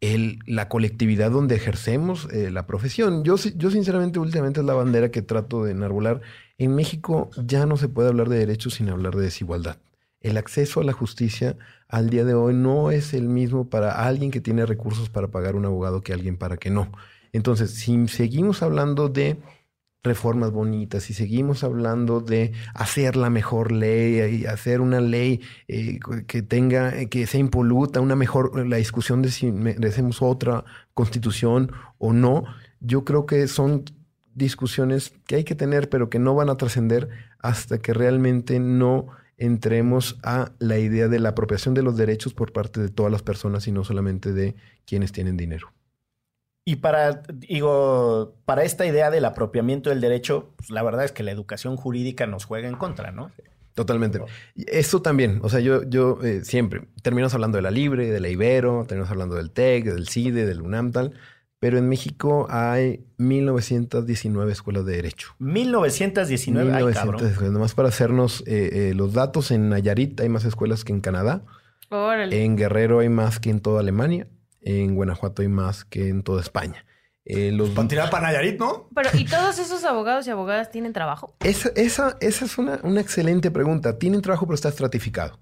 el, 0.00 0.38
la 0.46 0.68
colectividad 0.68 1.30
donde 1.30 1.56
ejercemos 1.56 2.28
eh, 2.32 2.50
la 2.50 2.66
profesión. 2.66 3.22
Yo, 3.22 3.36
yo 3.36 3.70
sinceramente 3.70 4.18
últimamente 4.18 4.60
es 4.60 4.66
la 4.66 4.74
bandera 4.74 5.10
que 5.10 5.22
trato 5.22 5.64
de 5.64 5.72
enarbolar. 5.72 6.20
En 6.58 6.74
México 6.74 7.30
ya 7.36 7.66
no 7.66 7.76
se 7.76 7.88
puede 7.88 8.08
hablar 8.08 8.28
de 8.28 8.38
derechos 8.38 8.74
sin 8.74 8.88
hablar 8.88 9.14
de 9.14 9.22
desigualdad. 9.22 9.78
El 10.20 10.36
acceso 10.36 10.80
a 10.80 10.84
la 10.84 10.92
justicia 10.92 11.56
al 11.88 12.10
día 12.10 12.24
de 12.24 12.34
hoy 12.34 12.54
no 12.54 12.90
es 12.90 13.14
el 13.14 13.28
mismo 13.28 13.70
para 13.70 14.06
alguien 14.06 14.30
que 14.30 14.40
tiene 14.40 14.66
recursos 14.66 15.08
para 15.08 15.28
pagar 15.28 15.56
un 15.56 15.64
abogado 15.64 16.02
que 16.02 16.12
alguien 16.12 16.36
para 16.36 16.56
que 16.56 16.70
no. 16.70 16.92
Entonces, 17.32 17.70
si 17.70 18.08
seguimos 18.08 18.62
hablando 18.62 19.08
de 19.08 19.38
reformas 20.02 20.50
bonitas 20.50 21.10
y 21.10 21.14
seguimos 21.14 21.62
hablando 21.62 22.20
de 22.20 22.52
hacer 22.74 23.16
la 23.16 23.28
mejor 23.28 23.70
ley 23.70 24.46
hacer 24.46 24.80
una 24.80 25.00
ley 25.00 25.42
eh, 25.68 25.98
que 26.26 26.42
tenga 26.42 27.04
que 27.06 27.26
sea 27.26 27.40
impoluta 27.40 28.00
una 28.00 28.16
mejor 28.16 28.66
la 28.66 28.76
discusión 28.76 29.20
de 29.20 29.30
si 29.30 29.52
merecemos 29.52 30.22
otra 30.22 30.64
constitución 30.94 31.72
o 31.98 32.12
no. 32.12 32.44
Yo 32.80 33.04
creo 33.04 33.26
que 33.26 33.46
son 33.46 33.84
discusiones 34.34 35.12
que 35.26 35.36
hay 35.36 35.44
que 35.44 35.54
tener 35.54 35.90
pero 35.90 36.08
que 36.08 36.18
no 36.18 36.34
van 36.34 36.48
a 36.48 36.56
trascender 36.56 37.08
hasta 37.38 37.78
que 37.78 37.92
realmente 37.92 38.58
no 38.58 39.08
entremos 39.36 40.18
a 40.22 40.52
la 40.58 40.78
idea 40.78 41.08
de 41.08 41.18
la 41.18 41.30
apropiación 41.30 41.74
de 41.74 41.82
los 41.82 41.96
derechos 41.96 42.32
por 42.32 42.52
parte 42.52 42.80
de 42.80 42.88
todas 42.88 43.12
las 43.12 43.22
personas 43.22 43.66
y 43.66 43.72
no 43.72 43.84
solamente 43.84 44.32
de 44.32 44.54
quienes 44.86 45.12
tienen 45.12 45.36
dinero 45.36 45.72
y 46.70 46.76
para, 46.76 47.22
digo, 47.34 48.36
para 48.44 48.62
esta 48.62 48.86
idea 48.86 49.10
del 49.10 49.24
apropiamiento 49.24 49.90
del 49.90 50.00
derecho, 50.00 50.50
pues, 50.54 50.70
la 50.70 50.84
verdad 50.84 51.04
es 51.04 51.10
que 51.10 51.24
la 51.24 51.32
educación 51.32 51.76
jurídica 51.76 52.28
nos 52.28 52.44
juega 52.44 52.68
en 52.68 52.76
contra, 52.76 53.10
¿no? 53.10 53.32
Totalmente. 53.74 54.20
Eso 54.54 55.02
también, 55.02 55.40
o 55.42 55.48
sea, 55.48 55.58
yo, 55.58 55.82
yo 55.82 56.20
eh, 56.22 56.44
siempre, 56.44 56.82
terminamos 57.02 57.34
hablando 57.34 57.56
de 57.56 57.62
la 57.62 57.72
Libre, 57.72 58.08
de 58.08 58.20
la 58.20 58.28
Ibero, 58.28 58.84
terminamos 58.86 59.10
hablando 59.10 59.34
del 59.34 59.50
TEC, 59.50 59.86
del 59.86 60.06
CIDE, 60.06 60.46
del 60.46 60.62
UNAM, 60.62 60.92
tal, 60.92 61.14
pero 61.58 61.76
en 61.76 61.88
México 61.88 62.46
hay 62.48 63.04
1919 63.16 64.52
escuelas 64.52 64.84
de 64.86 64.94
derecho. 64.94 65.34
1919, 65.40 66.66
1919 66.66 67.46
Ay, 67.46 67.50
Nomás 67.50 67.74
para 67.74 67.88
hacernos 67.88 68.44
eh, 68.46 68.90
eh, 68.90 68.94
los 68.94 69.12
datos, 69.12 69.50
en 69.50 69.70
Nayarit 69.70 70.20
hay 70.20 70.28
más 70.28 70.44
escuelas 70.44 70.84
que 70.84 70.92
en 70.92 71.00
Canadá. 71.00 71.42
Órale. 71.88 72.44
En 72.44 72.56
Guerrero 72.56 73.00
hay 73.00 73.08
más 73.08 73.40
que 73.40 73.50
en 73.50 73.58
toda 73.58 73.80
Alemania 73.80 74.28
en 74.60 74.94
Guanajuato 74.94 75.42
hay 75.42 75.48
más 75.48 75.84
que 75.84 76.08
en 76.08 76.22
toda 76.22 76.40
España. 76.40 76.84
Eh, 77.24 77.52
los... 77.52 77.70
Para 77.70 77.88
tirar 77.88 78.10
para 78.10 78.26
Nayarit, 78.26 78.58
¿no? 78.58 78.88
Pero, 78.94 79.10
¿y 79.14 79.24
todos 79.24 79.58
esos 79.58 79.84
abogados 79.84 80.26
y 80.26 80.30
abogadas 80.30 80.70
tienen 80.70 80.92
trabajo? 80.92 81.36
Esa, 81.40 81.70
esa, 81.76 82.16
esa 82.20 82.44
es 82.44 82.58
una, 82.58 82.80
una, 82.82 83.00
excelente 83.00 83.50
pregunta. 83.50 83.98
Tienen 83.98 84.22
trabajo, 84.22 84.46
pero 84.46 84.54
está 84.54 84.68
estratificado. 84.68 85.38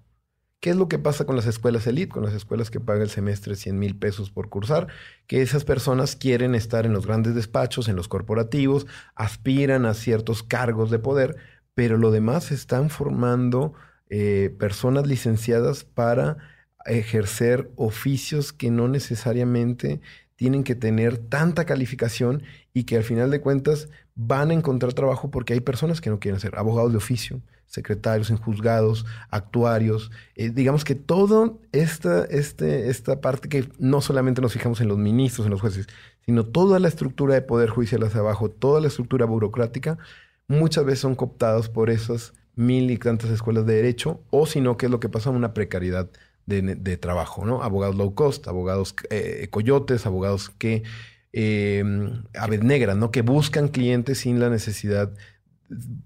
¿Qué 0.61 0.71
es 0.71 0.77
lo 0.77 0.89
que 0.89 0.99
pasa 0.99 1.25
con 1.25 1.37
las 1.37 1.47
escuelas 1.47 1.87
elite, 1.87 2.11
con 2.11 2.25
las 2.25 2.35
escuelas 2.35 2.71
que 2.71 2.81
pagan 2.81 3.03
el 3.03 3.11
semestre 3.11 3.55
100 3.55 3.79
mil 3.79 3.97
pesos 3.97 4.31
por 4.31 4.49
cursar? 4.49 4.89
Que 5.29 5.41
esas 5.41 5.65
personas 5.65 6.17
quieren 6.17 6.57
estar 6.57 6.85
en 6.85 6.93
los 6.93 7.07
grandes 7.07 7.37
despachos, 7.37 7.89
en 7.89 7.95
los 7.95 8.09
corporativos, 8.09 8.89
aspiran 9.15 9.87
a 9.87 9.95
ciertos 9.95 10.43
cargos 10.43 10.91
de 10.91 10.99
poder, 10.99 11.37
pero 11.75 11.97
lo 11.97 12.11
demás 12.11 12.51
están 12.51 12.91
formando 12.91 13.75
eh, 14.11 14.55
personas 14.59 15.07
licenciadas 15.07 15.85
para 15.85 16.39
ejercer 16.93 17.71
oficios 17.77 18.53
que 18.53 18.71
no 18.71 18.89
necesariamente 18.89 20.01
tienen 20.39 20.63
que 20.63 20.77
tener 20.77 21.19
tanta 21.19 21.65
calificación 21.65 22.45
y 22.73 22.85
que 22.85 22.97
al 22.97 23.03
final 23.03 23.31
de 23.31 23.41
cuentas 23.41 23.89
van 24.15 24.51
a 24.51 24.55
encontrar 24.55 24.93
trabajo 24.95 25.31
porque 25.31 25.53
hay 25.53 25.61
personas 25.61 26.01
que 26.01 26.11
no 26.11 26.21
quieren 26.21 26.41
ser 26.41 26.57
abogados 26.57 26.93
de 26.93 26.99
oficio, 26.99 27.41
secretarios 27.67 28.31
en 28.31 28.37
juzgados, 28.37 29.05
actuarios. 29.31 30.13
Eh, 30.37 30.51
digamos 30.51 30.85
que 30.85 30.95
toda 30.95 31.53
esta, 31.73 32.25
este, 32.25 32.89
esta 32.89 33.21
parte 33.21 33.49
que 33.49 33.69
no 33.79 34.01
solamente 34.01 34.41
nos 34.41 34.53
fijamos 34.53 34.81
en 34.81 34.89
los 34.89 34.97
ministros, 34.97 35.47
en 35.47 35.51
los 35.51 35.61
jueces, 35.61 35.89
sino 36.25 36.47
toda 36.47 36.79
la 36.79 36.87
estructura 36.87 37.35
de 37.35 37.43
poder 37.43 37.71
judicial 37.71 38.05
hacia 38.05 38.21
abajo, 38.21 38.49
toda 38.49 38.81
la 38.81 38.87
estructura 38.87 39.27
burocrática, 39.27 39.99
muchas 40.47 40.85
veces 40.85 41.01
son 41.01 41.17
cooptados 41.17 41.69
por 41.69 41.91
esas 41.91 42.33
mil 42.55 42.91
y 42.91 42.99
tantas 42.99 43.31
escuelas 43.31 43.67
de 43.67 43.75
derecho, 43.75 44.21
o 44.31 44.47
si 44.47 44.61
no, 44.61 44.77
que 44.77 44.87
es 44.87 44.93
lo 44.93 45.01
que 45.01 45.09
pasa, 45.09 45.31
una 45.31 45.55
precariedad 45.55 46.09
de, 46.49 46.97
trabajo, 46.97 47.45
¿no? 47.45 47.63
Abogados 47.63 47.97
low 47.97 48.15
cost, 48.15 48.49
abogados 48.49 48.95
eh, 49.11 49.49
coyotes, 49.51 50.07
abogados 50.07 50.51
que, 50.51 50.83
eh, 51.33 51.85
aves 52.35 52.63
negras, 52.63 52.97
¿no? 52.97 53.11
Que 53.11 53.23
buscan 53.23 53.69
clientes 53.69 54.19
sin 54.19 54.41
la 54.41 54.49
necesidad 54.49 55.13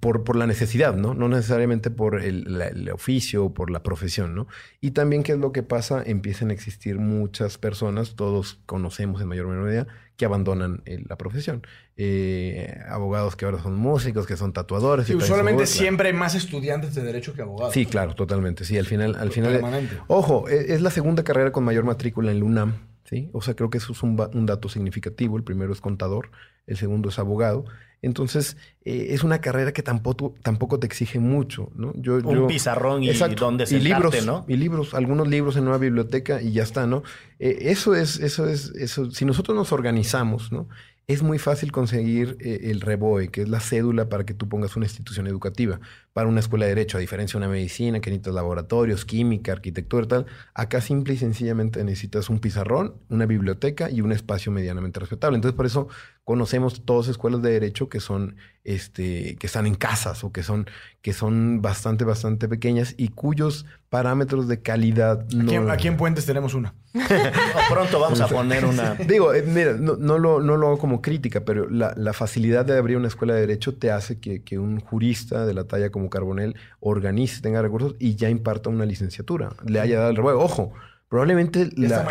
por, 0.01 0.37
la 0.37 0.47
necesidad, 0.47 0.97
¿no? 0.97 1.15
No 1.15 1.29
necesariamente 1.29 1.91
por 1.91 2.21
el, 2.21 2.91
oficio 2.93 3.45
o 3.47 3.55
por 3.55 3.71
la 3.71 3.83
profesión, 3.83 4.35
¿no? 4.35 4.49
Y 4.81 4.91
también, 4.91 5.23
¿qué 5.23 5.33
es 5.33 5.39
lo 5.39 5.53
que 5.53 5.63
pasa? 5.63 6.03
Empiezan 6.05 6.51
a 6.51 6.53
existir 6.53 6.99
muchas 6.99 7.59
personas, 7.59 8.17
todos 8.17 8.59
conocemos 8.67 9.23
en 9.23 9.29
mayor 9.29 9.47
o 9.47 9.51
menor 9.51 9.65
medida, 9.67 9.87
que 10.17 10.25
abandonan 10.25 10.83
eh, 10.87 11.03
la 11.09 11.17
profesión. 11.17 11.67
Eh, 11.97 12.79
abogados 12.89 13.37
que 13.37 13.45
ahora 13.45 13.63
son 13.63 13.77
músicos, 13.77 14.27
que 14.27 14.37
son 14.37 14.53
tatuadores. 14.53 15.09
y 15.09 15.15
usualmente 15.15 15.67
siempre 15.67 16.09
hay 16.09 16.15
más 16.15 16.35
estudiantes 16.35 16.95
de 16.95 17.03
derecho 17.03 17.35
que 17.35 17.43
abogados. 17.43 17.75
Sí, 17.75 17.87
claro, 17.87 18.15
totalmente. 18.15 18.65
Sí, 18.65 18.79
al 18.79 18.87
final... 18.87 19.17
Al 19.17 19.31
final 19.31 20.01
ojo, 20.09 20.49
e, 20.49 20.75
es, 20.75 20.81
la 20.81 20.91
segunda 20.91 21.23
carrera 21.23 21.53
con 21.53 21.65
mayor 21.65 21.85
matrícula 21.85 22.31
en 22.31 22.37
el 22.39 22.43
UNAM. 22.43 22.92
¿Sí? 23.13 23.29
O 23.33 23.43
sea, 23.43 23.55
creo 23.55 23.69
que 23.69 23.79
eso 23.79 23.93
es 23.93 24.03
un, 24.03 24.19
un 24.33 24.47
dato 24.47 24.71
significativo. 24.71 25.37
El 25.37 25.45
primero 25.45 25.73
es 25.73 25.83
contador, 25.83 26.31
el 26.67 26.79
segundo 26.79 27.11
es 27.11 27.19
abogado. 27.19 27.67
Entonces, 28.01 28.57
eh, 28.85 29.09
es 29.11 29.23
una 29.23 29.41
carrera 29.41 29.73
que 29.73 29.83
tampoco, 29.83 30.35
tampoco 30.43 30.81
te 30.81 30.87
exige 30.87 31.19
mucho, 31.21 31.71
¿no? 31.77 31.93
Yo, 31.95 32.17
Un 32.17 32.47
pizarrón 32.49 33.05
y 33.05 33.13
donde 33.13 33.65
y 33.71 33.79
libros, 33.81 34.27
¿no? 34.27 34.47
Y 34.49 34.57
libros, 34.57 34.95
algunos 34.95 35.29
libros 35.29 35.57
en 35.57 35.69
una 35.69 35.77
biblioteca 35.77 36.41
y 36.41 36.53
ya 36.53 36.63
está, 36.63 36.87
¿no? 36.87 37.03
Eh, 37.39 37.59
eso 37.61 37.95
es, 37.95 38.19
eso 38.19 38.49
es, 38.49 38.73
eso. 38.77 39.11
Si 39.11 39.25
nosotros 39.25 39.55
nos 39.55 39.73
organizamos, 39.73 40.51
¿no? 40.51 40.69
es 41.09 41.23
muy 41.23 41.39
fácil 41.39 41.73
conseguir 41.73 42.37
eh, 42.41 42.71
el 42.71 42.81
REBOE, 42.81 43.29
que 43.29 43.43
es 43.43 43.49
la 43.49 43.61
cédula 43.61 44.09
para 44.09 44.25
que 44.25 44.35
tú 44.35 44.49
pongas 44.49 44.77
una 44.77 44.87
institución 44.87 45.27
educativa 45.27 45.81
para 46.13 46.29
una 46.29 46.41
escuela 46.41 46.67
de 46.67 46.75
derecho, 46.75 46.99
a 46.99 47.01
diferencia 47.01 47.39
de 47.39 47.47
una 47.47 47.53
medicina 47.53 48.01
que 48.01 48.11
necesitas 48.11 48.35
laboratorios, 48.35 49.05
química, 49.05 49.53
arquitectura 49.53 50.05
y 50.05 50.09
tal. 50.09 50.27
Acá 50.55 50.81
simple 50.81 51.15
y 51.15 51.17
sencillamente 51.17 51.83
necesitas 51.85 52.29
un 52.29 52.39
pizarrón, 52.39 52.95
una 53.09 53.27
biblioteca 53.27 53.91
y 53.91 54.03
un 54.03 54.13
espacio 54.13 54.53
medianamente 54.53 55.01
respetable. 55.01 55.37
Entonces, 55.37 55.57
por 55.57 55.67
eso 55.67 55.89
conocemos 56.25 56.85
todas 56.85 57.09
escuelas 57.09 57.43
de 57.43 57.51
derecho 57.51 57.89
que 57.89 57.99
son, 57.99 58.37
este, 58.63 59.37
que 59.37 59.47
están 59.47 59.67
en 59.67 59.75
casas 59.75 60.23
o 60.23 60.33
que 60.33 60.43
son, 60.43 60.67
que 61.01 61.13
son 61.13 61.63
bastante, 61.63 62.05
bastante 62.05 62.49
pequeñas 62.49 62.95
y 62.97 63.09
cuyos 63.09 63.67
parámetros 63.89 64.47
de 64.49 64.63
calidad 64.63 65.27
no... 65.31 65.71
Aquí, 65.71 65.89
en 65.89 65.97
Puentes 65.97 66.25
tenemos 66.25 66.55
una. 66.55 66.75
pronto 67.69 68.01
vamos 68.01 68.21
a 68.21 68.29
poner 68.29 68.65
una... 68.65 68.95
Digo, 68.95 69.35
eh, 69.35 69.43
mira, 69.43 69.75
no, 69.75 70.19
lo, 70.19 70.41
no 70.41 70.57
lo 70.57 70.69
hago 70.69 70.79
como 70.79 71.03
crítica, 71.03 71.45
pero 71.45 71.69
la, 71.69 72.13
facilidad 72.13 72.65
de 72.65 72.79
abrir 72.79 72.97
una 72.97 73.09
escuela 73.09 73.35
de 73.35 73.41
derecho 73.41 73.75
te 73.75 73.91
hace 73.91 74.21
que, 74.21 74.43
que, 74.43 74.59
un 74.59 74.81
jurista 74.81 75.45
de 75.45 75.55
la 75.55 75.65
talla 75.65 75.91
como 75.91 76.02
Carbonel 76.09 76.57
organice, 76.81 77.41
tenga 77.41 77.63
recursos 77.63 77.95
y 77.99 78.17
ya 78.17 78.31
imparta 78.31 78.71
una 78.71 78.85
licenciatura, 78.85 79.51
le 79.65 79.81
haya 79.81 79.99
dado 79.99 80.11
el 80.11 80.17
revuelo. 80.17 80.41
Ojo, 80.41 80.73
Probablemente 81.13 81.69
la, 81.77 82.07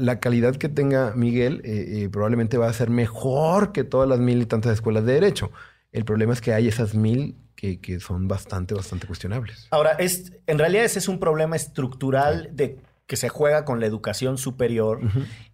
la, 0.00 0.18
calidad 0.18 0.56
que 0.56 0.68
tenga 0.68 1.12
Miguel 1.14 1.60
eh, 1.62 2.02
eh, 2.02 2.08
probablemente 2.08 2.58
va 2.58 2.68
a 2.68 2.72
ser 2.72 2.90
mejor 2.90 3.70
que 3.70 3.84
todas 3.84 4.08
las 4.08 4.18
mil 4.18 4.42
y 4.42 4.46
tantas 4.46 4.72
escuelas 4.72 5.04
de 5.04 5.12
derecho. 5.12 5.52
El 5.92 6.04
problema 6.04 6.32
es 6.32 6.40
que 6.40 6.52
hay 6.52 6.66
esas 6.66 6.96
mil 6.96 7.36
que, 7.54 8.00
son 8.00 8.26
bastante, 8.26 8.74
bastante 8.74 9.06
cuestionables. 9.06 9.68
Ahora, 9.70 9.92
es, 9.92 10.32
en 10.48 10.58
realidad 10.58 10.84
ese 10.84 10.98
es 10.98 11.06
un 11.06 11.20
problema 11.20 11.54
estructural 11.54 12.50
de 12.54 12.80
que 13.06 13.14
se 13.14 13.28
juega 13.28 13.64
con 13.64 13.78
la 13.78 13.86
educación 13.86 14.36
superior 14.36 15.00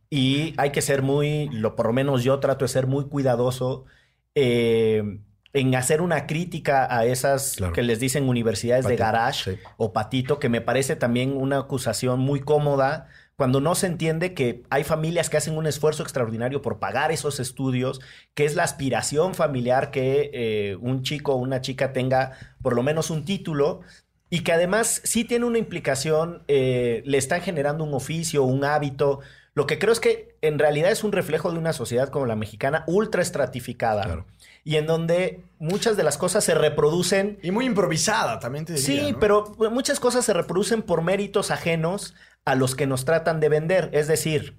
y 0.09 0.55
hay 0.57 0.71
que 0.71 0.81
ser 0.81 1.03
muy, 1.03 1.51
lo 1.51 1.77
por 1.77 1.89
lo 1.89 1.93
menos 1.93 2.25
yo 2.25 2.41
trato 2.41 2.65
de 2.65 2.69
ser 2.71 2.87
muy 2.87 3.09
cuidadoso. 3.09 3.85
Eh, 4.35 5.19
en 5.55 5.75
hacer 5.77 6.03
una 6.03 6.27
crítica 6.27 6.87
a 6.95 7.07
esas 7.07 7.57
que 7.73 7.83
les 7.83 8.01
dicen 8.01 8.29
universidades 8.29 8.87
de 8.87 8.97
garage 8.97 9.59
o 9.77 9.93
patito, 9.93 10.41
que 10.41 10.49
me 10.49 10.61
parece 10.61 10.97
también 10.97 11.37
una 11.37 11.59
acusación 11.59 12.19
muy 12.19 12.41
cómoda 12.41 13.07
cuando 13.37 13.61
no 13.61 13.75
se 13.77 13.87
entiende 13.87 14.35
que 14.35 14.65
hay 14.69 14.85
familias 14.85 15.31
que 15.31 15.37
hacen 15.37 15.57
un 15.57 15.67
esfuerzo 15.67 16.03
extraordinario 16.03 16.61
por 16.61 16.79
pagar 16.81 17.13
esos 17.13 17.39
estudios, 17.41 18.01
que 18.35 18.45
es 18.45 18.57
la 18.57 18.65
aspiración 18.65 19.35
familiar 19.35 19.91
que 19.93 20.31
eh, 20.35 20.77
un 20.81 21.03
chico 21.03 21.35
o 21.35 21.37
una 21.37 21.61
chica 21.61 21.93
tenga 21.93 22.33
por 22.61 22.75
lo 22.75 22.83
menos 22.83 23.11
un 23.11 23.25
título 23.25 23.81
y 24.31 24.41
que 24.41 24.53
además 24.53 25.03
sí 25.05 25.25
tiene 25.25 25.47
una 25.47 25.59
implicación, 25.59 26.43
eh, 26.49 27.03
le 27.07 27.19
están 27.19 27.43
generando 27.43 27.85
un 27.85 27.95
oficio, 27.95 28.43
un 28.43 28.65
hábito. 28.65 29.21
Lo 29.55 29.67
que 29.67 29.79
creo 29.79 29.93
es 29.93 30.01
que 30.01 30.37
en 30.41 30.59
realidad 30.59 30.91
es 30.91 31.05
un 31.05 31.13
reflejo 31.13 31.53
de 31.53 31.59
una 31.59 31.73
sociedad 31.73 32.09
como 32.09 32.27
la 32.27 32.37
mexicana 32.37 32.85
ultra 32.87 33.23
estratificada. 33.23 34.03
Claro 34.03 34.27
y 34.65 34.77
en 34.77 34.87
donde 34.87 35.45
muchas 35.59 35.97
de 35.97 36.03
las 36.03 36.17
cosas 36.17 36.43
se 36.43 36.55
reproducen. 36.55 37.39
Y 37.43 37.51
muy 37.51 37.67
improvisada, 37.67 38.39
también 38.39 38.65
te 38.65 38.73
diría. 38.73 39.05
Sí, 39.05 39.17
pero 39.21 39.53
muchas 39.71 40.01
cosas 40.01 40.25
se 40.25 40.33
reproducen 40.33 40.83
por 40.83 41.03
méritos 41.03 41.51
ajenos 41.51 42.15
a 42.47 42.55
los 42.55 42.75
que 42.75 42.87
nos 42.87 43.05
tratan 43.05 43.41
de 43.41 43.51
vender. 43.51 43.91
Es 43.93 44.09
decir, 44.09 44.59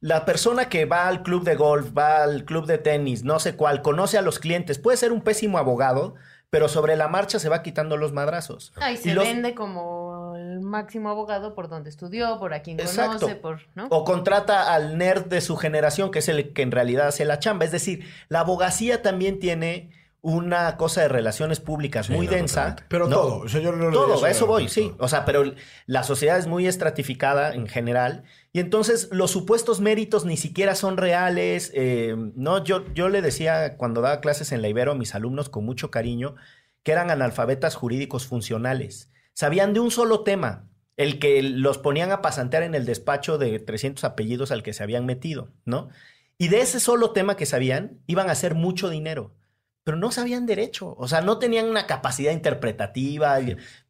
la 0.00 0.24
persona 0.24 0.68
que 0.68 0.86
va 0.86 1.06
al 1.06 1.22
club 1.22 1.44
de 1.44 1.54
golf, 1.54 1.96
va 1.96 2.24
al 2.24 2.44
club 2.44 2.66
de 2.66 2.78
tenis, 2.78 3.22
no 3.22 3.38
sé 3.38 3.54
cuál, 3.54 3.80
conoce 3.80 4.18
a 4.18 4.22
los 4.22 4.40
clientes, 4.40 4.78
puede 4.78 4.96
ser 4.96 5.12
un 5.12 5.22
pésimo 5.22 5.58
abogado, 5.58 6.16
pero 6.50 6.68
sobre 6.68 6.96
la 6.96 7.06
marcha 7.06 7.38
se 7.38 7.48
va 7.48 7.62
quitando 7.62 7.96
los 7.96 8.12
madrazos. 8.12 8.72
Ah, 8.76 8.90
y 8.90 8.96
se 8.96 9.14
vende 9.14 9.54
como 9.54 10.09
el 10.40 10.60
máximo 10.60 11.10
abogado 11.10 11.54
por 11.54 11.68
donde 11.68 11.90
estudió, 11.90 12.38
por 12.38 12.54
a 12.54 12.62
quien 12.62 12.78
conoce, 12.78 13.36
por, 13.36 13.60
¿no? 13.74 13.86
O 13.90 14.04
contrata 14.04 14.72
al 14.74 14.98
nerd 14.98 15.26
de 15.26 15.40
su 15.40 15.56
generación, 15.56 16.10
que 16.10 16.20
es 16.20 16.28
el 16.28 16.52
que 16.52 16.62
en 16.62 16.70
realidad 16.70 17.08
hace 17.08 17.24
la 17.24 17.38
chamba. 17.38 17.64
Es 17.64 17.72
decir, 17.72 18.04
la 18.28 18.40
abogacía 18.40 19.02
también 19.02 19.38
tiene 19.38 19.90
una 20.22 20.76
cosa 20.76 21.00
de 21.00 21.08
relaciones 21.08 21.60
públicas 21.60 22.10
muy 22.10 22.26
densa. 22.26 22.76
Pero 22.88 23.08
todo, 23.08 23.38
o 23.38 23.48
sea, 23.48 23.60
yo 23.60 23.72
lo 23.72 23.90
Todo, 23.90 24.22
a 24.22 24.30
eso 24.30 24.46
voy, 24.46 24.68
sí. 24.68 24.92
O 24.98 25.08
sea, 25.08 25.24
pero 25.24 25.54
la 25.86 26.02
sociedad 26.02 26.38
es 26.38 26.46
muy 26.46 26.66
estratificada 26.66 27.54
en 27.54 27.66
general 27.66 28.24
y 28.52 28.60
entonces 28.60 29.08
los 29.12 29.30
supuestos 29.30 29.80
méritos 29.80 30.26
ni 30.26 30.36
siquiera 30.36 30.74
son 30.74 30.98
reales. 30.98 31.72
Eh, 31.74 32.14
no, 32.34 32.62
yo, 32.62 32.84
yo 32.92 33.08
le 33.08 33.22
decía 33.22 33.76
cuando 33.76 34.02
daba 34.02 34.20
clases 34.20 34.52
en 34.52 34.60
la 34.60 34.68
Ibero 34.68 34.92
a 34.92 34.94
mis 34.96 35.14
alumnos 35.14 35.48
con 35.48 35.64
mucho 35.64 35.90
cariño 35.90 36.34
que 36.82 36.92
eran 36.92 37.10
analfabetas 37.10 37.74
jurídicos 37.74 38.26
funcionales. 38.26 39.09
Sabían 39.40 39.72
de 39.72 39.80
un 39.80 39.90
solo 39.90 40.22
tema, 40.22 40.68
el 40.96 41.18
que 41.18 41.42
los 41.42 41.78
ponían 41.78 42.12
a 42.12 42.20
pasantear 42.20 42.62
en 42.62 42.74
el 42.74 42.84
despacho 42.84 43.38
de 43.38 43.58
300 43.58 44.04
apellidos 44.04 44.50
al 44.50 44.62
que 44.62 44.74
se 44.74 44.82
habían 44.82 45.06
metido, 45.06 45.48
¿no? 45.64 45.88
Y 46.36 46.48
de 46.48 46.60
ese 46.60 46.78
solo 46.78 47.12
tema 47.12 47.36
que 47.36 47.46
sabían, 47.46 48.00
iban 48.06 48.28
a 48.28 48.32
hacer 48.32 48.54
mucho 48.54 48.90
dinero 48.90 49.34
pero 49.82 49.96
no 49.96 50.12
sabían 50.12 50.46
derecho, 50.46 50.94
o 50.96 51.08
sea, 51.08 51.20
no 51.20 51.38
tenían 51.38 51.66
una 51.66 51.86
capacidad 51.86 52.32
interpretativa, 52.32 53.38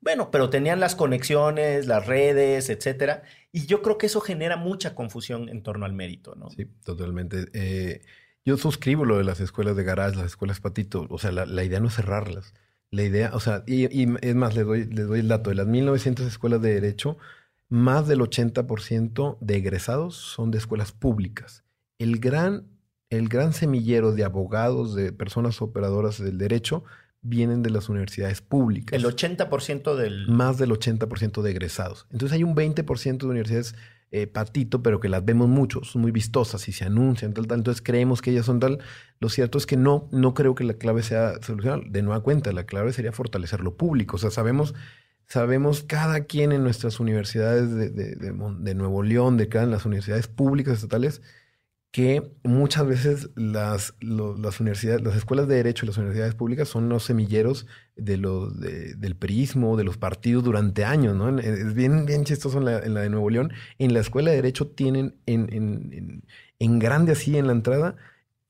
bueno, 0.01 0.30
pero 0.30 0.48
tenían 0.48 0.80
las 0.80 0.94
conexiones, 0.94 1.86
las 1.86 2.07
redes, 2.07 2.70
etcétera, 2.70 3.22
y 3.53 3.66
yo 3.66 3.82
creo 3.82 3.98
que 3.98 4.07
eso 4.07 4.20
genera 4.20 4.57
mucha 4.57 4.94
confusión 4.94 5.48
en 5.48 5.62
torno 5.62 5.84
al 5.86 5.92
mérito, 5.92 6.36
¿no? 6.36 6.48
Sí, 6.51 6.66
totalmente. 6.84 7.48
Eh, 7.53 8.03
yo 8.44 8.57
suscribo 8.57 9.05
lo 9.05 9.18
de 9.18 9.24
las 9.24 9.40
escuelas 9.40 9.76
de 9.76 9.84
garage, 9.84 10.16
las 10.16 10.26
escuelas 10.26 10.61
patito, 10.61 11.07
o 11.11 11.18
sea, 11.18 11.32
la, 11.32 11.64
idea 11.64 11.80
no 11.80 11.88
es 11.88 11.94
cerrarlas, 11.94 12.55
la 12.91 13.03
idea, 13.05 13.30
o 13.34 13.41
sea, 13.41 13.62
y, 13.66 13.84
es 13.84 14.34
más, 14.34 14.55
les 14.55 14.66
doy, 14.66 14.84
les 14.84 15.07
doy 15.07 15.20
el 15.20 15.28
dato, 15.28 15.51
de 15.51 15.57
las 15.57 15.66
1900 15.66 16.26
escuelas 16.26 16.61
de 16.61 16.74
derecho, 16.74 17.18
más 17.68 18.09
del 18.09 18.20
80% 18.20 19.38
de 19.41 19.57
egresados 19.57 20.16
son 20.16 20.51
de 20.51 20.59
escuelas 20.59 20.91
públicas. 20.91 21.62
El 21.99 22.18
gran 22.18 22.66
el 23.11 23.28
gran 23.28 23.53
semillero 23.53 24.12
de 24.12 24.24
abogados, 24.24 24.95
de 24.95 25.12
personas 25.12 25.61
operadoras 25.61 26.22
del 26.22 26.38
derecho, 26.38 26.84
vienen 27.22 27.62
de 27.62 27.70
las 27.70 27.88
universidades 27.88 28.41
públicas. 28.41 28.97
El 28.97 29.05
80% 29.05 29.97
del... 29.97 30.28
Más 30.28 30.59
del 30.59 30.70
80% 30.70 31.43
de 31.43 31.51
egresados. 31.51 32.07
Entonces 32.11 32.36
hay 32.36 32.45
un 32.45 32.55
20% 32.55 33.18
de 33.18 33.26
universidades 33.26 33.74
eh, 34.13 34.27
patito, 34.27 34.83
pero 34.83 34.99
que 34.99 35.09
las 35.09 35.25
vemos 35.25 35.49
mucho, 35.49 35.85
son 35.85 36.03
muy 36.03 36.11
vistosas 36.11 36.69
y 36.69 36.73
se 36.73 36.85
anuncian, 36.85 37.33
tal, 37.33 37.47
tal. 37.47 37.59
Entonces 37.59 37.83
creemos 37.83 38.23
que 38.23 38.31
ellas 38.31 38.47
son 38.47 38.61
tal. 38.61 38.79
Lo 39.21 39.29
cierto 39.29 39.59
es 39.59 39.67
que 39.67 39.77
no, 39.77 40.09
no 40.13 40.35
creo 40.35 40.55
que 40.55 40.65
la 40.65 40.75
clave 40.75 41.03
sea 41.03 41.41
solucionar. 41.43 41.85
De 41.91 42.03
nueva 42.03 42.23
cuenta, 42.23 42.53
la 42.53 42.65
clave 42.65 42.93
sería 42.93 43.13
fortalecer 43.13 43.61
lo 43.61 43.77
público. 43.77 44.17
O 44.17 44.19
sea, 44.19 44.31
sabemos, 44.31 44.75
sabemos 45.27 45.85
cada 45.85 46.25
quien 46.25 46.53
en 46.53 46.65
nuestras 46.65 46.99
universidades 47.01 47.73
de, 47.75 47.91
de, 47.91 48.17
de 48.17 48.75
Nuevo 48.75 49.03
León, 49.03 49.37
de 49.37 49.49
cada 49.49 49.65
en 49.65 49.71
las 49.71 49.87
universidades 49.87 50.27
públicas 50.27 50.75
estatales, 50.75 51.23
que 51.93 52.22
muchas 52.45 52.86
veces 52.86 53.30
las, 53.34 53.95
las 54.01 54.61
universidades, 54.61 55.03
las 55.03 55.16
escuelas 55.16 55.49
de 55.49 55.57
derecho 55.57 55.84
y 55.84 55.88
las 55.88 55.97
universidades 55.97 56.36
públicas 56.36 56.68
son 56.68 56.88
los 56.88 57.05
semilleros 57.05 57.66
de 57.97 58.16
los, 58.16 58.61
del 58.61 59.16
prismo, 59.16 59.76
de 59.76 59.84
los 59.84 59.97
partidos 59.97 60.45
durante 60.45 60.84
años, 60.84 61.16
¿no? 61.16 61.36
Es 61.41 61.74
bien, 61.74 62.07
bien 62.07 62.24
chistoso 62.24 62.59
en 62.59 62.64
la, 62.66 62.78
en 62.78 62.95
la 62.95 63.01
de 63.01 63.11
Nuevo 63.11 63.28
León. 63.28 63.53
En 63.78 63.93
la 63.93 64.01
escuela 64.01 64.30
de 64.30 64.36
derecho 64.36 64.68
tienen 64.68 65.16
en, 65.26 65.53
en, 65.53 65.93
en, 65.93 66.24
en 66.61 66.78
grande 66.78 67.12
así 67.12 67.36
en 67.36 67.47
la 67.49 67.53
entrada 67.53 67.97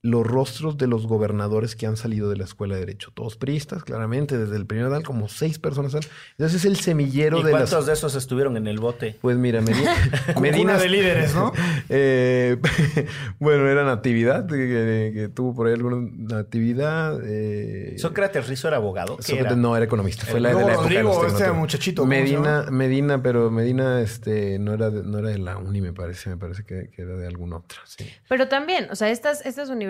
los 0.02 0.26
rostros 0.26 0.78
de 0.78 0.86
los 0.86 1.06
gobernadores 1.06 1.76
que 1.76 1.86
han 1.86 1.98
salido 1.98 2.30
de 2.30 2.36
la 2.36 2.44
escuela 2.44 2.74
de 2.74 2.80
derecho. 2.80 3.10
Todos 3.12 3.36
priistas, 3.36 3.84
claramente, 3.84 4.38
desde 4.38 4.56
el 4.56 4.64
primer 4.64 4.86
edad, 4.86 5.02
como 5.02 5.28
seis 5.28 5.58
personas. 5.58 5.94
Entonces 5.94 6.60
es 6.60 6.64
el 6.64 6.76
semillero 6.76 7.40
¿Y 7.40 7.42
de 7.42 7.50
cuántos 7.50 7.84
de 7.84 7.92
esos 7.92 8.14
estuvieron 8.14 8.56
en 8.56 8.66
el 8.66 8.78
bote? 8.78 9.18
Pues 9.20 9.36
mira, 9.36 9.60
Medina... 9.60 9.94
Medina 10.40 10.78
de 10.78 10.88
líderes, 10.88 11.34
¿no? 11.34 11.52
eh, 11.90 12.56
bueno, 13.38 13.68
era 13.68 13.84
Natividad, 13.84 14.46
que, 14.46 15.12
que, 15.14 15.28
tuvo 15.28 15.54
por 15.54 15.66
ahí 15.66 15.74
alguna 15.74 16.08
Natividad. 16.16 17.20
Eh... 17.22 17.96
¿Sócrates 17.98 18.48
Rizzo 18.48 18.68
era 18.68 18.78
abogado? 18.78 19.18
Sócrates 19.20 19.58
no, 19.58 19.76
era 19.76 19.84
economista. 19.84 20.24
Fue 20.24 20.40
la, 20.40 20.52
no, 20.52 20.60
de 20.60 20.64
la 20.64 20.74
Rodrigo, 20.76 21.12
época 21.12 21.26
este 21.26 21.52
muchachito. 21.52 22.06
Medina, 22.06 22.66
Medina, 22.70 23.22
pero 23.22 23.50
Medina 23.50 24.00
este, 24.00 24.58
no, 24.58 24.72
era 24.72 24.88
de, 24.88 25.02
no 25.02 25.18
era 25.18 25.28
de 25.28 25.38
la 25.38 25.58
uni, 25.58 25.82
me 25.82 25.92
parece. 25.92 26.30
Me 26.30 26.38
parece 26.38 26.64
que, 26.64 26.88
que 26.88 27.02
era 27.02 27.16
de 27.16 27.26
alguna 27.26 27.56
otra, 27.56 27.80
sí. 27.84 28.10
Pero 28.28 28.48
también, 28.48 28.88
o 28.90 28.96
sea, 28.96 29.10
estas, 29.10 29.44
estas 29.44 29.68
universidades 29.68 29.89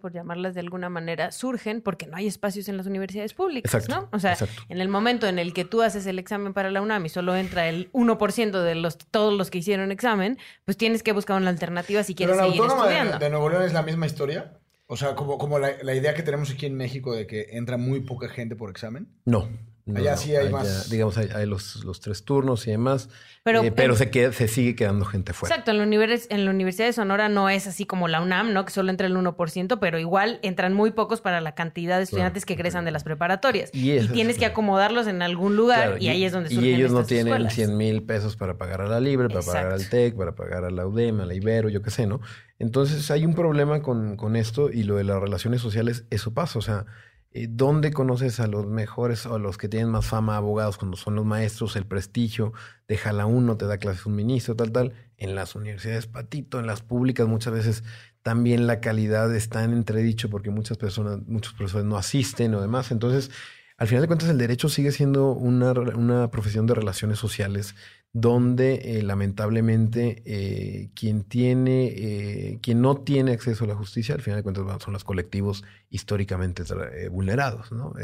por 0.00 0.12
llamarlas 0.12 0.54
de 0.54 0.60
alguna 0.60 0.88
manera, 0.88 1.32
surgen 1.32 1.80
porque 1.80 2.06
no 2.06 2.16
hay 2.16 2.26
espacios 2.26 2.68
en 2.68 2.76
las 2.76 2.86
universidades 2.86 3.34
públicas, 3.34 3.88
¿no? 3.88 4.08
O 4.12 4.18
sea, 4.18 4.36
en 4.68 4.80
el 4.80 4.88
momento 4.88 5.26
en 5.26 5.38
el 5.38 5.52
que 5.52 5.64
tú 5.64 5.82
haces 5.82 6.06
el 6.06 6.18
examen 6.18 6.54
para 6.54 6.70
la 6.70 6.80
UNAM 6.80 7.06
y 7.06 7.08
solo 7.08 7.36
entra 7.36 7.68
el 7.68 7.90
1% 7.92 8.62
de 8.62 8.74
los, 8.74 8.98
todos 8.98 9.32
los 9.36 9.50
que 9.50 9.58
hicieron 9.58 9.92
examen, 9.92 10.38
pues 10.64 10.76
tienes 10.76 11.02
que 11.02 11.12
buscar 11.12 11.36
una 11.36 11.50
alternativa 11.50 12.02
si 12.02 12.14
quieres 12.14 12.36
seguir 12.36 12.62
estudiando. 12.62 13.18
De, 13.18 13.24
de, 13.24 13.30
Nuevo 13.30 13.48
León 13.48 13.62
es 13.62 13.72
la 13.72 13.82
misma 13.82 14.06
historia? 14.06 14.58
O 14.86 14.96
sea, 14.96 15.14
como, 15.14 15.36
como 15.36 15.58
la, 15.58 15.72
la 15.82 15.94
idea 15.94 16.14
que 16.14 16.22
tenemos 16.22 16.50
aquí 16.50 16.66
en 16.66 16.74
México 16.74 17.14
de 17.14 17.26
que 17.26 17.48
entra 17.50 17.76
muy 17.76 18.00
poca 18.00 18.28
gente 18.28 18.56
por 18.56 18.70
examen. 18.70 19.08
No, 19.26 19.48
no, 19.88 20.00
allá 20.00 20.16
sí 20.16 20.36
hay 20.36 20.50
más. 20.50 20.90
Digamos, 20.90 21.16
hay, 21.16 21.28
hay 21.34 21.46
los, 21.46 21.82
los, 21.84 22.00
tres 22.00 22.22
turnos 22.24 22.66
y 22.66 22.70
demás. 22.70 23.08
Pero, 23.42 23.62
eh, 23.62 23.72
pero 23.72 23.96
se, 23.96 24.10
queda, 24.10 24.32
se 24.32 24.46
sigue 24.46 24.76
quedando 24.76 25.06
gente 25.06 25.32
fuera. 25.32 25.54
Exacto. 25.54 25.70
En 25.70 25.78
la, 25.78 25.84
univers, 25.84 26.26
en 26.28 26.44
la 26.44 26.50
Universidad 26.50 26.86
de 26.86 26.92
Sonora 26.92 27.30
no 27.30 27.48
es 27.48 27.66
así 27.66 27.86
como 27.86 28.06
la 28.06 28.20
UNAM, 28.20 28.52
¿no? 28.52 28.66
Que 28.66 28.70
solo 28.70 28.90
entra 28.90 29.06
el 29.06 29.16
1%, 29.16 29.78
pero 29.80 29.98
igual 29.98 30.40
entran 30.42 30.74
muy 30.74 30.90
pocos 30.90 31.22
para 31.22 31.40
la 31.40 31.54
cantidad 31.54 31.96
de 31.96 32.04
estudiantes 32.04 32.44
que 32.44 32.52
egresan 32.52 32.84
de 32.84 32.90
las 32.90 33.02
preparatorias. 33.02 33.70
Y, 33.72 33.92
y 33.92 34.08
tienes 34.08 34.36
que 34.36 34.44
acomodarlos 34.44 35.06
en 35.06 35.22
algún 35.22 35.56
lugar 35.56 35.96
y, 36.02 36.08
ahí 36.08 36.24
es 36.24 36.32
donde 36.32 36.50
surgen 36.50 36.64
Y 36.64 36.74
ellos 36.74 36.92
no 36.92 37.04
tienen 37.04 37.28
escuelas. 37.28 37.54
100 37.54 37.76
mil 37.76 38.02
pesos 38.02 38.36
para 38.36 38.58
pagar 38.58 38.82
a 38.82 38.88
la 38.88 39.00
Libre, 39.00 39.28
para 39.28 39.40
Exacto. 39.40 39.60
pagar 39.60 39.72
al 39.72 39.88
TEC, 39.88 40.16
para 40.16 40.34
pagar 40.34 40.64
a 40.64 40.70
la 40.70 40.86
UDEM, 40.86 41.20
a 41.20 41.26
la 41.26 41.34
Ibero, 41.34 41.70
yo 41.70 41.80
qué 41.80 41.90
sé, 41.90 42.06
¿no? 42.06 42.20
Entonces 42.58 43.10
hay 43.10 43.24
un 43.24 43.34
problema 43.34 43.82
con, 43.82 44.16
con 44.16 44.36
esto 44.36 44.70
y 44.70 44.82
lo 44.82 44.96
de 44.96 45.04
las 45.04 45.20
relaciones 45.20 45.62
sociales, 45.62 46.04
eso 46.10 46.34
pasa. 46.34 46.58
O 46.58 46.62
sea, 46.62 46.84
¿Dónde 47.30 47.92
conoces 47.92 48.40
a 48.40 48.46
los 48.46 48.66
mejores 48.66 49.26
o 49.26 49.34
a 49.34 49.38
los 49.38 49.58
que 49.58 49.68
tienen 49.68 49.90
más 49.90 50.06
fama 50.06 50.36
abogados 50.36 50.78
cuando 50.78 50.96
son 50.96 51.14
los 51.14 51.24
maestros, 51.24 51.76
el 51.76 51.86
prestigio? 51.86 52.52
Déjala 52.88 53.26
uno, 53.26 53.56
te 53.56 53.66
da 53.66 53.78
clases 53.78 54.06
un 54.06 54.16
ministro, 54.16 54.56
tal, 54.56 54.72
tal. 54.72 54.94
En 55.16 55.34
las 55.34 55.54
universidades, 55.54 56.06
patito, 56.06 56.58
en 56.58 56.66
las 56.66 56.80
públicas 56.82 57.28
muchas 57.28 57.52
veces 57.52 57.84
también 58.22 58.66
la 58.66 58.80
calidad 58.80 59.34
está 59.34 59.62
en 59.64 59.72
entredicho 59.72 60.30
porque 60.30 60.50
muchas 60.50 60.78
personas, 60.78 61.20
muchos 61.26 61.54
profesores 61.54 61.86
no 61.86 61.96
asisten 61.96 62.54
o 62.54 62.60
demás. 62.60 62.90
Entonces, 62.90 63.30
al 63.78 63.86
final 63.86 64.02
de 64.02 64.08
cuentas, 64.08 64.28
el 64.28 64.38
derecho 64.38 64.68
sigue 64.68 64.90
siendo 64.90 65.32
una, 65.32 65.70
una 65.72 66.30
profesión 66.32 66.66
de 66.66 66.74
relaciones 66.74 67.18
sociales 67.18 67.76
donde 68.12 68.98
eh, 68.98 69.02
lamentablemente 69.02 70.22
eh, 70.24 70.90
quien 70.94 71.22
tiene, 71.22 71.86
eh, 71.86 72.58
quien 72.60 72.80
no 72.80 72.96
tiene 72.96 73.32
acceso 73.32 73.64
a 73.64 73.68
la 73.68 73.76
justicia, 73.76 74.16
al 74.16 74.22
final 74.22 74.38
de 74.38 74.42
cuentas 74.42 74.82
son 74.82 74.94
los 74.94 75.04
colectivos 75.04 75.62
históricamente 75.90 76.64
vulnerados, 77.10 77.70
¿no? 77.70 77.94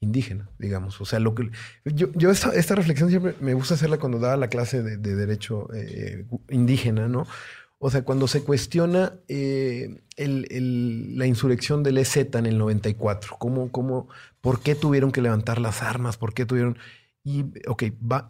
indígenas, 0.00 0.48
digamos. 0.58 1.00
O 1.00 1.04
sea, 1.04 1.18
lo 1.18 1.34
que 1.34 1.50
yo, 1.84 2.08
yo 2.14 2.30
esta, 2.30 2.50
esta, 2.54 2.74
reflexión 2.74 3.10
siempre 3.10 3.34
me 3.40 3.54
gusta 3.54 3.74
hacerla 3.74 3.98
cuando 3.98 4.18
daba 4.18 4.36
la 4.36 4.48
clase 4.48 4.82
de 4.82 5.14
derecho 5.14 5.68
indígena, 6.48 7.06
¿no? 7.06 7.26
O 7.78 7.90
sea, 7.90 8.02
cuando 8.02 8.26
se 8.26 8.42
cuestiona 8.42 9.12
el, 9.28 10.00
el, 10.16 11.18
la 11.18 11.26
insurrección 11.26 11.82
del 11.82 11.98
EZ 11.98 12.16
en 12.16 12.46
el 12.46 12.58
94, 12.58 13.36
¿cómo, 13.38 13.70
cómo, 13.70 14.08
¿por 14.40 14.60
qué 14.60 14.74
tuvieron 14.74 15.12
que 15.12 15.20
levantar 15.20 15.60
las 15.60 15.82
armas? 15.82 16.16
¿Por 16.16 16.32
qué 16.32 16.46
tuvieron...? 16.46 16.78
Y, 17.22 17.44
ok, 17.66 17.84
va, 18.00 18.26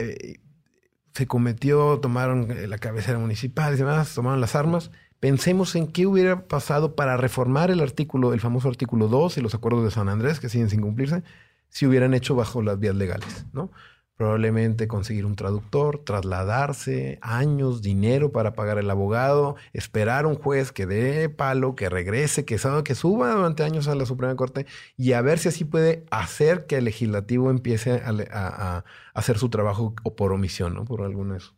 se 1.17 1.27
cometió, 1.27 1.99
tomaron 1.99 2.51
eh, 2.51 2.67
la 2.67 2.77
cabecera 2.77 3.19
municipal 3.19 3.73
y 3.73 3.79
demás, 3.79 4.15
tomaron 4.15 4.41
las 4.41 4.55
armas. 4.55 4.91
Pensemos 5.19 5.75
en 5.75 5.87
qué 5.87 6.07
hubiera 6.07 6.47
pasado 6.47 6.95
para 6.95 7.17
reformar 7.17 7.71
el 7.71 7.81
artículo, 7.81 8.35
el 8.35 8.41
famoso 8.41 8.69
artículo 8.69 9.09
2 9.09 9.39
y 9.39 9.41
los 9.41 9.55
acuerdos 9.55 9.83
de 9.83 9.91
San 9.91 10.11
Andrés, 10.11 10.41
que 10.41 10.51
siguen 10.51 10.69
sin 10.69 10.83
cumplirse, 10.83 11.23
si 11.71 11.87
hubieran 11.87 12.13
hecho 12.13 12.35
bajo 12.35 12.61
las 12.61 12.79
vías 12.79 12.95
legales, 12.95 13.47
¿no? 13.55 13.71
Probablemente 14.17 14.89
conseguir 14.89 15.27
un 15.27 15.37
traductor, 15.37 15.99
trasladarse, 15.99 17.19
años, 17.21 17.83
dinero 17.83 18.33
para 18.33 18.55
pagar 18.55 18.79
el 18.79 18.91
abogado, 18.91 19.57
esperar 19.75 20.25
un 20.25 20.37
juez 20.37 20.73
que 20.73 20.87
dé 20.87 21.29
palo, 21.29 21.77
que 21.77 21.91
regrese, 21.91 22.47
que, 22.47 22.59
que 22.85 22.95
suba 22.95 23.33
durante 23.33 23.62
años 23.62 23.89
a 23.89 23.95
la 23.95 24.07
Suprema 24.07 24.35
Corte 24.35 24.67
y 24.97 25.12
a 25.12 25.21
ver 25.21 25.39
si 25.39 25.49
así 25.49 25.64
puede 25.64 26.05
hacer 26.11 26.67
que 26.67 26.79
el 26.79 26.85
legislativo 26.85 27.51
empiece 27.51 27.93
a, 27.93 28.09
a, 28.09 28.77
a 28.79 28.85
hacer 29.12 29.39
su 29.39 29.51
trabajo 29.51 29.95
o 30.03 30.17
por 30.17 30.33
omisión, 30.33 30.75
¿no? 30.75 30.85
Por 30.87 31.03
alguna 31.03 31.37
eso. 31.37 31.55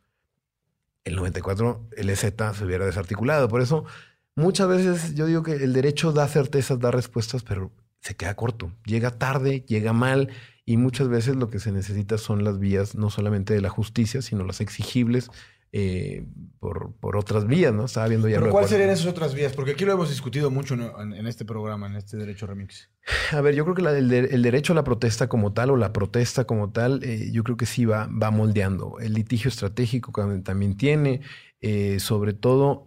El 1.05 1.15
94, 1.15 1.89
el 1.97 2.11
EZ 2.11 2.35
se 2.55 2.65
hubiera 2.65 2.85
desarticulado. 2.85 3.49
Por 3.49 3.63
eso, 3.63 3.85
muchas 4.35 4.69
veces 4.69 5.15
yo 5.15 5.27
digo 5.27 5.43
que 5.43 5.53
el 5.53 5.73
derecho 5.73 6.13
da 6.13 6.27
certezas, 6.27 6.81
da 6.81 6.91
respuestas, 6.91 7.45
pero 7.45 7.71
se 8.01 8.17
queda 8.17 8.35
corto. 8.35 8.73
Llega 8.85 9.13
tarde, 9.13 9.61
llega 9.67 9.93
mal 9.93 10.31
y 10.69 10.77
muchas 10.77 11.09
veces 11.09 11.35
lo 11.35 11.49
que 11.49 11.61
se 11.61 11.73
necesita 11.73 12.19
son 12.19 12.45
las 12.45 12.59
vías 12.59 12.95
no 12.95 13.09
solamente 13.09 13.55
de 13.55 13.63
la 13.63 13.71
justicia, 13.71 14.21
sino 14.21 14.45
las 14.45 14.61
exigibles 14.61 15.31
eh, 15.73 16.27
por, 16.61 16.93
por, 17.01 17.17
otras 17.17 17.47
vías, 17.47 17.73
¿no? 17.73 17.87
Estaba 17.87 18.07
viendo 18.07 18.29
ya. 18.29 18.39
¿Pero 18.39 18.51
cuáles 18.51 18.69
serían 18.69 18.91
esas 18.91 19.07
otras 19.07 19.35
vías? 19.35 19.55
Porque 19.55 19.71
aquí 19.71 19.87
lo 19.87 19.93
hemos 19.93 20.11
discutido 20.11 20.51
mucho 20.51 20.75
en, 20.75 21.27
este 21.27 21.47
programa, 21.47 21.87
en 21.87 21.97
este 21.97 22.19
Derecho 22.19 22.47
Remix. 22.47 22.91
A 23.33 23.41
ver, 23.41 23.55
yo 23.55 23.65
creo 23.65 23.77
que 23.77 23.99
el, 23.99 24.43
derecho 24.43 24.75
a 24.75 24.77
la 24.77 24.85
protesta 24.85 25.27
como 25.27 25.55
tal 25.55 25.71
o 25.71 25.79
la 25.79 25.95
protesta 25.95 26.45
como 26.45 26.71
tal, 26.71 27.03
eh, 27.03 27.31
yo 27.33 27.45
creo 27.45 27.57
que 27.57 27.65
sí 27.65 27.87
va, 27.87 28.07
va 28.09 28.31
moldeando. 28.31 28.99
El 29.01 29.15
litigio 29.15 29.49
estratégico 29.49 30.13
también 30.43 30.77
tiene, 30.77 31.23
eh, 31.63 31.99
sobre 31.99 32.35
todo, 32.35 32.85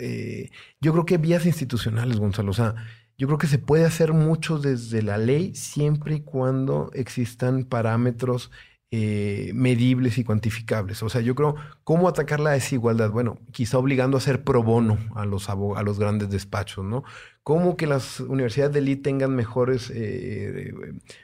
yo 0.80 0.92
creo 0.92 1.06
que 1.08 1.18
vías 1.18 1.48
institucionales, 1.48 2.20
Gonzalo. 2.20 2.52
O 2.52 2.54
sea, 2.54 2.76
yo 3.22 3.28
creo 3.28 3.38
que 3.38 3.46
se 3.46 3.60
puede 3.60 3.86
hacer 3.86 4.14
mucho 4.14 4.58
desde 4.58 5.04
la 5.04 5.20
ley 5.20 5.54
siempre 5.54 6.16
y 6.16 6.20
cuando 6.22 6.90
existan 6.96 7.66
parámetros 7.66 8.50
eh, 8.90 9.52
medibles 9.54 10.18
y 10.18 10.24
cuantificables. 10.24 11.04
O 11.04 11.08
sea, 11.08 11.22
yo 11.22 11.36
creo, 11.36 11.54
¿cómo 11.84 12.10
atacar 12.10 12.40
la 12.40 12.50
desigualdad? 12.50 13.12
Bueno, 13.12 13.38
quizá 13.52 13.78
obligando 13.78 14.18
a 14.18 14.22
hacer 14.22 14.44
pro 14.44 14.64
bono 14.64 14.98
a 15.14 15.28
los, 15.28 15.52
a 15.52 15.84
los 15.84 16.00
grandes 16.00 16.32
despachos, 16.32 16.84
¿no? 16.84 17.04
¿Cómo 17.44 17.78
que 17.78 17.86
las 17.86 18.22
universidades 18.22 18.74
de 18.74 18.80
élite 18.80 19.04
tengan 19.04 19.36
mejores, 19.36 19.92
eh, 19.94 20.74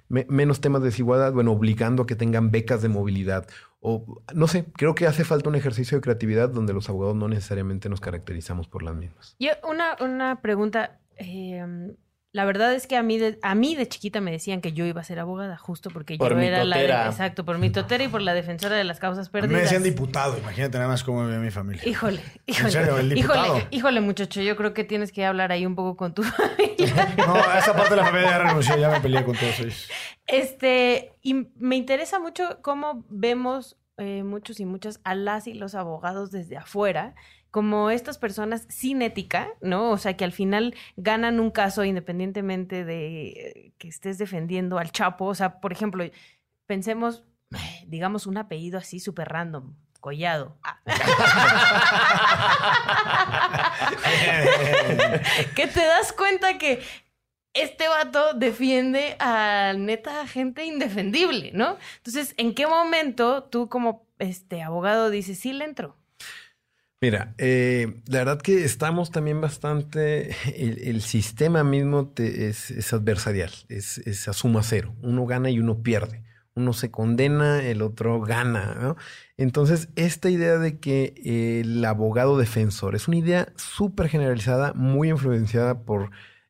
menos 0.07 0.61
temas 0.61 0.83
de 0.83 0.89
desigualdad? 0.89 1.33
Bueno, 1.33 1.51
obligando 1.51 2.03
a 2.03 2.05
que 2.05 2.15
tengan 2.15 2.51
becas 2.51 2.83
de 2.83 2.89
movilidad. 2.89 3.47
O, 3.79 4.21
no 4.35 4.47
sé, 4.47 4.65
creo 4.73 4.93
que 4.93 5.07
hace 5.07 5.23
falta 5.23 5.49
un 5.49 5.55
ejercicio 5.55 5.97
de 5.97 6.03
creatividad 6.03 6.49
donde 6.49 6.73
los 6.73 6.89
abogados 6.89 7.15
no 7.15 7.27
necesariamente 7.27 7.89
nos 7.89 8.01
caracterizamos 8.01 8.67
por 8.67 8.83
las 8.83 8.95
mismas. 8.95 9.35
Yo, 9.39 9.53
una, 9.67 9.97
una 9.99 10.41
pregunta. 10.43 10.99
Em, 11.17 11.95
la 12.33 12.45
verdad 12.45 12.73
es 12.75 12.85
que 12.85 12.95
a 12.95 13.01
mí, 13.01 13.17
de, 13.17 13.39
a 13.41 13.55
mí 13.55 13.75
de 13.75 13.87
chiquita 13.87 14.21
me 14.21 14.31
decían 14.31 14.61
que 14.61 14.71
yo 14.71 14.85
iba 14.85 15.01
a 15.01 15.03
ser 15.03 15.17
abogada, 15.17 15.57
justo 15.57 15.89
porque 15.89 16.19
yo 16.19 16.27
era 16.27 16.63
la... 16.65 17.07
exacto, 17.07 17.45
por 17.45 17.57
mi 17.57 17.71
totera 17.71 18.03
y 18.03 18.09
por 18.09 18.21
la 18.21 18.35
defensora 18.35 18.75
de 18.75 18.83
las 18.83 18.99
causas 18.99 19.29
perdidas. 19.29 19.55
me 19.55 19.61
decían 19.61 19.81
diputado, 19.81 20.37
imagínate 20.37 20.77
nada 20.77 20.89
más 20.89 21.03
cómo 21.03 21.25
ve 21.25 21.39
mi 21.39 21.49
familia. 21.49 21.81
Híjole, 21.83 22.21
híjole. 22.45 23.17
Híjole, 23.17 23.67
híjole, 23.71 24.01
muchacho, 24.01 24.41
yo 24.41 24.55
creo 24.55 24.73
que 24.75 24.83
tienes 24.83 25.11
que 25.11 25.25
hablar 25.25 25.51
ahí 25.51 25.65
un 25.65 25.75
poco 25.75 25.97
con 25.97 26.13
tu 26.13 26.21
familia. 26.23 26.67
No, 27.17 27.35
esa 27.57 27.73
parte 27.73 27.91
de 27.91 27.95
la 27.95 28.05
familia 28.05 28.29
ya 28.29 28.37
renunció, 28.37 28.77
ya 28.77 28.89
me 28.89 29.01
peleé 29.01 29.23
con 29.23 29.35
todos 29.35 29.59
ellos. 29.59 29.89
Este, 30.27 31.13
y 31.23 31.33
me 31.55 31.75
interesa 31.75 32.19
mucho 32.19 32.59
cómo 32.61 33.05
vemos 33.09 33.77
eh, 33.97 34.21
muchos 34.21 34.59
y 34.59 34.65
muchas 34.65 34.99
a 35.03 35.15
las 35.15 35.47
y 35.47 35.55
los 35.55 35.73
abogados 35.73 36.29
desde 36.29 36.55
afuera 36.55 37.15
como 37.57 37.89
estas 37.89 38.19
personas 38.19 38.67
sin 38.69 39.01
ética, 39.01 39.49
¿no? 39.61 39.89
O 39.89 39.97
sea, 39.97 40.15
que 40.15 40.23
al 40.23 40.31
final 40.31 40.75
ganan 40.95 41.39
un 41.39 41.49
caso 41.49 41.83
independientemente 41.83 42.85
de 42.85 43.73
que 43.79 43.87
estés 43.87 44.19
defendiendo 44.19 44.77
al 44.77 44.91
Chapo. 44.91 45.25
O 45.25 45.33
sea, 45.33 45.59
por 45.59 45.71
ejemplo, 45.71 46.05
pensemos, 46.67 47.23
digamos, 47.87 48.27
un 48.27 48.37
apellido 48.37 48.77
así 48.77 48.99
súper 48.99 49.29
random. 49.29 49.73
Collado. 49.99 50.55
Ah. 50.61 50.79
que 55.55 55.65
te 55.65 55.83
das 55.83 56.13
cuenta 56.13 56.59
que 56.59 56.83
este 57.55 57.87
vato 57.87 58.35
defiende 58.35 59.15
a 59.17 59.73
neta 59.75 60.27
gente 60.27 60.63
indefendible, 60.63 61.49
¿no? 61.55 61.79
Entonces, 61.95 62.35
¿en 62.37 62.53
qué 62.53 62.67
momento 62.67 63.45
tú 63.45 63.67
como 63.67 64.05
este 64.19 64.61
abogado 64.61 65.09
dices, 65.09 65.39
sí 65.39 65.53
le 65.53 65.65
entro? 65.65 65.97
Mira, 66.99 67.35
eh, 67.37 68.01
la 68.07 68.19
verdad 68.19 68.41
que 68.41 68.65
estamos 68.65 69.11
también 69.11 69.39
bastante, 69.39 70.35
el, 70.57 71.01
sistema 71.01 71.63
mismo 71.63 72.11
es, 72.17 72.91
adversarial, 72.93 73.51
es, 73.69 74.27
a 74.27 74.33
suma 74.33 74.63
cero. 74.63 74.95
Uno 75.03 75.25
gana 75.27 75.51
y 75.51 75.59
uno 75.59 75.83
pierde. 75.83 76.23
Uno 76.55 76.73
se 76.73 76.89
condena, 76.89 77.63
el 77.63 77.83
otro 77.83 78.19
gana. 78.21 78.95
Entonces, 79.37 79.89
esta 79.95 80.31
idea 80.31 80.57
de 80.57 80.79
que 80.79 81.13
el 81.61 81.85
abogado 81.85 82.35
defensor 82.35 82.95
es 82.95 83.07
una 83.07 83.17
idea 83.17 83.53
súper 83.57 84.09
generalizada, 84.09 84.73
muy 84.73 85.09
influenciada 85.09 85.83
por 85.83 86.09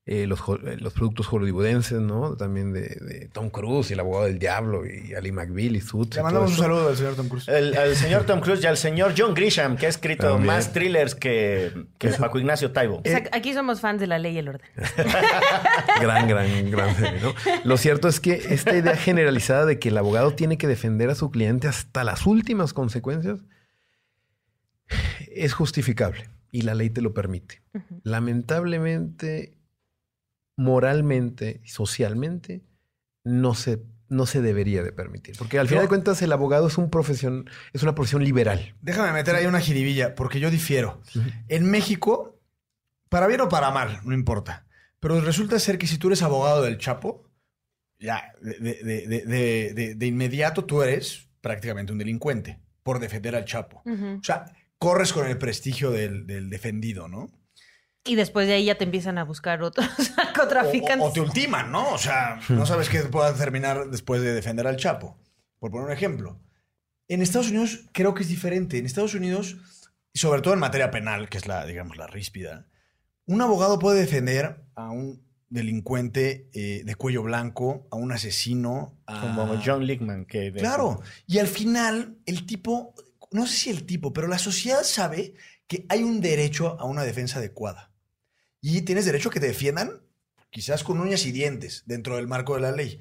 eh, 0.09 0.25
los, 0.25 0.39
eh, 0.39 0.77
los, 0.79 0.93
productos 0.93 1.27
hollywoodenses, 1.27 1.99
¿no? 1.99 2.37
También 2.37 2.71
de, 2.71 3.29
Tom 3.33 3.49
Cruise 3.49 3.89
y 3.89 3.93
el 3.93 3.99
abogado 3.99 4.23
del 4.27 4.39
diablo 4.39 4.83
y 4.85 5.13
Ali 5.13 5.33
McBeal 5.33 5.75
y 5.75 5.81
Suits. 5.81 6.15
Le 6.15 6.23
mandamos 6.23 6.51
un 6.51 6.57
saludo 6.57 6.87
al 6.87 6.95
señor 6.95 7.15
Tom 7.15 7.27
Cruise. 7.27 7.45
El, 7.49 7.93
señor 7.97 8.23
Tom 8.23 8.39
Cruise 8.39 8.63
y 8.63 8.67
al 8.67 8.77
señor 8.77 9.15
John 9.17 9.33
Grisham, 9.33 9.75
que 9.75 9.85
ha 9.85 9.89
escrito 9.89 10.39
más 10.39 10.71
thrillers 10.71 11.13
que, 11.13 11.73
que 11.97 12.07
Paco 12.11 12.39
Ignacio 12.39 12.71
Taibo. 12.71 13.01
aquí 13.33 13.53
somos 13.53 13.81
fans 13.81 13.99
de 13.99 14.07
la 14.07 14.17
ley 14.17 14.35
y 14.35 14.37
el 14.37 14.47
orden. 14.47 14.61
gran, 15.99 16.25
gran, 16.29 16.71
gran 16.71 16.95
¿no? 17.21 17.33
Lo 17.65 17.75
cierto 17.75 18.07
es 18.07 18.21
que 18.21 18.35
esta 18.49 18.77
idea 18.77 18.95
generalizada 18.95 19.65
de 19.65 19.77
que 19.77 19.89
el 19.89 19.97
abogado 19.97 20.31
tiene 20.31 20.57
que 20.57 20.67
defender 20.67 21.09
a 21.09 21.15
su 21.15 21.31
cliente 21.31 21.67
hasta 21.67 22.05
las 22.05 22.25
últimas 22.25 22.71
consecuencias 22.71 23.39
es 25.35 25.51
justificable 25.51 26.29
y 26.49 26.61
la 26.61 26.75
ley 26.75 26.89
te 26.89 27.01
lo 27.01 27.13
permite. 27.13 27.61
Lamentablemente 28.03 29.56
moralmente 30.57 31.61
y 31.63 31.69
socialmente 31.69 32.63
no 33.23 33.53
se, 33.53 33.83
no 34.09 34.25
se 34.25 34.41
debería 34.41 34.83
de 34.83 34.91
permitir. 34.91 35.37
Porque 35.37 35.59
al 35.59 35.67
final 35.67 35.83
de 35.83 35.89
cuentas 35.89 36.21
el 36.21 36.31
abogado 36.31 36.67
es, 36.67 36.77
un 36.77 36.89
profesión, 36.89 37.49
es 37.73 37.83
una 37.83 37.95
profesión 37.95 38.23
liberal. 38.23 38.75
Déjame 38.81 39.13
meter 39.13 39.35
ahí 39.35 39.45
una 39.45 39.61
jiribilla, 39.61 40.15
porque 40.15 40.39
yo 40.39 40.49
difiero. 40.49 41.01
En 41.47 41.69
México, 41.69 42.39
para 43.09 43.27
bien 43.27 43.41
o 43.41 43.49
para 43.49 43.71
mal, 43.71 44.01
no 44.03 44.13
importa. 44.13 44.65
Pero 44.99 45.21
resulta 45.21 45.59
ser 45.59 45.77
que 45.77 45.87
si 45.87 45.97
tú 45.97 46.07
eres 46.07 46.23
abogado 46.23 46.63
del 46.63 46.79
Chapo, 46.79 47.29
ya, 47.99 48.33
de, 48.41 49.97
inmediato 50.01 50.65
tú 50.65 50.81
eres 50.81 51.29
prácticamente 51.41 51.91
un 51.91 51.99
delincuente 51.99 52.59
por 52.81 52.99
defender 52.99 53.35
al 53.35 53.45
Chapo. 53.45 53.83
O 53.85 54.23
sea, 54.23 54.45
corres 54.79 55.13
con 55.13 55.27
el 55.27 55.37
prestigio 55.37 55.91
del, 55.91 56.25
del 56.25 56.49
defendido, 56.49 57.07
¿no? 57.07 57.29
Y 58.07 58.15
después 58.15 58.47
de 58.47 58.53
ahí 58.53 58.65
ya 58.65 58.75
te 58.75 58.85
empiezan 58.85 59.17
a 59.17 59.23
buscar 59.23 59.61
otros 59.61 59.87
narcotraficantes. 60.37 61.07
O, 61.07 61.11
te 61.11 61.21
ultiman, 61.21 61.71
¿no? 61.71 61.93
O 61.93 61.97
sea, 61.97 62.39
no 62.49 62.65
sabes 62.65 62.89
qué 62.89 62.99
pueda 63.03 63.33
terminar 63.33 63.89
después 63.89 64.21
de 64.21 64.33
defender 64.33 64.67
al 64.67 64.77
Chapo. 64.77 65.17
Por 65.59 65.71
poner 65.71 65.87
un 65.87 65.93
ejemplo. 65.93 66.39
En 67.07 67.21
Estados 67.21 67.49
Unidos 67.49 67.85
creo 67.93 68.13
que 68.13 68.23
es 68.23 68.29
diferente. 68.29 68.77
En 68.77 68.85
Estados 68.85 69.13
Unidos, 69.13 69.57
sobre 70.13 70.41
todo 70.41 70.53
en 70.53 70.59
materia 70.59 70.91
penal, 70.91 71.29
que 71.29 71.37
es 71.37 71.47
la, 71.47 71.65
digamos, 71.65 71.97
la 71.97 72.07
ríspida, 72.07 72.67
un 73.25 73.41
abogado 73.41 73.79
puede 73.79 73.99
defender 73.99 74.63
a 74.75 74.89
un 74.89 75.25
delincuente 75.49 76.49
eh, 76.53 76.83
de 76.85 76.95
cuello 76.95 77.23
blanco, 77.23 77.87
a 77.91 77.95
un 77.95 78.11
asesino. 78.11 78.97
Como 79.05 79.59
John 79.63 79.85
Lickman. 79.85 80.25
Que 80.25 80.51
claro. 80.53 81.01
Y 81.25 81.39
al 81.39 81.47
final, 81.47 82.17
el 82.25 82.45
tipo, 82.45 82.93
no 83.31 83.47
sé 83.47 83.55
si 83.55 83.69
el 83.69 83.85
tipo, 83.85 84.13
pero 84.13 84.27
la 84.27 84.39
sociedad 84.39 84.83
sabe 84.83 85.33
que 85.67 85.85
hay 85.89 86.03
un 86.03 86.21
derecho 86.21 86.79
a 86.79 86.85
una 86.85 87.03
defensa 87.03 87.39
adecuada 87.39 87.91
y 88.61 88.81
tienes 88.81 89.05
derecho 89.05 89.29
a 89.29 89.31
que 89.31 89.39
te 89.39 89.47
defiendan, 89.47 90.01
quizás 90.49 90.83
con 90.83 90.99
uñas 90.99 91.25
y 91.25 91.31
dientes, 91.31 91.83
dentro 91.85 92.15
del 92.15 92.27
marco 92.27 92.55
de 92.55 92.61
la 92.61 92.71
ley. 92.71 92.99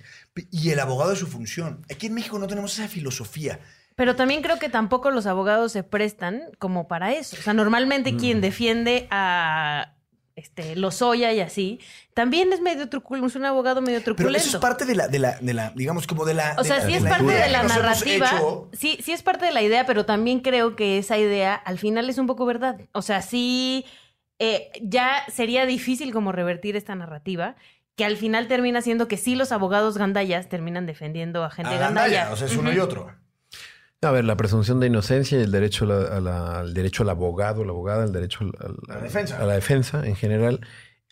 Y 0.51 0.70
el 0.70 0.80
abogado 0.80 1.12
es 1.12 1.18
su 1.18 1.26
función. 1.26 1.84
Aquí 1.90 2.07
en 2.07 2.14
México 2.14 2.38
no 2.38 2.47
tenemos 2.47 2.78
esa 2.78 2.88
filosofía. 2.88 3.61
Pero 3.94 4.14
también 4.14 4.42
creo 4.42 4.59
que 4.59 4.68
tampoco 4.68 5.11
los 5.11 5.26
abogados 5.26 5.72
se 5.72 5.82
prestan 5.82 6.42
como 6.59 6.86
para 6.86 7.12
eso. 7.12 7.36
O 7.38 7.42
sea, 7.42 7.55
normalmente 7.55 8.12
mm. 8.12 8.18
quien 8.18 8.40
defiende 8.42 9.07
a 9.11 9.97
este, 10.36 10.76
Lozoya 10.76 11.32
y 11.32 11.40
así, 11.40 11.80
también 12.12 12.53
es 12.53 12.61
medio 12.61 12.90
truculento, 12.90 13.26
es 13.26 13.36
un 13.36 13.47
abogado 13.47 13.80
medio 13.80 14.03
truculento. 14.03 14.32
Pero 14.32 14.38
eso 14.38 14.59
es 14.59 14.61
parte 14.61 14.84
de 14.84 14.94
la, 14.94 15.09
de 15.09 15.18
la, 15.18 15.38
de 15.40 15.55
la 15.55 15.72
digamos, 15.74 16.07
como 16.07 16.26
de 16.26 16.34
la... 16.34 16.57
O 16.59 16.64
sea, 16.64 16.86
sí 16.86 16.92
es 16.92 17.03
parte 17.05 17.32
de 17.32 17.49
la 17.49 17.62
narrativa, 17.62 18.32
sí, 18.74 18.99
sí 19.03 19.12
es 19.12 19.22
parte 19.22 19.47
de 19.47 19.53
la 19.53 19.62
idea, 19.62 19.86
pero 19.86 20.05
también 20.05 20.40
creo 20.40 20.76
que 20.76 20.99
esa 20.99 21.16
idea 21.16 21.55
al 21.55 21.78
final 21.78 22.11
es 22.11 22.18
un 22.18 22.26
poco 22.26 22.44
verdad. 22.44 22.78
O 22.92 23.01
sea, 23.01 23.22
sí 23.22 23.86
eh, 24.39 24.70
ya 24.82 25.24
sería 25.32 25.66
difícil 25.66 26.12
como 26.12 26.32
revertir 26.32 26.76
esta 26.76 26.95
narrativa, 26.95 27.57
que 27.97 28.05
al 28.05 28.16
final 28.16 28.47
termina 28.49 28.82
siendo 28.82 29.09
que 29.09 29.16
sí 29.16 29.34
los 29.34 29.53
abogados 29.53 29.97
gandallas 29.97 30.49
terminan 30.49 30.87
defendiendo 30.87 31.43
a 31.45 31.51
gente 31.51 31.74
a 31.74 31.78
gandalla. 31.78 32.30
O 32.30 32.37
sea, 32.37 32.47
es 32.47 32.57
uno 32.57 32.72
y 32.72 32.78
otro. 32.78 33.11
A 34.03 34.11
ver, 34.11 34.24
la 34.24 34.37
presunción 34.37 34.78
de 34.78 34.87
inocencia 34.87 35.39
y 35.39 35.43
el 35.43 35.51
derecho 35.51 35.84
a 35.84 36.20
la, 36.20 36.61
al 36.61 36.74
derecho 36.74 37.03
al 37.03 37.09
abogado, 37.09 37.64
la 37.64 37.70
abogada, 37.70 38.05
el 38.05 38.12
derecho 38.12 38.45
a 38.61 38.93
la, 38.93 39.01
defensa. 39.01 39.39
a 39.39 39.47
la 39.47 39.55
defensa 39.55 40.07
en 40.07 40.14
general, 40.14 40.61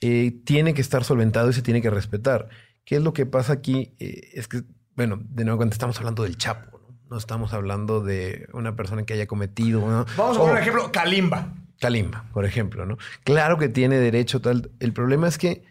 eh, 0.02 0.32
tiene 0.44 0.74
que 0.74 0.82
estar 0.82 1.02
solventado 1.02 1.48
y 1.48 1.54
se 1.54 1.62
tiene 1.62 1.80
que 1.80 1.90
respetar. 1.90 2.50
¿Qué 2.84 2.96
es 2.96 3.02
lo 3.02 3.14
que 3.14 3.24
pasa 3.24 3.54
aquí? 3.54 3.96
Eh, 3.98 4.30
es 4.34 4.46
que, 4.46 4.62
bueno, 4.94 5.18
de 5.20 5.44
nuevo, 5.44 5.56
cuando 5.56 5.72
estamos 5.72 5.98
hablando 5.98 6.22
del 6.24 6.36
Chapo, 6.36 6.78
¿no? 6.78 6.94
no 7.08 7.16
estamos 7.16 7.54
hablando 7.54 8.00
de 8.00 8.46
una 8.52 8.76
persona 8.76 9.04
que 9.04 9.14
haya 9.14 9.26
cometido. 9.26 9.80
Vamos 9.80 10.36
a 10.36 10.40
poner 10.40 10.52
un 10.52 10.58
ejemplo: 10.58 10.92
Kalimba. 10.92 11.54
Kalimba, 11.84 12.24
por 12.32 12.46
ejemplo, 12.46 12.86
¿no? 12.86 12.96
Claro 13.24 13.58
que 13.58 13.68
tiene 13.68 13.98
derecho 13.98 14.40
tal. 14.40 14.70
El 14.80 14.94
problema 14.94 15.28
es 15.28 15.36
que 15.36 15.64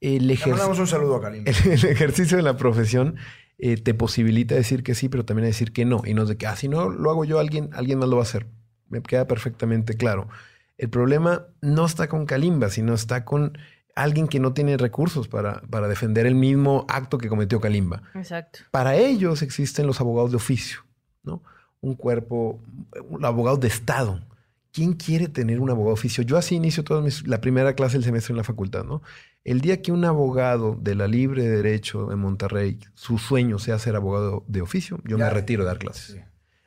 el, 0.00 0.28
un 0.28 0.86
saludo 0.88 1.14
a 1.14 1.22
Kalimba. 1.22 1.52
el 1.64 1.84
ejercicio 1.84 2.36
de 2.36 2.42
la 2.42 2.56
profesión 2.56 3.14
eh, 3.56 3.76
te 3.76 3.94
posibilita 3.94 4.56
decir 4.56 4.82
que 4.82 4.96
sí, 4.96 5.08
pero 5.08 5.24
también 5.24 5.46
decir 5.46 5.72
que 5.72 5.84
no. 5.84 6.02
Y 6.04 6.14
no 6.14 6.22
es 6.22 6.28
de 6.28 6.36
que, 6.36 6.48
ah, 6.48 6.56
si 6.56 6.66
no 6.66 6.90
lo 6.90 7.08
hago 7.08 7.24
yo, 7.24 7.38
alguien, 7.38 7.70
alguien 7.72 8.00
más 8.00 8.08
lo 8.08 8.16
va 8.16 8.22
a 8.22 8.24
hacer. 8.24 8.48
Me 8.88 9.00
queda 9.00 9.28
perfectamente 9.28 9.94
claro. 9.94 10.28
El 10.76 10.90
problema 10.90 11.46
no 11.60 11.86
está 11.86 12.08
con 12.08 12.26
Kalimba, 12.26 12.68
sino 12.68 12.92
está 12.92 13.24
con 13.24 13.56
alguien 13.94 14.26
que 14.26 14.40
no 14.40 14.52
tiene 14.52 14.76
recursos 14.76 15.28
para, 15.28 15.60
para 15.70 15.86
defender 15.86 16.26
el 16.26 16.34
mismo 16.34 16.84
acto 16.88 17.16
que 17.16 17.28
cometió 17.28 17.60
Kalimba. 17.60 18.02
Exacto. 18.16 18.58
Para 18.72 18.96
ellos 18.96 19.42
existen 19.42 19.86
los 19.86 20.00
abogados 20.00 20.32
de 20.32 20.36
oficio, 20.36 20.80
¿no? 21.22 21.44
Un 21.80 21.94
cuerpo, 21.94 22.60
un 23.08 23.24
abogado 23.24 23.56
de 23.56 23.68
Estado 23.68 24.20
¿quién 24.72 24.94
quiere 24.94 25.28
tener 25.28 25.60
un 25.60 25.70
abogado 25.70 25.94
de 25.94 26.00
oficio? 26.00 26.22
Yo 26.24 26.36
así 26.36 26.54
inicio 26.54 26.84
toda 26.84 27.06
la 27.24 27.40
primera 27.40 27.74
clase 27.74 27.94
del 27.94 28.04
semestre 28.04 28.32
en 28.32 28.36
la 28.38 28.44
facultad, 28.44 28.84
¿no? 28.84 29.02
El 29.44 29.60
día 29.60 29.80
que 29.80 29.92
un 29.92 30.04
abogado 30.04 30.76
de 30.80 30.94
la 30.94 31.08
Libre 31.08 31.48
Derecho 31.48 32.12
en 32.12 32.18
Monterrey, 32.18 32.78
su 32.94 33.18
sueño 33.18 33.58
sea 33.58 33.78
ser 33.78 33.96
abogado 33.96 34.44
de 34.48 34.60
oficio, 34.60 35.00
yo 35.04 35.16
me 35.16 35.30
retiro 35.30 35.62
de 35.62 35.68
dar 35.68 35.78
clases. 35.78 36.18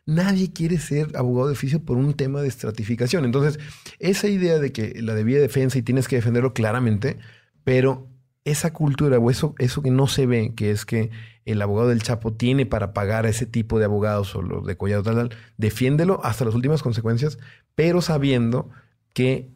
Nadie 0.05 0.51
quiere 0.51 0.79
ser 0.79 1.15
abogado 1.15 1.47
de 1.47 1.53
oficio 1.53 1.83
por 1.83 1.97
un 1.97 2.13
tema 2.13 2.41
de 2.41 2.47
estratificación. 2.47 3.25
Entonces, 3.25 3.59
esa 3.99 4.27
idea 4.27 4.59
de 4.59 4.73
que 4.73 5.01
la 5.01 5.13
debida 5.13 5.39
defensa 5.39 5.77
y 5.77 5.81
tienes 5.81 6.07
que 6.07 6.17
defenderlo 6.17 6.53
claramente, 6.53 7.19
pero 7.63 8.12
esa 8.45 8.73
cultura 8.73 9.17
o 9.17 9.29
eso, 9.31 9.55
eso 9.57 9.81
que 9.81 9.91
no 9.91 10.07
se 10.07 10.25
ve, 10.25 10.53
que 10.55 10.71
es 10.71 10.85
que 10.85 11.11
el 11.45 11.61
abogado 11.61 11.89
del 11.89 12.03
Chapo 12.03 12.33
tiene 12.33 12.65
para 12.65 12.93
pagar 12.93 13.25
a 13.25 13.29
ese 13.29 13.45
tipo 13.45 13.79
de 13.79 13.85
abogados 13.85 14.35
o 14.35 14.41
los 14.41 14.65
de 14.65 14.77
Collado 14.77 15.03
tal, 15.03 15.15
tal, 15.15 15.37
defiéndelo 15.57 16.23
hasta 16.23 16.45
las 16.45 16.55
últimas 16.55 16.81
consecuencias, 16.81 17.37
pero 17.75 18.01
sabiendo 18.01 18.69
que 19.13 19.49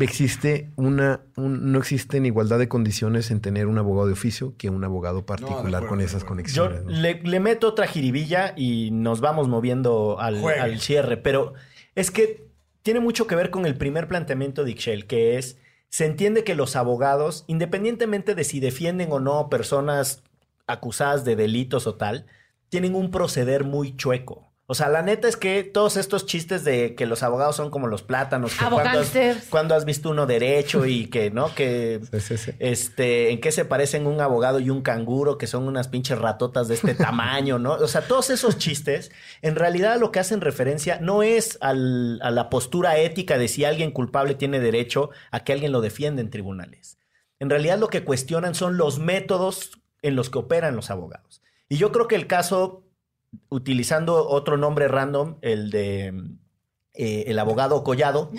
existe 0.00 0.70
una, 0.76 1.20
no 1.36 1.78
existe 1.78 2.16
en 2.16 2.26
igualdad 2.26 2.58
de 2.58 2.68
condiciones 2.68 3.30
en 3.30 3.40
tener 3.40 3.66
un 3.66 3.78
abogado 3.78 4.08
de 4.08 4.14
oficio 4.14 4.54
que 4.58 4.68
un 4.68 4.82
abogado 4.82 5.24
particular 5.24 5.86
con 5.86 6.00
esas 6.00 6.24
conexiones. 6.24 6.82
Yo 6.84 6.90
le, 6.90 7.40
meto 7.40 7.68
otra 7.68 7.86
jiribilla 7.86 8.52
y 8.56 8.90
nos 8.90 9.20
vamos 9.20 9.48
moviendo 9.48 10.18
al, 10.18 10.44
al, 10.44 10.80
cierre, 10.80 11.16
pero 11.16 11.54
es 11.94 12.10
que 12.10 12.46
tiene 12.82 13.00
mucho 13.00 13.26
que 13.26 13.36
ver 13.36 13.50
con 13.50 13.64
el 13.64 13.76
primer 13.76 14.08
planteamiento 14.08 14.64
de 14.64 14.72
Ixchel, 14.72 15.06
que 15.06 15.38
es, 15.38 15.58
se 15.88 16.04
entiende 16.04 16.44
que 16.44 16.54
los 16.54 16.76
abogados, 16.76 17.44
independientemente 17.46 18.34
de 18.34 18.44
si 18.44 18.60
defienden 18.60 19.12
o 19.12 19.20
no 19.20 19.48
personas 19.48 20.22
acusadas 20.66 21.24
de 21.24 21.36
delitos 21.36 21.86
o 21.86 21.94
tal, 21.94 22.26
tienen 22.68 22.94
un 22.94 23.10
proceder 23.10 23.64
muy 23.64 23.96
chueco. 23.96 24.45
O 24.68 24.74
sea, 24.74 24.88
la 24.88 25.00
neta 25.00 25.28
es 25.28 25.36
que 25.36 25.62
todos 25.62 25.96
estos 25.96 26.26
chistes 26.26 26.64
de 26.64 26.96
que 26.96 27.06
los 27.06 27.22
abogados 27.22 27.54
son 27.54 27.70
como 27.70 27.86
los 27.86 28.02
plátanos, 28.02 28.52
que 28.52 28.64
cuando 29.48 29.76
has, 29.76 29.84
visto 29.84 30.10
uno 30.10 30.26
derecho 30.26 30.86
y 30.86 31.06
que, 31.06 31.30
¿no? 31.30 31.54
Que 31.54 32.00
este, 32.58 33.30
en 33.30 33.40
qué 33.40 33.52
se 33.52 33.64
parecen 33.64 34.08
un 34.08 34.20
abogado 34.20 34.58
y 34.58 34.70
un 34.70 34.82
canguro, 34.82 35.38
que 35.38 35.46
son 35.46 35.68
unas 35.68 35.86
pinches 35.86 36.18
ratotas 36.18 36.66
de 36.66 36.74
este 36.74 36.94
tamaño, 36.96 37.60
¿no? 37.60 37.74
O 37.74 37.86
sea, 37.86 38.08
todos 38.08 38.30
esos 38.30 38.58
chistes, 38.58 39.12
en 39.40 39.54
realidad 39.54 40.00
lo 40.00 40.10
que 40.10 40.18
hacen 40.18 40.40
referencia 40.40 40.98
no 41.00 41.22
es 41.22 41.58
a 41.60 41.72
la 41.72 42.50
postura 42.50 42.98
ética 42.98 43.38
de 43.38 43.46
si 43.46 43.64
alguien 43.64 43.92
culpable 43.92 44.34
tiene 44.34 44.58
derecho 44.58 45.10
a 45.30 45.44
que 45.44 45.52
alguien 45.52 45.70
lo 45.70 45.80
defienda 45.80 46.22
en 46.22 46.30
tribunales. 46.30 46.98
En 47.38 47.50
realidad 47.50 47.78
lo 47.78 47.86
que 47.86 48.02
cuestionan 48.02 48.56
son 48.56 48.78
los 48.78 48.98
métodos 48.98 49.78
en 50.02 50.16
los 50.16 50.28
que 50.28 50.38
operan 50.38 50.74
los 50.74 50.90
abogados. 50.90 51.40
Y 51.68 51.76
yo 51.76 51.92
creo 51.92 52.08
que 52.08 52.16
el 52.16 52.26
caso 52.26 52.85
utilizando 53.48 54.28
otro 54.28 54.56
nombre 54.56 54.88
random, 54.88 55.36
el 55.42 55.70
de 55.70 56.12
eh, 56.98 57.24
el 57.26 57.38
abogado 57.38 57.84
Collado, 57.84 58.30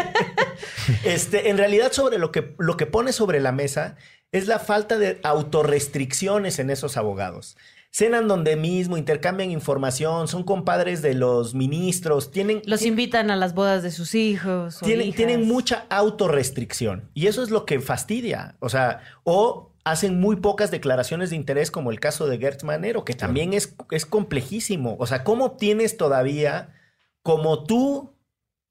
este, 1.04 1.50
en 1.50 1.58
realidad 1.58 1.92
sobre 1.92 2.18
lo 2.18 2.32
que, 2.32 2.54
lo 2.58 2.78
que 2.78 2.86
pone 2.86 3.12
sobre 3.12 3.40
la 3.40 3.52
mesa 3.52 3.96
es 4.32 4.46
la 4.46 4.58
falta 4.58 4.96
de 4.96 5.20
autorrestricciones 5.22 6.58
en 6.58 6.70
esos 6.70 6.96
abogados. 6.96 7.58
Cenan 7.90 8.26
donde 8.26 8.56
mismo, 8.56 8.96
intercambian 8.96 9.50
información, 9.50 10.28
son 10.28 10.44
compadres 10.44 11.02
de 11.02 11.12
los 11.12 11.54
ministros, 11.54 12.30
tienen... 12.30 12.62
Los 12.64 12.82
invitan 12.82 13.30
a 13.30 13.36
las 13.36 13.54
bodas 13.54 13.82
de 13.82 13.90
sus 13.90 14.14
hijos. 14.14 14.80
tienen, 14.80 15.12
tienen 15.12 15.46
mucha 15.46 15.84
autorrestricción 15.90 17.10
y 17.12 17.26
eso 17.26 17.42
es 17.42 17.50
lo 17.50 17.66
que 17.66 17.80
fastidia. 17.80 18.56
O 18.60 18.70
sea, 18.70 19.00
o 19.24 19.73
hacen 19.84 20.18
muy 20.18 20.36
pocas 20.36 20.70
declaraciones 20.70 21.30
de 21.30 21.36
interés, 21.36 21.70
como 21.70 21.90
el 21.90 22.00
caso 22.00 22.26
de 22.26 22.38
Gertz 22.38 22.64
Manero, 22.64 23.04
que 23.04 23.14
también 23.14 23.52
es, 23.52 23.76
es 23.90 24.06
complejísimo. 24.06 24.96
O 24.98 25.06
sea, 25.06 25.24
¿cómo 25.24 25.44
obtienes 25.44 25.98
todavía, 25.98 26.74
como 27.22 27.64
tú, 27.64 28.16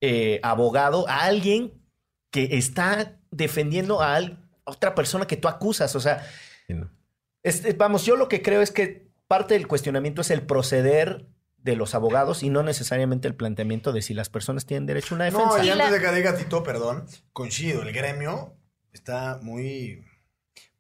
eh, 0.02 0.40
abogado, 0.42 1.08
a 1.08 1.24
alguien 1.24 1.74
que 2.32 2.58
está 2.58 3.20
defendiendo 3.30 4.02
a, 4.02 4.20
otra 4.64 4.96
persona 4.96 5.28
que 5.28 5.38
tú 5.38 5.48
acusas? 5.48 5.96
O 5.96 6.00
sea, 6.00 6.26
vamos, 7.78 8.06
yo 8.06 8.16
lo 8.16 8.28
que 8.28 8.42
creo 8.42 8.62
es 8.62 8.72
que 8.72 9.08
parte 9.28 9.54
del 9.54 9.68
cuestionamiento 9.68 10.22
es 10.22 10.32
el 10.32 10.42
proceder 10.42 11.28
de 11.58 11.76
los 11.76 11.94
abogados 11.96 12.42
y 12.44 12.50
no 12.50 12.64
necesariamente 12.64 13.28
el 13.28 13.36
planteamiento 13.36 13.94
de 13.94 14.02
si 14.02 14.16
las 14.16 14.30
personas 14.30 14.66
tienen 14.66 14.88
derecho 14.88 15.14
a 15.14 15.18
una 15.18 15.26
defensa. 15.26 15.58
No, 15.58 15.64
y 15.64 15.70
antes 15.70 15.92
de 15.92 16.02
que 16.02 16.12
diga 16.12 16.36
Tito, 16.36 16.64
perdón, 16.64 17.06
coincido, 17.32 17.84
el 17.84 17.94
gremio 17.94 18.58
está 18.92 19.40
muy 19.42 20.04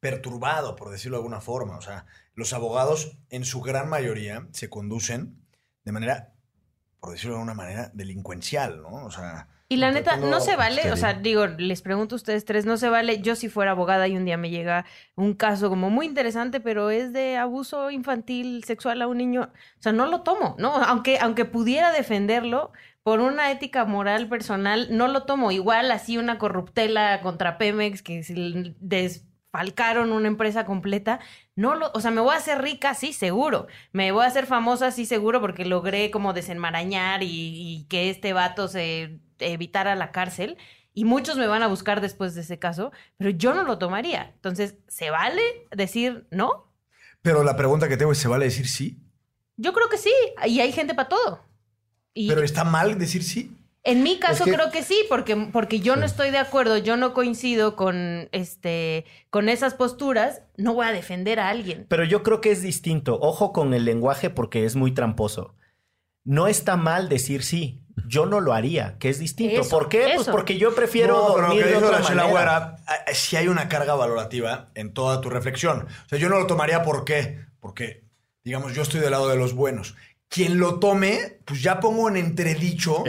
perturbado, 0.03 0.75
por 0.75 0.91
decirlo 0.91 1.15
de 1.17 1.21
alguna 1.21 1.39
forma. 1.39 1.77
O 1.77 1.81
sea, 1.81 2.05
los 2.35 2.51
abogados 2.51 3.17
en 3.29 3.45
su 3.45 3.61
gran 3.61 3.87
mayoría 3.87 4.49
se 4.51 4.69
conducen 4.69 5.41
de 5.85 5.93
manera, 5.93 6.33
por 6.99 7.13
decirlo 7.13 7.35
de 7.35 7.39
alguna 7.39 7.53
manera, 7.53 7.89
delincuencial, 7.93 8.81
¿no? 8.81 9.05
O 9.05 9.11
sea... 9.11 9.47
Y 9.69 9.77
la 9.77 9.91
neta, 9.91 10.17
no 10.17 10.41
se 10.41 10.57
vale, 10.57 10.91
o 10.91 10.97
sea, 10.97 11.13
digo, 11.13 11.47
les 11.47 11.81
pregunto 11.81 12.13
a 12.15 12.17
ustedes 12.17 12.43
tres, 12.43 12.65
no 12.65 12.75
se 12.75 12.89
vale, 12.89 13.21
yo 13.21 13.35
si 13.35 13.47
fuera 13.47 13.71
abogada 13.71 14.07
y 14.07 14.17
un 14.17 14.25
día 14.25 14.37
me 14.37 14.51
llega 14.51 14.85
un 15.15 15.33
caso 15.33 15.69
como 15.69 15.89
muy 15.89 16.05
interesante, 16.05 16.59
pero 16.59 16.91
es 16.91 17.11
de 17.13 17.37
abuso 17.37 17.89
infantil, 17.89 18.63
sexual 18.65 19.01
a 19.01 19.07
un 19.07 19.17
niño, 19.17 19.51
o 19.51 19.81
sea, 19.81 19.93
no 19.93 20.05
lo 20.05 20.21
tomo, 20.21 20.55
¿no? 20.59 20.75
Aunque, 20.75 21.17
aunque 21.17 21.45
pudiera 21.45 21.91
defenderlo, 21.91 22.71
por 23.03 23.19
una 23.19 23.51
ética 23.51 23.85
moral 23.85 24.27
personal, 24.27 24.87
no 24.91 25.07
lo 25.07 25.23
tomo. 25.23 25.51
Igual 25.51 25.91
así 25.91 26.17
una 26.17 26.37
corruptela 26.37 27.21
contra 27.21 27.57
Pemex 27.57 28.01
que 28.01 28.23
si 28.23 28.75
des 28.79 29.25
falcaron 29.53 30.11
una 30.11 30.27
empresa 30.27 30.65
completa. 30.65 31.19
No 31.55 31.75
lo, 31.75 31.91
o 31.93 32.01
sea, 32.01 32.09
me 32.09 32.21
voy 32.21 32.33
a 32.33 32.39
hacer 32.39 32.63
rica, 32.63 32.95
sí, 32.95 33.13
seguro. 33.13 33.67
Me 33.91 34.11
voy 34.11 34.25
a 34.25 34.27
hacer 34.27 34.47
famosa, 34.47 34.89
sí, 34.89 35.05
seguro, 35.05 35.41
porque 35.41 35.63
logré 35.63 36.09
como 36.09 36.33
desenmarañar 36.33 37.21
y, 37.21 37.85
que 37.87 38.09
este 38.09 38.33
vato 38.33 38.67
se 38.67 39.19
evitara 39.37 39.95
la 39.95 40.11
cárcel. 40.11 40.57
Y 40.95 41.05
muchos 41.05 41.37
me 41.37 41.45
van 41.45 41.61
a 41.61 41.67
buscar 41.67 42.01
después 42.01 42.33
de 42.33 42.41
ese 42.41 42.57
caso, 42.57 42.91
pero 43.17 43.29
yo 43.29 43.53
no 43.53 43.63
lo 43.63 43.77
tomaría. 43.77 44.31
Entonces, 44.33 44.75
¿se 44.87 45.11
vale 45.11 45.43
decir 45.69 46.25
no? 46.31 46.73
Pero 47.21 47.43
la 47.43 47.55
pregunta 47.55 47.87
que 47.87 47.95
tengo 47.97 48.11
es, 48.11 48.17
¿se 48.17 48.27
vale 48.27 48.45
decir 48.45 48.67
sí? 48.67 48.97
Yo 49.55 49.71
creo 49.73 49.87
que 49.87 49.99
sí, 49.99 50.13
y 50.47 50.61
hay 50.61 50.71
gente 50.71 50.95
para 50.95 51.09
todo. 51.09 51.45
pero 52.15 52.41
está 52.41 52.63
mal 52.63 52.97
decir 52.97 53.21
sí. 53.23 53.55
En 53.85 54.01
mi 54.01 54.17
caso 54.17 54.45
creo 54.45 54.71
que 54.71 54.81
sí, 54.81 54.97
porque, 55.09 55.35
porque 55.35 55.81
yo 55.81 55.97
no 55.97 56.05
estoy 56.05 56.31
de 56.31 56.37
acuerdo, 56.37 56.77
yo 56.77 56.95
no 56.95 57.13
coincido 57.13 57.75
con, 57.75 58.29
este, 58.31 59.05
con 59.29 59.49
esas 59.49 59.73
posturas, 59.73 60.41
no 60.55 60.73
voy 60.73 60.85
a 60.85 60.93
defender 60.93 61.41
a 61.41 61.49
alguien. 61.49 61.85
Pero 61.89 62.05
yo 62.05 62.23
creo 62.23 62.39
que 62.39 62.51
es 62.51 62.61
distinto. 62.61 63.19
Ojo 63.19 63.51
con 63.51 63.73
el 63.73 63.83
lenguaje 63.83 64.29
porque 64.29 64.63
es 64.63 64.77
muy 64.77 64.93
tramposo. 64.93 65.55
No 66.23 66.47
está 66.47 66.77
mal 66.77 67.09
decir 67.09 67.43
sí. 67.43 67.81
Yo 68.07 68.25
no 68.25 68.39
lo 68.39 68.53
haría, 68.53 68.97
que 68.99 69.09
es 69.09 69.19
distinto. 69.19 69.67
¿Por 69.67 69.89
qué? 69.89 70.13
Pues 70.15 70.29
porque 70.29 70.57
yo 70.57 70.73
prefiero 70.73 71.15
dormir 71.15 71.65
de 71.65 71.75
otra 71.75 71.99
manera. 71.99 72.77
si 73.13 73.35
hay 73.35 73.49
una 73.49 73.67
carga 73.67 73.95
valorativa 73.95 74.71
en 74.75 74.93
toda 74.93 75.19
tu 75.19 75.29
reflexión. 75.29 75.87
O 76.05 76.09
sea, 76.09 76.17
yo 76.17 76.29
no 76.29 76.39
lo 76.39 76.47
tomaría 76.47 76.83
¿por 76.83 77.03
qué? 77.03 77.39
Porque, 77.59 78.03
digamos, 78.43 78.73
yo 78.73 78.81
estoy 78.81 79.01
del 79.01 79.11
lado 79.11 79.27
de 79.27 79.35
los 79.35 79.53
buenos 79.53 79.95
quien 80.33 80.57
lo 80.57 80.79
tome, 80.79 81.37
pues 81.45 81.61
ya 81.61 81.79
pongo 81.79 82.09
en 82.09 82.17
entredicho 82.17 83.03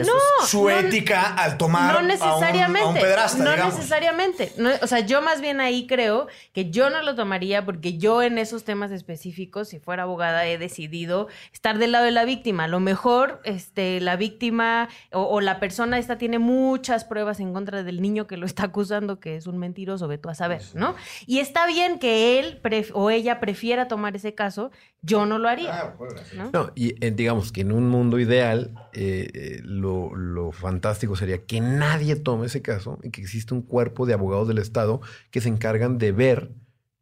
su 0.45 0.69
ética 0.69 1.33
al 1.33 1.57
tomar 1.57 1.95
no 1.95 2.01
necesariamente, 2.03 2.87
a, 2.87 2.89
un, 2.89 2.93
pedrasta, 2.93 3.43
No 3.43 3.55
necesariamente. 3.55 4.51
o 4.79 4.85
sea, 4.85 4.99
yo 4.99 5.23
más 5.23 5.41
bien 5.41 5.59
ahí 5.59 5.87
creo 5.87 6.27
que 6.53 6.69
yo 6.69 6.91
no 6.91 7.01
lo 7.01 7.15
tomaría 7.15 7.65
porque 7.65 7.97
yo 7.97 8.21
en 8.21 8.37
esos 8.37 8.63
temas 8.63 8.91
específicos, 8.91 9.69
si 9.69 9.79
fuera 9.79 10.03
abogada, 10.03 10.45
he 10.45 10.59
decidido 10.59 11.27
estar 11.51 11.79
del 11.79 11.93
lado 11.93 12.05
de 12.05 12.11
la 12.11 12.25
víctima. 12.25 12.65
A 12.65 12.67
lo 12.67 12.79
mejor 12.79 13.41
este, 13.43 13.99
la 14.01 14.17
víctima 14.17 14.87
o, 15.11 15.41
la 15.41 15.59
persona 15.59 15.97
esta 15.97 16.19
tiene 16.19 16.37
muchas 16.37 17.05
pruebas 17.05 17.39
en 17.39 17.53
contra 17.53 17.81
del 17.81 18.03
niño 18.03 18.27
que 18.27 18.37
lo 18.37 18.45
está 18.45 18.65
acusando, 18.65 19.19
que 19.19 19.35
es 19.35 19.47
un 19.47 19.57
mentiroso, 19.57 20.07
ve 20.07 20.19
tú 20.19 20.29
a 20.29 20.35
saber, 20.35 20.61
¿no? 20.75 20.93
Y 21.25 21.39
está 21.39 21.65
bien 21.65 21.97
que 21.97 22.37
él 22.37 22.61
o 22.93 23.09
ella 23.09 23.39
prefiera 23.39 23.87
tomar 23.87 24.15
ese 24.15 24.35
caso, 24.35 24.69
yo 25.01 25.25
no 25.25 25.39
lo 25.39 25.49
haría. 25.49 25.73
Ah, 25.73 25.95
¿no? 26.35 26.49
no 26.51 26.71
y 26.75 26.93
digamos 27.15 27.51
que 27.51 27.61
en 27.61 27.71
un 27.71 27.87
mundo 27.87 28.19
ideal, 28.19 28.73
eh, 28.93 29.29
eh, 29.33 29.61
lo, 29.63 30.51
fantástico 30.51 31.15
sería 31.15 31.45
que 31.45 31.61
nadie 31.61 32.15
tome 32.15 32.45
ese 32.45 32.61
caso 32.61 32.99
y 33.03 33.09
que 33.09 33.21
existe 33.21 33.53
un 33.53 33.61
cuerpo 33.61 34.05
de 34.05 34.13
abogados 34.13 34.47
del 34.47 34.59
Estado 34.59 35.01
que 35.31 35.41
se 35.41 35.49
encargan 35.49 35.97
de 35.97 36.11
ver 36.11 36.51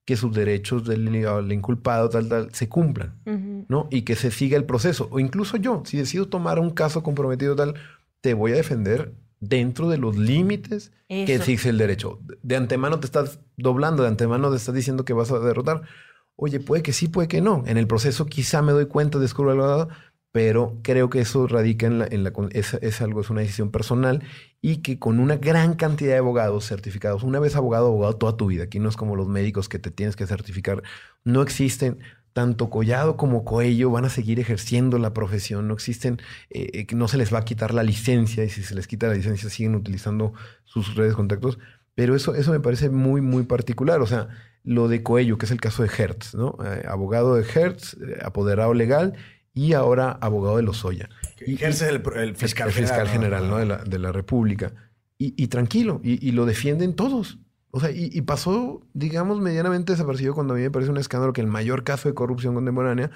que 0.06 0.16
sus 0.18 0.34
derechos 0.34 0.86
del, 0.86 1.14
inculpado 1.52 2.10
tal, 2.10 2.28
tal, 2.28 2.54
se 2.54 2.68
cumplan, 2.68 3.16
¿no? 3.70 3.88
Y 3.90 4.02
que 4.02 4.16
se 4.16 4.32
siga 4.32 4.58
el 4.58 4.66
proceso. 4.66 5.08
O 5.12 5.20
incluso 5.20 5.58
yo, 5.58 5.84
si 5.86 5.98
decido 5.98 6.28
tomar 6.28 6.60
un 6.60 6.72
caso 6.72 7.04
comprometido 7.04 7.56
tal, 7.56 7.76
te 8.20 8.34
voy 8.34 8.52
a 8.52 8.56
defender 8.56 9.14
dentro 9.40 9.90
de 9.90 9.98
los 9.98 10.18
límites 10.18 10.92
que 11.08 11.36
exige 11.36 11.70
el 11.70 11.78
derecho. 11.78 12.20
De 12.42 12.56
antemano 12.56 13.00
te 13.00 13.06
estás 13.06 13.40
doblando, 13.58 14.04
de 14.04 14.10
antemano 14.10 14.50
te 14.50 14.58
estás 14.58 14.74
diciendo 14.74 15.06
que 15.06 15.14
vas 15.14 15.32
a 15.32 15.40
derrotar. 15.40 15.84
Oye, 16.36 16.60
puede 16.60 16.84
que 16.84 16.94
sí, 16.94 17.08
puede 17.08 17.28
que 17.28 17.42
no. 17.42 17.64
En 17.68 17.78
el 17.78 17.88
proceso 17.88 18.26
quizá 18.26 18.62
me 18.62 18.72
doy 18.72 18.88
cuenta, 18.88 19.20
descubro 19.20 19.52
algo, 19.52 19.88
pero 20.34 20.80
creo 20.82 21.12
que 21.12 21.22
eso 21.22 21.48
radica 21.48 21.86
en 21.86 22.00
la, 22.00 22.08
en 22.10 22.24
la 22.24 22.34
es, 22.52 23.02
algo, 23.02 23.22
es 23.22 23.30
una 23.30 23.42
decisión 23.42 23.70
personal 23.70 24.24
y 24.62 24.78
que 24.78 24.98
con 24.98 25.20
una 25.20 25.38
gran 25.38 25.76
cantidad 25.76 26.14
de 26.14 26.18
abogados 26.18 26.66
certificados, 26.68 27.22
una 27.22 27.40
vez 27.40 27.56
abogado, 27.56 27.88
abogado 27.88 28.16
toda 28.16 28.36
tu 28.36 28.48
vida, 28.48 28.64
aquí 28.64 28.80
no 28.80 28.90
es 28.90 28.98
como 28.98 29.16
los 29.16 29.28
médicos 29.28 29.70
que 29.70 29.78
te 29.78 29.92
tienes 29.92 30.16
que 30.16 30.26
certificar, 30.26 30.82
no 31.24 31.44
existen 31.44 32.00
tanto 32.34 32.72
Collado 32.72 33.16
como 33.16 33.46
Coello 33.46 33.92
van 33.92 34.06
a 34.06 34.10
seguir 34.10 34.40
ejerciendo 34.40 34.98
la 34.98 35.14
profesión, 35.14 35.68
no 35.68 35.76
existen, 35.76 36.20
eh, 36.50 36.88
eh, 36.90 36.96
no 36.96 37.08
se 37.08 37.18
les 37.18 37.32
va 37.32 37.40
a 37.40 37.46
quitar 37.46 37.74
la 37.76 37.84
licencia 37.84 38.44
y 38.44 38.50
si 38.50 38.64
se 38.64 38.74
les 38.74 38.88
quita 38.88 39.08
la 39.08 39.14
licencia 39.14 39.52
siguen 39.52 39.76
utilizando 39.76 40.34
sus 40.64 40.96
redes 40.96 41.12
de 41.12 41.16
contactos, 41.16 41.60
pero 41.96 42.16
eso, 42.16 42.36
eso 42.36 42.52
me 42.52 42.60
parece 42.60 42.90
muy, 42.90 43.22
muy 43.22 43.44
particular, 43.44 44.02
o 44.02 44.08
sea, 44.08 44.30
lo 44.64 44.88
de 44.88 45.04
Coello, 45.04 45.38
que 45.38 45.46
es 45.46 45.52
el 45.52 45.62
caso 45.62 45.84
de 45.84 45.90
Hertz, 45.90 46.36
¿no? 46.36 46.58
Eh, 46.66 46.86
abogado 46.88 47.36
de 47.36 47.44
Hertz, 47.44 47.98
apoderado 48.24 48.74
legal 48.74 49.14
y 49.54 49.74
ahora 49.74 50.12
abogado 50.22 50.58
de 50.58 50.64
Lozoya. 50.64 51.10
Y 51.46 51.64
Hertz 51.64 51.82
es 51.82 51.90
el, 51.90 52.36
fiscal, 52.36 52.72
fiscal 52.72 53.08
general, 53.08 53.50
¿no? 53.50 53.58
de, 53.58 53.66
la, 53.66 53.78
de, 53.84 54.00
la, 54.00 54.12
República. 54.12 54.74
Y, 55.18 55.48
tranquilo, 55.48 56.02
y, 56.04 56.28
y 56.28 56.32
lo 56.34 56.46
defienden 56.46 56.96
todos. 56.96 57.38
O 57.76 57.80
sea, 57.80 57.90
y, 57.92 58.22
pasó, 58.22 58.86
digamos, 58.94 59.40
medianamente 59.40 59.94
desaparecido 59.94 60.36
cuando 60.36 60.54
a 60.54 60.58
mí 60.58 60.62
me 60.62 60.70
parece 60.70 60.92
un 60.92 60.98
escándalo 60.98 61.34
que 61.34 61.42
el 61.42 61.48
mayor 61.48 61.84
caso 61.84 62.08
de 62.08 62.14
corrupción 62.14 62.54
contemporánea, 62.54 63.10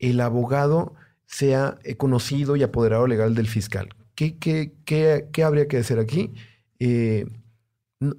el 0.00 0.20
abogado 0.20 0.94
sea 1.26 1.78
eh, 1.84 1.96
conocido 1.96 2.56
y 2.56 2.64
apoderado 2.64 3.06
legal 3.06 3.36
del 3.36 3.46
fiscal. 3.46 3.90
¿Qué, 4.16 4.38
qué, 4.38 4.72
qué, 4.84 5.28
qué 5.32 5.44
habría 5.44 5.68
que 5.68 5.76
hacer 5.76 6.00
aquí? 6.00 6.32
Eh, 6.80 7.26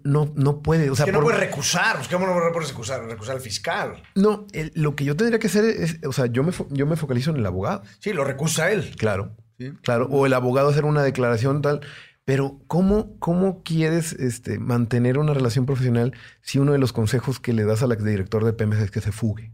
no, 0.04 0.32
no 0.36 0.62
puede. 0.62 0.90
O 0.90 0.96
sea, 0.96 1.06
que 1.06 1.12
no 1.12 1.22
puede 1.22 1.38
recusar. 1.38 1.98
¿Cómo 2.10 2.26
no 2.26 2.34
puede 2.34 2.68
recusar? 2.68 3.04
Recusar 3.04 3.36
al 3.36 3.42
fiscal. 3.42 4.02
No, 4.16 4.48
lo 4.76 4.96
que 4.96 5.04
yo 5.04 5.16
tendría 5.16 5.40
que 5.40 5.48
hacer 5.48 5.66
es. 5.66 6.00
O 6.06 6.14
sea, 6.14 6.28
yo 6.28 6.44
me, 6.44 6.54
yo 6.70 6.86
me 6.86 6.96
focalizo 6.96 7.32
en 7.32 7.38
el 7.38 7.46
abogado. 7.46 7.84
Sí, 8.00 8.14
lo 8.14 8.24
recusa 8.24 8.72
él. 8.72 8.96
Claro. 8.98 9.36
Claro. 9.82 10.08
O 10.10 10.26
el 10.26 10.34
abogado 10.34 10.70
hacer 10.70 10.86
una 10.86 11.04
declaración 11.04 11.62
tal. 11.62 11.82
Pero, 12.26 12.62
¿cómo, 12.68 13.18
cómo 13.20 13.64
quieres 13.64 14.14
este, 14.14 14.58
mantener 14.58 15.18
una 15.18 15.34
relación 15.34 15.66
profesional 15.66 16.14
si 16.42 16.58
uno 16.58 16.72
de 16.72 16.78
los 16.78 16.94
consejos 16.94 17.42
que 17.42 17.52
le 17.52 17.66
das 17.66 17.84
al 17.84 17.98
director 18.02 18.46
de 18.46 18.54
Pemex 18.54 18.82
es 18.82 18.92
que 18.92 19.02
se 19.02 19.12
fugue? 19.12 19.52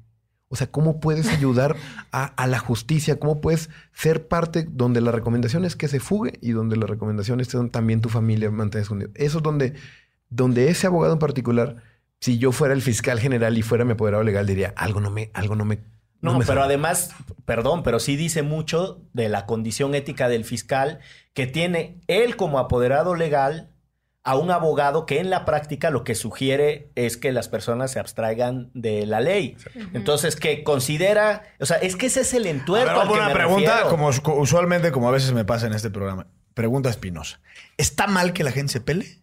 O 0.52 0.56
sea, 0.56 0.68
¿cómo 0.68 1.00
puedes 1.00 1.30
ayudar 1.30 1.76
a, 2.12 2.48
la 2.48 2.58
justicia? 2.58 3.20
¿Cómo 3.20 3.40
puedes 3.40 3.70
ser 3.94 4.28
parte 4.28 4.68
donde 4.68 5.00
la 5.00 5.12
recomendación 5.12 5.64
es 5.64 5.76
que 5.76 5.88
se 5.88 6.00
fugue 6.00 6.40
y 6.42 6.52
donde 6.52 6.76
la 6.76 6.88
recomendación 6.88 7.40
es 7.40 7.50
que 7.50 7.60
también 7.70 8.02
tu 8.02 8.10
familia 8.10 8.50
mantenga 8.50 8.82
escondido? 8.82 9.12
Eso 9.14 9.38
es 9.38 9.44
donde, 9.44 9.76
donde 10.30 10.70
ese 10.70 10.88
abogado 10.88 11.14
en 11.14 11.20
particular, 11.20 11.78
si 12.20 12.38
yo 12.38 12.52
fuera 12.52 12.74
el 12.74 12.82
fiscal 12.82 13.20
general 13.20 13.58
y 13.58 13.62
fuera 13.62 13.86
mi 13.86 13.94
apoderado 13.94 14.24
legal, 14.24 14.46
diría, 14.46 14.74
algo 14.76 15.00
no 15.00 15.10
me, 15.10 15.32
algo 15.34 15.56
no 15.56 15.66
me 15.66 15.80
no, 16.22 16.40
pero 16.46 16.64
además, 16.64 17.16
perdón, 17.46 17.84
pero 17.84 18.00
sí 18.00 18.18
dice 18.18 18.44
mucho 18.44 19.02
de 19.14 19.30
la 19.30 19.46
condición 19.46 19.96
ética 19.96 20.28
del 20.28 20.44
fiscal 20.44 21.00
que 21.34 21.48
tiene 21.48 22.02
él 22.08 22.36
como 22.36 22.60
apoderado 22.60 23.16
legal 23.16 23.70
a 24.24 24.36
un 24.36 24.52
abogado 24.52 25.06
que 25.06 25.20
en 25.20 25.30
la 25.30 25.46
práctica 25.46 25.90
lo 25.92 26.04
que 26.04 26.14
sugiere 26.14 26.92
es 26.96 27.16
que 27.16 27.32
las 27.32 27.48
personas 27.48 27.92
se 27.92 28.00
abstraigan 28.00 28.70
de 28.74 29.06
la 29.06 29.22
ley. 29.22 29.56
Entonces, 29.94 30.36
que 30.36 30.64
considera, 30.64 31.44
o 31.60 31.66
sea, 31.66 31.78
es 31.78 31.96
que 31.96 32.08
ese 32.08 32.22
es 32.22 32.34
el 32.34 32.46
entuerto. 32.46 33.02
Una 33.12 33.32
pregunta, 33.32 33.84
como 33.88 34.10
usualmente, 34.10 34.92
como 34.92 35.08
a 35.08 35.12
veces 35.12 35.32
me 35.32 35.46
pasa 35.46 35.68
en 35.68 35.74
este 35.74 35.90
programa. 35.90 36.28
Pregunta 36.54 36.90
espinosa. 36.90 37.40
¿Está 37.78 38.08
mal 38.08 38.34
que 38.34 38.44
la 38.44 38.52
gente 38.52 38.74
se 38.74 38.82
pele? 38.82 39.22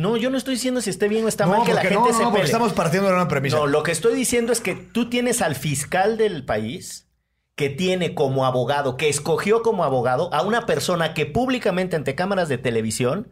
No, 0.00 0.16
yo 0.16 0.30
no 0.30 0.38
estoy 0.38 0.54
diciendo 0.54 0.80
si 0.80 0.88
esté 0.88 1.08
bien 1.08 1.26
o 1.26 1.28
está 1.28 1.46
mal 1.46 1.62
que 1.62 1.74
la 1.74 1.82
gente 1.82 1.96
no, 1.96 2.12
se 2.14 2.22
no, 2.22 2.30
porque 2.30 2.46
estamos 2.46 2.72
partiendo 2.72 3.08
de 3.08 3.14
una 3.14 3.28
premisa. 3.28 3.58
No, 3.58 3.66
lo 3.66 3.82
que 3.82 3.92
estoy 3.92 4.14
diciendo 4.14 4.50
es 4.50 4.60
que 4.60 4.74
tú 4.74 5.10
tienes 5.10 5.42
al 5.42 5.54
fiscal 5.54 6.16
del 6.16 6.46
país 6.46 7.08
que 7.54 7.68
tiene 7.68 8.14
como 8.14 8.46
abogado, 8.46 8.96
que 8.96 9.10
escogió 9.10 9.60
como 9.60 9.84
abogado 9.84 10.32
a 10.32 10.40
una 10.40 10.64
persona 10.64 11.12
que 11.12 11.26
públicamente 11.26 11.96
ante 11.96 12.14
cámaras 12.14 12.48
de 12.48 12.56
televisión 12.56 13.30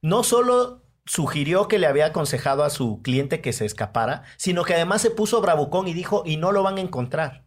no 0.00 0.24
solo 0.24 0.82
sugirió 1.06 1.68
que 1.68 1.78
le 1.78 1.86
había 1.86 2.06
aconsejado 2.06 2.64
a 2.64 2.70
su 2.70 3.00
cliente 3.02 3.40
que 3.40 3.52
se 3.52 3.64
escapara, 3.64 4.24
sino 4.36 4.64
que 4.64 4.74
además 4.74 5.02
se 5.02 5.10
puso 5.10 5.40
bravucón 5.40 5.86
y 5.86 5.94
dijo, 5.94 6.24
y 6.26 6.36
no 6.36 6.50
lo 6.50 6.64
van 6.64 6.78
a 6.78 6.80
encontrar 6.80 7.44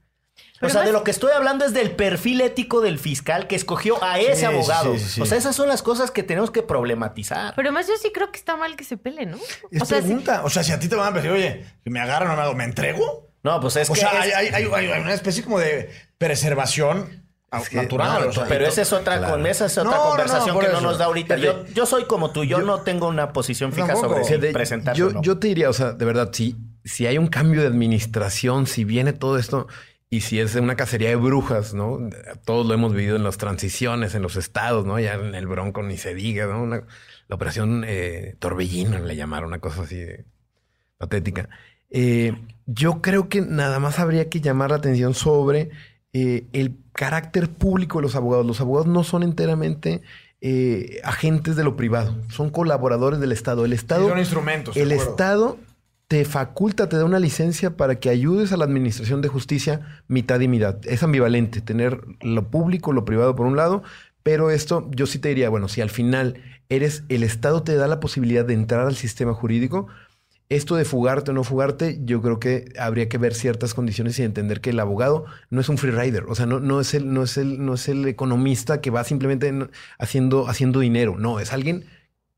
o 0.62 0.70
sea, 0.70 0.84
de 0.84 0.92
lo 0.92 1.04
que 1.04 1.12
estoy 1.12 1.32
hablando 1.32 1.66
es 1.66 1.74
del 1.74 1.92
perfil 1.92 2.42
ético 2.42 2.82
del 2.82 3.00
fiscal 3.00 3.48
que 3.48 3.56
escogió 3.56 4.02
a 4.04 4.20
ese 4.20 4.46
abogado. 4.46 4.94
o 4.94 5.26
sea, 5.26 5.38
esas 5.38 5.56
son 5.56 5.68
las 5.68 5.82
cosas 5.82 6.12
que 6.12 6.24
tenemos 6.24 6.52
que 6.52 6.64
problematizar. 6.64 7.54
Pero 7.56 7.70
además 7.70 7.88
yo 7.88 7.94
sí 8.02 8.12
creo 8.14 8.32
que 8.32 8.38
está 8.38 8.56
mal 8.56 8.76
que 8.76 8.84
se 8.84 8.98
pele, 8.98 9.26
¿no? 9.26 9.38
Es 9.72 9.82
o 9.82 9.86
pregunta. 9.86 10.44
o 10.44 10.50
sea, 10.50 10.64
si 10.64 10.72
a 10.72 10.80
ti 10.80 10.88
te 10.88 10.96
van 10.96 11.14
a 11.14 11.16
decir, 11.16 11.32
oye, 11.32 11.66
me 11.86 12.00
agarran 12.00 12.32
o 12.32 12.36
me 12.36 12.42
hago, 12.42 12.56
¿me 12.56 12.64
entrego? 12.64 13.30
No, 13.44 13.60
pues 13.60 13.76
es 13.76 13.90
o 13.90 13.94
que... 13.94 14.00
O 14.00 14.02
sea, 14.02 14.22
hay, 14.22 14.66
una 14.66 15.14
especie 15.14 15.44
como 15.44 15.60
de 15.60 15.90
preservación 16.18 17.26
natural. 17.72 18.30
pero 18.48 18.66
esa 18.66 18.82
es 18.82 18.94
otra, 18.94 19.30
con, 19.30 19.46
esa 19.46 19.66
es 19.66 19.78
otra 19.78 19.98
conversación 19.98 20.60
que 20.60 20.68
no 20.70 20.82
nos 20.82 20.98
da 20.98 21.06
ahorita. 21.06 21.38
Yo, 21.38 21.66
yo 21.68 21.86
soy 21.86 22.06
como 22.06 22.32
tú, 22.32 22.44
yo, 22.44 22.60
no 22.60 22.82
tengo 22.82 23.08
una 23.08 23.34
posición 23.34 23.72
fija 23.72 23.96
sobre 23.96 24.24
si 24.24 24.38
presentar 24.52 24.96
yo, 24.96 25.22
yo 25.22 25.38
te 25.38 25.48
diría, 25.48 25.70
o 25.70 25.74
sea, 25.74 25.94
de 25.94 26.06
verdad, 26.06 26.30
si, 26.34 26.56
si 26.84 27.08
hay 27.08 27.18
un 27.18 27.28
cambio 27.28 27.62
de 27.62 27.68
administración, 27.68 28.68
si 28.68 28.84
viene 28.84 29.14
todo 29.14 29.38
esto 29.38 29.68
y 30.10 30.22
si 30.22 30.40
es 30.40 30.56
una 30.56 30.76
cacería 30.76 31.10
de 31.10 31.16
brujas, 31.16 31.74
¿no? 31.74 32.10
Todos 32.46 32.66
lo 32.66 32.74
hemos 32.74 32.94
vivido 32.94 33.16
en 33.16 33.24
las 33.24 33.38
transiciones, 33.38 34.16
en 34.16 34.22
los 34.22 34.36
estados, 34.36 34.86
¿no? 34.86 35.00
Ya 35.00 35.16
en 35.16 35.36
el 35.36 35.48
Bronco 35.48 35.82
ni 35.84 35.98
se 35.98 36.14
diga, 36.14 36.46
¿no? 36.46 36.84
la 37.28 37.36
operación 37.36 37.84
eh, 37.88 38.36
Torbellino 38.40 39.00
le 39.00 39.16
llamaron, 39.16 39.48
una 39.48 39.60
cosa 39.60 39.82
así 39.82 39.98
de 39.98 40.26
patética. 40.98 41.50
Eh, 41.90 42.34
yo 42.66 43.02
creo 43.02 43.30
que 43.30 43.42
nada 43.42 43.80
más 43.80 44.00
habría 44.00 44.30
que 44.30 44.42
llamar 44.42 44.70
la 44.72 44.78
atención 44.78 45.14
sobre 45.14 45.72
eh, 46.14 46.46
el 46.54 46.78
carácter 46.94 47.50
público 47.50 47.98
de 47.98 48.04
los 48.04 48.16
abogados. 48.16 48.46
Los 48.46 48.62
abogados 48.62 48.88
no 48.88 49.04
son 49.04 49.24
enteramente 49.24 50.02
agentes 51.04 51.56
de 51.56 51.64
lo 51.64 51.76
privado, 51.76 52.16
son 52.30 52.52
colaboradores 52.52 53.20
del 53.20 53.32
Estado. 53.32 53.66
El 53.66 53.74
Estado. 53.74 54.10
son 54.10 54.20
instrumentos. 54.20 54.78
El 54.78 54.92
Estado 54.92 55.58
te 56.08 56.24
faculta, 56.26 56.88
te 56.88 56.98
da 56.98 57.06
una 57.06 57.20
licencia 57.20 57.78
para 57.78 58.00
que 58.00 58.10
ayudes 58.10 58.52
a 58.52 58.58
la 58.58 58.66
administración 58.66 59.22
de 59.22 59.28
justicia 59.28 60.04
mitad 60.08 60.40
y 60.40 60.48
mitad. 60.48 60.78
Es 60.86 61.04
ambivalente 61.04 61.62
tener 61.62 62.02
lo 62.22 62.50
público, 62.50 62.94
lo 62.94 63.06
privado 63.06 63.36
por 63.36 63.48
un 63.48 63.56
lado, 63.56 63.84
pero 64.24 64.52
esto 64.52 64.90
yo 64.92 65.08
sí 65.08 65.20
te 65.20 65.30
diría, 65.30 65.50
bueno, 65.50 65.68
si 65.68 65.82
al 65.82 65.90
final 65.90 66.42
eres 66.70 67.04
el 67.10 67.24
Estado 67.24 67.64
te 67.64 67.76
da 67.76 67.88
la 67.88 68.00
posibilidad 68.00 68.46
de 68.46 68.54
entrar 68.54 68.88
al 68.88 68.96
sistema 68.96 69.34
jurídico, 69.34 69.88
esto 70.50 70.76
de 70.76 70.86
fugarte 70.86 71.32
o 71.32 71.34
no 71.34 71.44
fugarte, 71.44 72.00
yo 72.04 72.22
creo 72.22 72.40
que 72.40 72.72
habría 72.78 73.10
que 73.10 73.18
ver 73.18 73.34
ciertas 73.34 73.74
condiciones 73.74 74.20
y 74.20 74.24
entender 74.24 74.62
que 74.62 74.70
el 74.70 74.80
abogado 74.80 75.26
no 75.50 75.60
es 75.60 75.70
un 75.70 75.80
free 75.80 75.92
rider, 75.92 76.26
o 76.28 76.36
sea, 76.36 76.46
no, 76.46 76.60
no, 76.60 76.80
es, 76.80 76.94
el, 76.94 77.12
no, 77.12 77.24
es, 77.24 77.38
el, 77.38 77.66
no 77.66 77.74
es 77.74 77.88
el 77.88 78.08
economista 78.08 78.80
que 78.80 78.92
va 78.92 79.04
simplemente 79.04 79.52
haciendo, 79.98 80.48
haciendo 80.48 80.82
dinero, 80.82 81.18
no, 81.18 81.40
es 81.40 81.52
alguien 81.52 81.86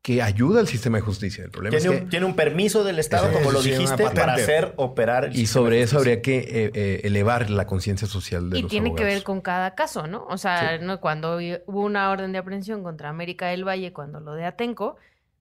que 0.02 0.22
ayuda 0.22 0.60
al 0.60 0.68
sistema 0.68 0.98
de 0.98 1.02
justicia. 1.02 1.44
El 1.44 1.50
problema 1.50 1.76
tiene, 1.76 1.94
es 1.94 1.98
que, 1.98 2.04
un, 2.04 2.10
tiene 2.10 2.26
un 2.26 2.36
permiso 2.36 2.84
del 2.84 2.98
Estado, 2.98 3.32
como 3.32 3.50
lo 3.50 3.60
dijiste, 3.60 4.04
para 4.04 4.34
hacer 4.34 4.72
operar. 4.76 5.30
y 5.34 5.46
sobre 5.46 5.82
eso 5.82 5.98
habría 5.98 6.22
que 6.22 6.38
eh, 6.38 6.70
eh, 6.74 7.00
elevar 7.04 7.50
la 7.50 7.66
conciencia 7.66 8.06
social 8.06 8.48
de 8.50 8.60
y 8.60 8.62
tiene 8.64 8.94
que 8.94 9.04
ver 9.04 9.22
con 9.22 9.40
cada 9.40 9.74
caso, 9.74 10.06
¿no? 10.06 10.24
O 10.28 10.38
sea, 10.38 10.78
¿no? 10.78 11.00
cuando 11.00 11.38
hubo 11.66 11.84
una 11.84 12.10
orden 12.10 12.32
de 12.32 12.38
aprehensión 12.38 12.82
contra 12.82 13.08
América 13.08 13.48
del 13.48 13.66
Valle, 13.66 13.92
cuando 13.92 14.20
lo 14.20 14.34
de 14.34 14.44
Atenco, 14.44 14.96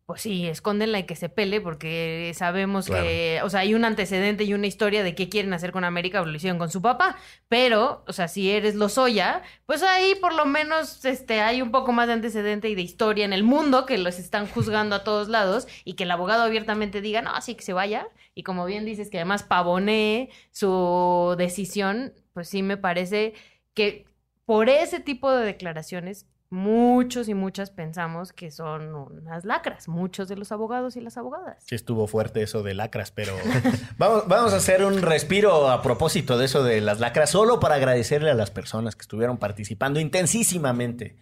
pues 0.07 0.21
sí, 0.21 0.47
escóndenla 0.47 0.99
y 0.99 1.03
que 1.03 1.17
se 1.17 1.27
pele, 1.27 1.59
porque 1.59 2.31
sabemos 2.33 2.87
que, 2.87 3.41
o 3.43 3.49
sea, 3.49 3.59
hay 3.59 3.73
un 3.73 3.83
antecedente 3.83 4.45
y 4.45 4.53
una 4.53 4.65
historia 4.65 5.03
de 5.03 5.13
qué 5.15 5.27
quieren 5.27 5.51
hacer 5.51 5.73
con 5.73 5.83
América, 5.83 6.23
lo 6.23 6.33
hicieron 6.33 6.57
con 6.57 6.71
su 6.71 6.81
papá, 6.81 7.17
pero, 7.49 8.05
o 8.07 8.13
sea, 8.13 8.29
si 8.29 8.49
eres 8.49 8.75
Lozoya, 8.75 9.43
pues 9.65 9.83
ahí 9.83 10.15
por 10.15 10.33
lo 10.33 10.45
menos 10.45 11.03
este, 11.03 11.41
hay 11.41 11.61
un 11.61 11.71
poco 11.71 11.91
más 11.91 12.07
de 12.07 12.13
antecedente 12.13 12.69
y 12.69 12.75
de 12.75 12.83
historia 12.83 13.25
en 13.25 13.33
el 13.33 13.43
mundo 13.43 13.85
que 13.85 13.97
los 13.97 14.17
están 14.17 14.47
juzgando 14.47 14.95
a 14.95 15.03
todos 15.03 15.27
lados 15.27 15.67
y 15.83 15.95
que 15.95 16.03
el 16.03 16.11
abogado 16.11 16.43
abiertamente 16.43 17.01
diga, 17.01 17.21
no, 17.21 17.31
así 17.35 17.55
que 17.55 17.63
se 17.63 17.73
vaya, 17.73 18.07
y 18.33 18.43
como 18.43 18.65
bien 18.65 18.85
dices, 18.85 19.09
que 19.09 19.17
además 19.17 19.43
pavonee 19.43 20.29
su 20.51 21.35
decisión, 21.37 22.13
pues 22.31 22.47
sí 22.47 22.63
me 22.63 22.77
parece 22.77 23.33
que 23.73 24.05
por 24.45 24.69
ese 24.69 25.01
tipo 25.01 25.29
de 25.31 25.43
declaraciones 25.43 26.27
muchos 26.49 27.27
y 27.27 27.33
muchas 27.33 27.71
pensamos 27.71 28.33
que 28.33 28.51
son 28.51 28.95
unas 28.95 29.45
lacras, 29.45 29.87
muchos 29.87 30.27
de 30.27 30.37
los 30.37 30.51
abogados 30.51 30.95
y 30.95 31.01
las 31.01 31.17
abogadas. 31.17 31.63
Sí 31.65 31.75
estuvo 31.75 32.07
fuerte 32.07 32.41
eso 32.41 32.63
de 32.63 32.73
lacras, 32.73 33.11
pero 33.11 33.33
vamos, 33.97 34.27
vamos 34.27 34.53
a 34.53 34.57
hacer 34.57 34.83
un 34.83 35.01
respiro 35.01 35.69
a 35.69 35.81
propósito 35.81 36.37
de 36.37 36.45
eso 36.45 36.63
de 36.63 36.81
las 36.81 36.99
lacras, 36.99 37.29
solo 37.29 37.59
para 37.59 37.75
agradecerle 37.75 38.31
a 38.31 38.35
las 38.35 38.51
personas 38.51 38.95
que 38.95 39.01
estuvieron 39.01 39.37
participando 39.37 39.99
intensísimamente 39.99 41.17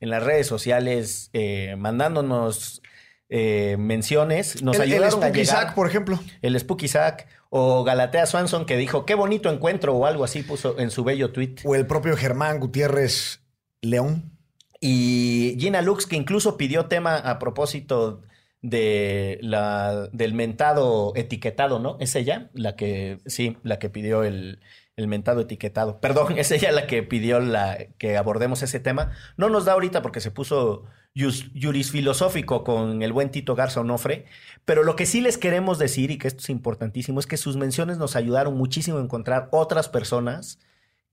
en 0.00 0.10
las 0.10 0.22
redes 0.22 0.46
sociales, 0.46 1.30
eh, 1.32 1.76
mandándonos 1.76 2.82
eh, 3.28 3.76
menciones. 3.78 4.62
Nos 4.62 4.76
el, 4.76 4.82
ayudaron 4.82 5.22
el 5.22 5.46
Spooky 5.46 5.74
por 5.74 5.86
ejemplo. 5.86 6.18
El 6.42 6.58
Spooky 6.58 6.88
Sack. 6.88 7.28
O 7.52 7.82
Galatea 7.82 8.26
Swanson 8.26 8.64
que 8.64 8.76
dijo, 8.76 9.04
qué 9.04 9.14
bonito 9.14 9.50
encuentro 9.50 9.94
o 9.94 10.06
algo 10.06 10.22
así 10.22 10.42
puso 10.42 10.78
en 10.78 10.90
su 10.90 11.04
bello 11.04 11.32
tweet. 11.32 11.56
O 11.64 11.74
el 11.74 11.86
propio 11.86 12.16
Germán 12.16 12.60
Gutiérrez 12.60 13.40
León. 13.82 14.39
Y 14.80 15.56
Gina 15.58 15.82
Lux, 15.82 16.06
que 16.06 16.16
incluso 16.16 16.56
pidió 16.56 16.86
tema 16.86 17.16
a 17.16 17.38
propósito 17.38 18.22
de 18.62 19.38
la, 19.42 20.08
del 20.12 20.34
mentado 20.34 21.12
etiquetado, 21.16 21.78
¿no? 21.78 21.96
¿Es 22.00 22.14
ella? 22.16 22.50
La 22.54 22.76
que, 22.76 23.20
sí, 23.26 23.56
la 23.62 23.78
que 23.78 23.90
pidió 23.90 24.24
el, 24.24 24.60
el 24.96 25.08
mentado 25.08 25.40
etiquetado. 25.40 26.00
Perdón, 26.00 26.38
es 26.38 26.50
ella 26.50 26.72
la 26.72 26.86
que 26.86 27.02
pidió 27.02 27.40
la, 27.40 27.78
que 27.98 28.16
abordemos 28.16 28.62
ese 28.62 28.80
tema. 28.80 29.12
No 29.36 29.48
nos 29.48 29.64
da 29.64 29.72
ahorita 29.72 30.02
porque 30.02 30.20
se 30.20 30.30
puso 30.30 30.84
jurisfilosófico 31.14 32.62
con 32.64 33.02
el 33.02 33.12
buen 33.12 33.30
Tito 33.30 33.56
Garza 33.56 33.80
Onofre, 33.80 34.26
pero 34.64 34.84
lo 34.84 34.94
que 34.94 35.06
sí 35.06 35.20
les 35.20 35.38
queremos 35.38 35.78
decir, 35.78 36.10
y 36.10 36.18
que 36.18 36.28
esto 36.28 36.40
es 36.40 36.50
importantísimo, 36.50 37.18
es 37.18 37.26
que 37.26 37.36
sus 37.36 37.56
menciones 37.56 37.98
nos 37.98 38.14
ayudaron 38.14 38.56
muchísimo 38.56 38.98
a 38.98 39.02
encontrar 39.02 39.48
otras 39.50 39.88
personas 39.88 40.60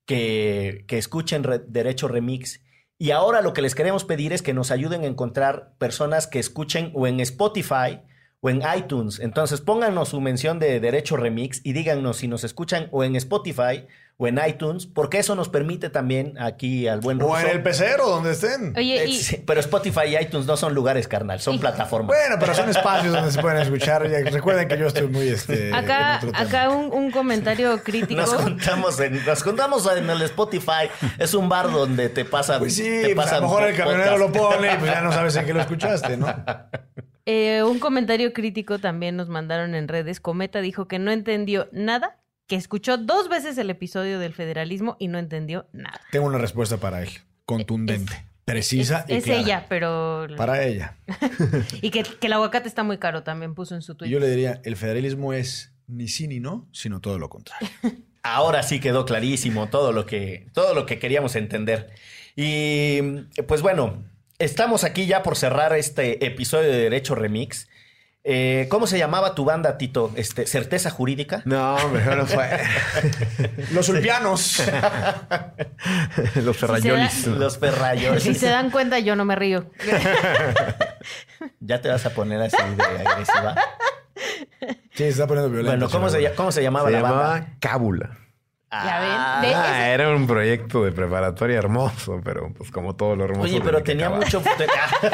que, 0.06 0.84
que 0.86 0.98
escuchen 0.98 1.44
Derecho 1.68 2.08
Remix. 2.08 2.60
Y 3.00 3.12
ahora 3.12 3.42
lo 3.42 3.52
que 3.52 3.62
les 3.62 3.76
queremos 3.76 4.04
pedir 4.04 4.32
es 4.32 4.42
que 4.42 4.52
nos 4.52 4.72
ayuden 4.72 5.02
a 5.02 5.06
encontrar 5.06 5.72
personas 5.78 6.26
que 6.26 6.40
escuchen 6.40 6.90
o 6.94 7.06
en 7.06 7.20
Spotify 7.20 8.00
o 8.40 8.50
en 8.50 8.60
iTunes. 8.76 9.20
Entonces 9.20 9.60
pónganos 9.60 10.08
su 10.08 10.20
mención 10.20 10.58
de 10.58 10.80
Derecho 10.80 11.16
Remix 11.16 11.60
y 11.62 11.74
díganos 11.74 12.16
si 12.16 12.26
nos 12.26 12.42
escuchan 12.42 12.88
o 12.90 13.04
en 13.04 13.14
Spotify 13.14 13.86
o 14.20 14.26
en 14.26 14.40
iTunes, 14.44 14.86
porque 14.86 15.18
eso 15.18 15.36
nos 15.36 15.48
permite 15.48 15.90
también 15.90 16.34
aquí 16.40 16.88
al 16.88 16.98
buen 16.98 17.22
O 17.22 17.38
en 17.38 17.46
el 17.46 17.62
pecero, 17.62 18.08
donde 18.08 18.32
estén. 18.32 18.76
Oye, 18.76 19.06
y... 19.06 19.36
pero 19.46 19.60
Spotify 19.60 20.08
y 20.08 20.16
iTunes 20.16 20.44
no 20.44 20.56
son 20.56 20.74
lugares, 20.74 21.06
carnal, 21.06 21.38
son 21.38 21.60
plataformas. 21.60 22.08
Bueno, 22.08 22.34
pero 22.40 22.52
son 22.52 22.68
espacios 22.68 23.12
donde 23.12 23.30
se 23.30 23.40
pueden 23.40 23.62
escuchar. 23.62 24.02
Recuerden 24.02 24.66
que 24.66 24.76
yo 24.76 24.88
estoy 24.88 25.06
muy... 25.06 25.28
Este, 25.28 25.72
acá 25.72 26.20
acá 26.34 26.68
un, 26.70 27.12
comentario 27.12 27.80
crítico. 27.84 28.20
Nos 28.20 28.34
contamos, 28.34 28.98
en, 28.98 29.24
nos 29.24 29.44
contamos 29.44 29.88
en 29.96 30.10
el 30.10 30.20
Spotify. 30.22 30.90
Es 31.16 31.34
un 31.34 31.48
bar 31.48 31.70
donde 31.70 32.08
te 32.08 32.24
pasa... 32.24 32.58
Pues 32.58 32.74
sí, 32.74 32.82
te 32.82 33.14
pues 33.14 33.28
a 33.28 33.36
lo 33.36 33.42
mejor 33.42 33.68
el 33.68 33.76
camionero 33.76 34.18
lo 34.18 34.32
pone 34.32 34.74
y 34.74 34.76
pues 34.78 34.90
ya 34.90 35.00
no 35.00 35.12
sabes 35.12 35.36
en 35.36 35.46
qué 35.46 35.54
lo 35.54 35.60
escuchaste, 35.60 36.16
¿no? 36.16 36.26
Eh, 37.30 37.62
un 37.62 37.78
comentario 37.78 38.32
crítico 38.32 38.78
también 38.78 39.14
nos 39.14 39.28
mandaron 39.28 39.74
en 39.74 39.86
redes. 39.86 40.18
Cometa 40.18 40.60
dijo 40.60 40.88
que 40.88 40.98
no 40.98 41.12
entendió 41.12 41.68
nada, 41.72 42.16
que 42.48 42.56
escuchó 42.56 42.96
dos 42.96 43.28
veces 43.28 43.56
el 43.58 43.70
episodio 43.70 44.18
del 44.18 44.34
federalismo 44.34 44.96
y 44.98 45.08
no 45.08 45.18
entendió 45.18 45.68
nada. 45.72 46.00
Tengo 46.10 46.26
una 46.26 46.38
respuesta 46.38 46.78
para 46.78 47.02
él, 47.02 47.10
contundente. 47.44 48.24
precisa 48.44 49.04
es, 49.06 49.26
y 49.26 49.30
Es 49.30 49.38
ella, 49.40 49.66
pero... 49.68 50.26
Para 50.36 50.64
ella. 50.64 50.96
y 51.82 51.90
que, 51.90 52.04
el 52.20 52.32
aguacate 52.32 52.66
está 52.66 52.82
muy 52.82 52.98
caro, 52.98 53.22
también 53.22 53.54
puso 53.54 53.74
en 53.74 53.82
su 53.82 53.94
Twitter. 53.94 54.12
Yo 54.12 54.18
le 54.18 54.30
diría, 54.30 54.60
el 54.64 54.76
federalismo 54.76 55.34
es 55.34 55.74
ni 55.86 56.08
sí 56.08 56.26
ni 56.26 56.40
no, 56.40 56.66
sino 56.72 57.00
todo 57.00 57.18
lo 57.18 57.28
contrario. 57.28 57.68
Ahora 58.22 58.62
sí 58.62 58.80
quedó 58.80 59.04
clarísimo 59.04 59.68
todo 59.68 59.92
lo 59.92 60.06
que, 60.06 60.48
todo 60.54 60.74
lo 60.74 60.86
que 60.86 60.98
queríamos 60.98 61.36
entender. 61.36 61.90
Y 62.34 63.00
pues 63.46 63.62
bueno, 63.62 64.04
Estamos 64.38 64.84
aquí 64.84 65.06
ya 65.06 65.24
por 65.24 65.36
cerrar 65.36 65.72
este 65.72 66.24
episodio 66.24 66.70
de 66.70 66.78
Derecho 66.78 67.16
Remix. 67.16 67.67
Eh, 68.30 68.66
¿Cómo 68.68 68.86
se 68.86 68.98
llamaba 68.98 69.34
tu 69.34 69.46
banda, 69.46 69.78
Tito? 69.78 70.12
Este, 70.14 70.46
¿Certeza 70.46 70.90
jurídica? 70.90 71.40
No, 71.46 71.78
mejor 71.88 72.18
no 72.18 72.26
fue. 72.26 72.46
Los 73.72 73.88
ulpianos. 73.88 74.62
Los 76.34 76.58
ferrayolis. 76.58 77.26
Los 77.26 77.56
ferrayolis. 77.56 78.22
Si 78.22 78.34
se 78.34 78.50
dan 78.50 78.70
cuenta, 78.70 78.98
yo 78.98 79.16
no 79.16 79.24
me 79.24 79.34
río. 79.34 79.70
¿Ya 81.60 81.80
te 81.80 81.88
vas 81.88 82.04
a 82.04 82.10
poner 82.10 82.42
así 82.42 82.56
de 82.76 83.08
agresiva? 83.08 83.54
Sí, 84.92 85.04
se 85.04 85.08
está 85.08 85.26
poniendo 85.26 85.48
violento. 85.48 85.70
Bueno, 85.70 85.88
¿cómo, 85.90 86.10
se, 86.10 86.30
¿cómo 86.34 86.52
se 86.52 86.62
llamaba 86.62 86.88
se 86.88 86.92
la 86.92 86.98
llamaba 86.98 87.28
banda? 87.30 87.54
Cábula. 87.60 88.18
Ah, 88.70 89.88
era 89.88 90.14
un 90.14 90.26
proyecto 90.26 90.84
de 90.84 90.92
preparatoria 90.92 91.58
hermoso, 91.58 92.20
pero 92.22 92.52
pues 92.52 92.70
como 92.70 92.96
todo 92.96 93.16
lo 93.16 93.24
hermoso. 93.24 93.42
Oye, 93.42 93.60
pero 93.62 93.82
tenía 93.82 94.10
mucho. 94.10 94.42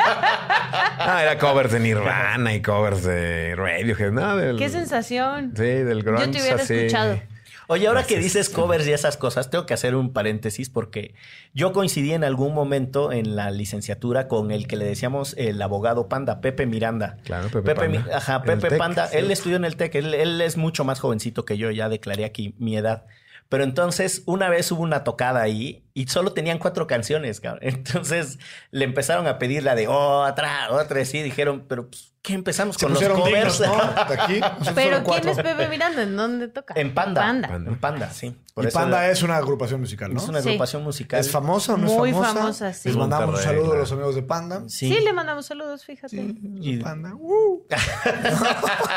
ah, 0.99 1.21
era 1.23 1.39
covers 1.39 1.71
de 1.71 1.81
Nirvana 1.81 2.53
y 2.53 2.63
covers 2.63 3.05
de 3.05 3.55
Radiohead, 3.55 4.11
¿no? 4.11 4.57
Qué 4.57 4.69
sensación. 4.69 5.53
Sí, 5.57 5.63
del 5.63 6.03
grunge. 6.03 6.27
Yo 6.27 6.31
te 6.33 6.41
hubiera 6.41 6.63
escuchado. 6.63 7.21
Oye, 7.67 7.87
ahora 7.87 8.03
que 8.03 8.19
dices 8.19 8.51
covers 8.51 8.87
y 8.87 8.93
esas 8.93 9.17
cosas, 9.17 9.49
tengo 9.49 9.65
que 9.65 9.73
hacer 9.73 9.95
un 9.95 10.13
paréntesis 10.13 10.69
porque 10.69 11.15
yo 11.55 11.73
coincidí 11.73 12.13
en 12.13 12.23
algún 12.23 12.55
momento 12.55 13.11
en 13.11 13.37
la 13.37 13.51
licenciatura 13.51 14.29
con 14.29 14.51
el 14.51 14.67
que 14.67 14.77
le 14.77 14.85
decíamos 14.85 15.35
el 15.39 15.63
abogado 15.63 16.09
Panda, 16.09 16.43
Pepe 16.43 16.67
Miranda. 16.67 17.17
Claro, 17.25 17.49
Pepe, 17.49 17.75
Panda. 17.75 18.07
Ajá, 18.13 18.43
Pepe 18.43 18.77
Panda. 18.77 19.09
Él 19.13 19.31
estudió 19.31 19.57
en 19.57 19.65
el 19.65 19.77
TEC, 19.77 19.95
él, 19.95 20.13
él, 20.13 20.41
es 20.43 20.59
mucho 20.59 20.85
más 20.85 21.01
jovencito 21.01 21.47
que 21.47 21.57
yo, 21.57 21.71
ya 21.71 21.89
declaré 21.89 22.27
aquí 22.27 22.55
mi 22.59 22.77
edad. 22.77 23.07
Pero 23.49 23.65
entonces 23.65 24.23
una 24.27 24.49
vez 24.49 24.71
hubo 24.73 24.83
una 24.83 25.05
tocada 25.05 25.43
ahí 25.43 25.85
y 25.93 26.09
solo 26.09 26.33
tenían 26.33 26.59
cuatro 26.59 26.87
canciones, 26.87 27.41
cabrón. 27.41 27.61
Entonces 27.63 28.39
le 28.73 28.85
empezaron 28.85 29.27
a 29.27 29.39
pedir 29.39 29.63
la 29.63 29.75
de 29.75 29.87
otra, 29.87 30.73
otra, 30.73 31.01
y 31.01 31.23
dijeron, 31.23 31.67
pero 31.69 31.89
pues, 31.89 32.15
¿qué 32.21 32.33
empezamos 32.35 32.77
con 32.79 32.93
los 32.93 33.03
covers? 33.03 33.61
Aquí, 34.19 34.41
pero 34.75 35.05
¿quién 35.05 35.29
es 35.29 35.37
Pepe 35.37 35.69
Miranda? 35.69 36.03
¿En 36.03 36.17
dónde 36.17 36.49
toca? 36.49 36.75
En 36.77 36.95
Panda. 36.95 37.31
En 37.55 37.77
Panda, 37.77 38.11
sí. 38.11 38.35
y 38.57 38.67
Panda 38.69 39.09
es 39.09 39.23
una 39.23 39.37
agrupación 39.37 39.81
musical, 39.81 40.13
¿no? 40.13 40.21
Es 40.21 40.29
una 40.29 40.39
agrupación 40.41 40.83
musical. 40.83 41.21
¿Es 41.21 41.31
famosa 41.31 41.75
o 41.75 41.77
no 41.77 41.87
Muy 41.87 42.11
es 42.11 42.17
famosa? 42.17 42.35
famosa, 42.35 42.73
sí. 42.73 42.89
Les 42.89 42.97
mandamos 42.97 43.37
un 43.37 43.43
saludo 43.43 43.73
a 43.75 43.77
los 43.77 43.93
amigos 43.93 44.15
de 44.17 44.23
Panda. 44.23 44.63
Sí, 44.67 44.99
le 44.99 45.13
mandamos 45.13 45.47
saludos, 45.47 45.85
fíjate. 45.85 46.17
Sí, 46.17 46.39
y 46.61 46.79
Panda. 46.79 47.15
Uh. 47.15 47.65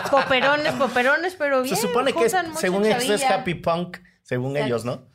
poperones, 0.10 0.74
poperones, 0.74 1.36
pero 1.36 1.62
bien. 1.62 1.76
Se 1.76 1.82
supone 1.82 2.14
que 2.14 2.28
según 2.56 2.86
esto 2.86 3.14
es 3.14 3.24
happy 3.24 3.54
punk, 3.54 3.98
según 4.28 4.58
ellos, 4.58 4.84
¿no? 4.84 5.08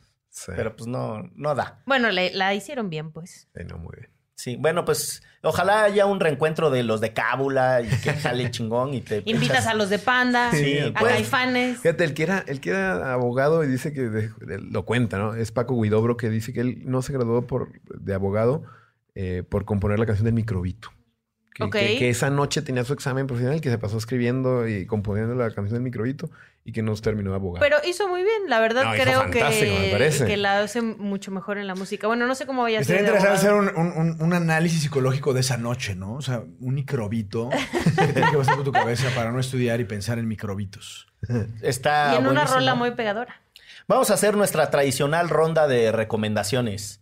Pero 0.47 0.75
pues 0.75 0.87
no, 0.87 1.29
no 1.35 1.53
da. 1.53 1.83
Bueno, 1.85 2.09
la 2.11 2.53
hicieron 2.53 2.89
bien, 2.89 3.11
pues. 3.11 3.47
Sí, 3.55 3.63
no, 3.65 3.77
muy 3.77 3.95
bien. 3.97 4.13
Sí, 4.35 4.57
bueno, 4.57 4.83
pues 4.83 5.21
ojalá 5.43 5.83
haya 5.83 6.05
un 6.05 6.19
reencuentro 6.19 6.69
de 6.69 6.83
los 6.83 6.99
de 7.01 7.13
Cábula 7.13 7.81
y 7.81 7.87
que 7.87 8.13
jale 8.13 8.49
chingón 8.51 8.93
y 8.93 9.01
te... 9.01 9.21
Invitas 9.25 9.67
a 9.67 9.73
los 9.73 9.89
de 9.89 9.99
Panda, 9.99 10.51
sí, 10.51 10.79
a 10.79 10.99
pues, 10.99 11.13
Caifanes. 11.13 11.79
Fíjate, 11.79 12.03
el 12.03 12.13
que, 12.13 12.23
era, 12.23 12.43
el 12.47 12.59
que 12.59 12.71
era 12.71 13.13
abogado 13.13 13.63
y 13.63 13.67
dice 13.67 13.93
que 13.93 14.31
lo 14.39 14.85
cuenta, 14.85 15.17
¿no? 15.17 15.35
Es 15.35 15.51
Paco 15.51 15.79
Guidobro 15.79 16.17
que 16.17 16.29
dice 16.29 16.51
que 16.51 16.61
él 16.61 16.81
no 16.83 17.01
se 17.01 17.13
graduó 17.13 17.45
por, 17.45 17.79
de 17.83 18.13
abogado 18.13 18.63
eh, 19.15 19.43
por 19.47 19.65
componer 19.65 19.99
la 19.99 20.07
canción 20.07 20.25
del 20.25 20.33
microbito. 20.33 20.89
Que, 21.53 22.09
esa 22.09 22.29
noche 22.31 22.61
tenía 22.63 22.83
su 22.83 22.93
examen 22.93 23.27
profesional, 23.27 23.61
que 23.61 23.69
se 23.69 23.77
pasó 23.77 23.97
escribiendo 23.97 24.67
y 24.67 24.87
componiendo 24.87 25.35
la 25.35 25.51
canción 25.51 25.73
del 25.73 25.83
microbito 25.83 26.31
y 26.65 26.71
que 26.71 26.81
nos 26.81 27.01
terminó 27.01 27.29
de 27.29 27.35
abogado. 27.35 27.63
Pero 27.63 27.77
hizo 27.87 28.07
muy 28.07 28.23
bien, 28.23 28.43
la 28.47 28.59
verdad 28.59 28.93
creo 28.95 29.29
que, 29.29 30.25
que 30.25 30.37
la 30.37 30.61
hace 30.61 30.81
mucho 30.81 31.29
mejor 31.29 31.57
en 31.59 31.67
la 31.67 31.75
música. 31.75 32.07
Bueno, 32.07 32.25
no 32.25 32.33
sé 32.33 32.45
cómo 32.47 32.63
vaya 32.63 32.79
a 32.79 32.83
ser. 32.83 32.97
Sería 32.97 33.11
interesante 33.11 33.37
hacer 33.37 33.53
un, 33.53 34.17
un, 34.19 34.33
análisis 34.33 34.81
psicológico 34.81 35.33
de 35.33 35.41
esa 35.41 35.57
noche, 35.57 35.95
¿no? 35.95 36.13
O 36.15 36.21
sea, 36.21 36.43
un 36.59 36.73
microbito 36.73 37.49
que 37.51 38.13
tiene 38.13 38.31
que 38.31 38.37
pasar 38.37 38.55
por 38.55 38.63
tu 38.63 38.71
cabeza 38.71 39.09
para 39.13 39.31
no 39.31 39.39
estudiar 39.39 39.79
y 39.79 39.85
pensar 39.85 40.17
en 40.17 40.27
microbitos. 40.27 41.07
Está 41.61 42.13
y 42.15 42.17
en 42.17 42.27
una 42.27 42.45
rola 42.45 42.73
muy 42.73 42.91
pegadora. 42.91 43.41
Vamos 43.87 44.09
a 44.09 44.13
hacer 44.13 44.35
nuestra 44.35 44.69
tradicional 44.69 45.29
ronda 45.29 45.67
de 45.67 45.91
recomendaciones. 45.91 47.01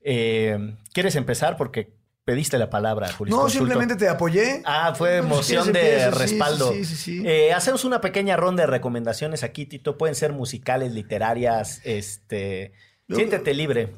Eh, 0.00 0.76
¿Quieres 0.92 1.16
empezar? 1.16 1.56
Porque 1.56 1.92
pediste 2.24 2.58
la 2.58 2.70
palabra, 2.70 3.12
Julio. 3.12 3.36
No, 3.36 3.48
simplemente 3.48 3.96
te 3.96 4.08
apoyé. 4.08 4.62
Ah, 4.64 4.94
fue 4.94 5.18
emoción 5.18 5.72
de 5.72 6.10
respaldo. 6.10 6.72
Sí, 6.72 6.84
sí, 6.84 6.96
sí, 6.96 7.22
eh, 7.26 7.52
hacemos 7.52 7.84
una 7.84 8.00
pequeña 8.00 8.36
ronda 8.36 8.62
de 8.62 8.68
recomendaciones 8.68 9.42
aquí, 9.42 9.66
Tito. 9.66 9.98
Pueden 9.98 10.14
ser 10.14 10.32
musicales, 10.32 10.92
literarias, 10.92 11.80
este... 11.84 12.72
Siéntete 13.08 13.52
libre. 13.52 13.94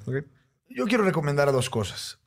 Yo 0.68 0.86
quiero 0.86 1.04
recomendar 1.04 1.52
dos 1.52 1.70
cosas. 1.70 2.18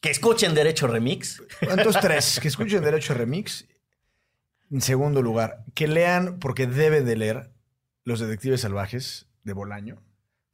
Que 0.00 0.10
escuchen 0.10 0.54
Derecho 0.54 0.86
Remix. 0.88 1.42
¿Cuántos 1.64 1.96
tres? 2.00 2.40
Que 2.40 2.48
escuchen 2.48 2.82
Derecho 2.82 3.14
Remix. 3.14 3.66
En 4.70 4.80
segundo 4.80 5.22
lugar, 5.22 5.64
que 5.74 5.86
lean, 5.86 6.40
porque 6.40 6.66
deben 6.66 7.04
de 7.06 7.16
leer, 7.16 7.50
Los 8.02 8.18
Detectives 8.18 8.62
Salvajes 8.62 9.26
de 9.44 9.52
Bolaño. 9.52 10.02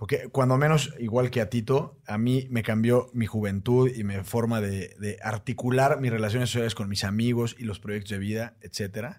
Porque 0.02 0.30
cuando 0.32 0.58
menos, 0.58 0.92
igual 0.98 1.30
que 1.30 1.40
a 1.40 1.48
Tito, 1.48 1.96
a 2.08 2.18
mí 2.18 2.48
me 2.50 2.64
cambió 2.64 3.08
mi 3.12 3.26
juventud 3.26 3.88
y 3.88 4.02
mi 4.02 4.16
forma 4.24 4.60
de, 4.60 5.16
articular 5.22 6.00
mis 6.00 6.10
relaciones 6.10 6.50
sociales 6.50 6.74
con 6.74 6.88
mis 6.88 7.04
amigos 7.04 7.54
y 7.56 7.62
los 7.62 7.78
proyectos 7.78 8.10
de 8.10 8.18
vida, 8.18 8.56
etc. 8.62 9.18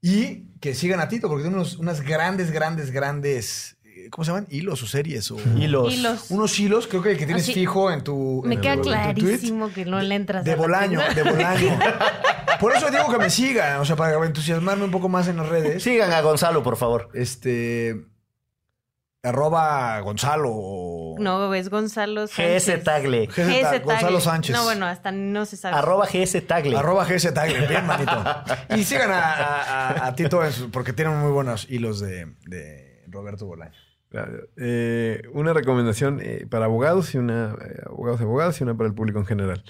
Y 0.00 0.56
que 0.58 0.74
sigan 0.74 0.98
a 0.98 1.06
Tito, 1.06 1.28
porque 1.28 1.44
tiene 1.44 1.54
unos, 1.54 1.76
unas 1.76 2.00
grandes, 2.00 2.50
grandes, 2.50 2.90
grandes... 2.90 3.76
Eh, 3.84 4.10
¿Cómo 4.10 4.24
se 4.24 4.32
llaman? 4.32 4.48
¿Hilos 4.50 4.82
o 4.82 4.88
series? 4.88 5.30
O, 5.30 5.38
hilos. 5.56 5.94
Unos 6.30 6.58
hilos, 6.58 6.88
creo 6.88 7.00
que 7.00 7.12
el 7.12 7.16
que 7.16 7.26
tienes 7.26 7.46
fijo 7.46 7.92
en 7.92 8.02
tu. 8.02 8.42
Me 8.44 8.60
queda 8.60 8.80
clarísimo 8.80 9.72
que 9.72 9.84
no 9.84 10.00
le 10.00 10.16
entras. 10.16 10.44
De 10.44 10.56
Bolaño, 10.56 10.98
de 11.14 11.22
Bolaño. 11.22 11.78
Por 12.58 12.74
eso 12.74 12.90
digo 12.90 13.08
que 13.08 13.18
me 13.18 13.30
sigan, 13.30 13.78
o 13.78 13.84
sea, 13.84 13.94
para 13.94 14.26
entusiasmarme 14.26 14.82
un 14.82 14.90
poco 14.90 15.08
más 15.08 15.28
en 15.28 15.36
las 15.36 15.48
redes. 15.48 15.80
Sigan 15.80 16.12
a 16.12 16.20
Gonzalo, 16.22 16.64
por 16.64 16.76
favor. 16.76 17.08
Este. 17.14 18.10
Arroba 19.24 20.00
Gonzalo. 20.00 21.14
No, 21.20 21.54
es 21.54 21.70
Gonzalo 21.70 22.26
Sánchez. 22.26 22.66
GS 22.66 22.82
Tagle. 22.82 23.26
GS 23.28 23.84
Gonzalo 23.84 24.20
Sánchez. 24.20 24.56
No, 24.56 24.64
bueno, 24.64 24.84
hasta 24.86 25.12
no 25.12 25.46
se 25.46 25.56
sabe. 25.56 25.76
Arroba 25.76 26.08
GS 26.12 26.44
Tagle. 26.44 26.76
Arroba 26.76 27.04
GS 27.04 27.32
Tagle. 27.32 27.68
Bien, 27.68 27.86
manito. 27.86 28.12
y 28.76 28.82
sigan 28.82 29.10
a, 29.12 30.12
Tito 30.16 30.40
porque 30.72 30.92
tienen 30.92 31.18
muy 31.18 31.30
buenos 31.30 31.70
hilos 31.70 32.00
de, 32.00 33.04
Roberto 33.06 33.46
Bolaño. 33.46 33.72
Eh, 34.56 35.22
una 35.32 35.52
recomendación 35.52 36.20
eh, 36.20 36.46
para 36.50 36.64
abogados 36.64 37.14
y 37.14 37.18
una 37.18 37.56
eh, 37.64 37.80
abogados 37.86 38.20
y 38.20 38.24
abogadas 38.24 38.60
y 38.60 38.64
una 38.64 38.76
para 38.76 38.88
el 38.88 38.94
público 38.94 39.20
en 39.20 39.26
general. 39.26 39.62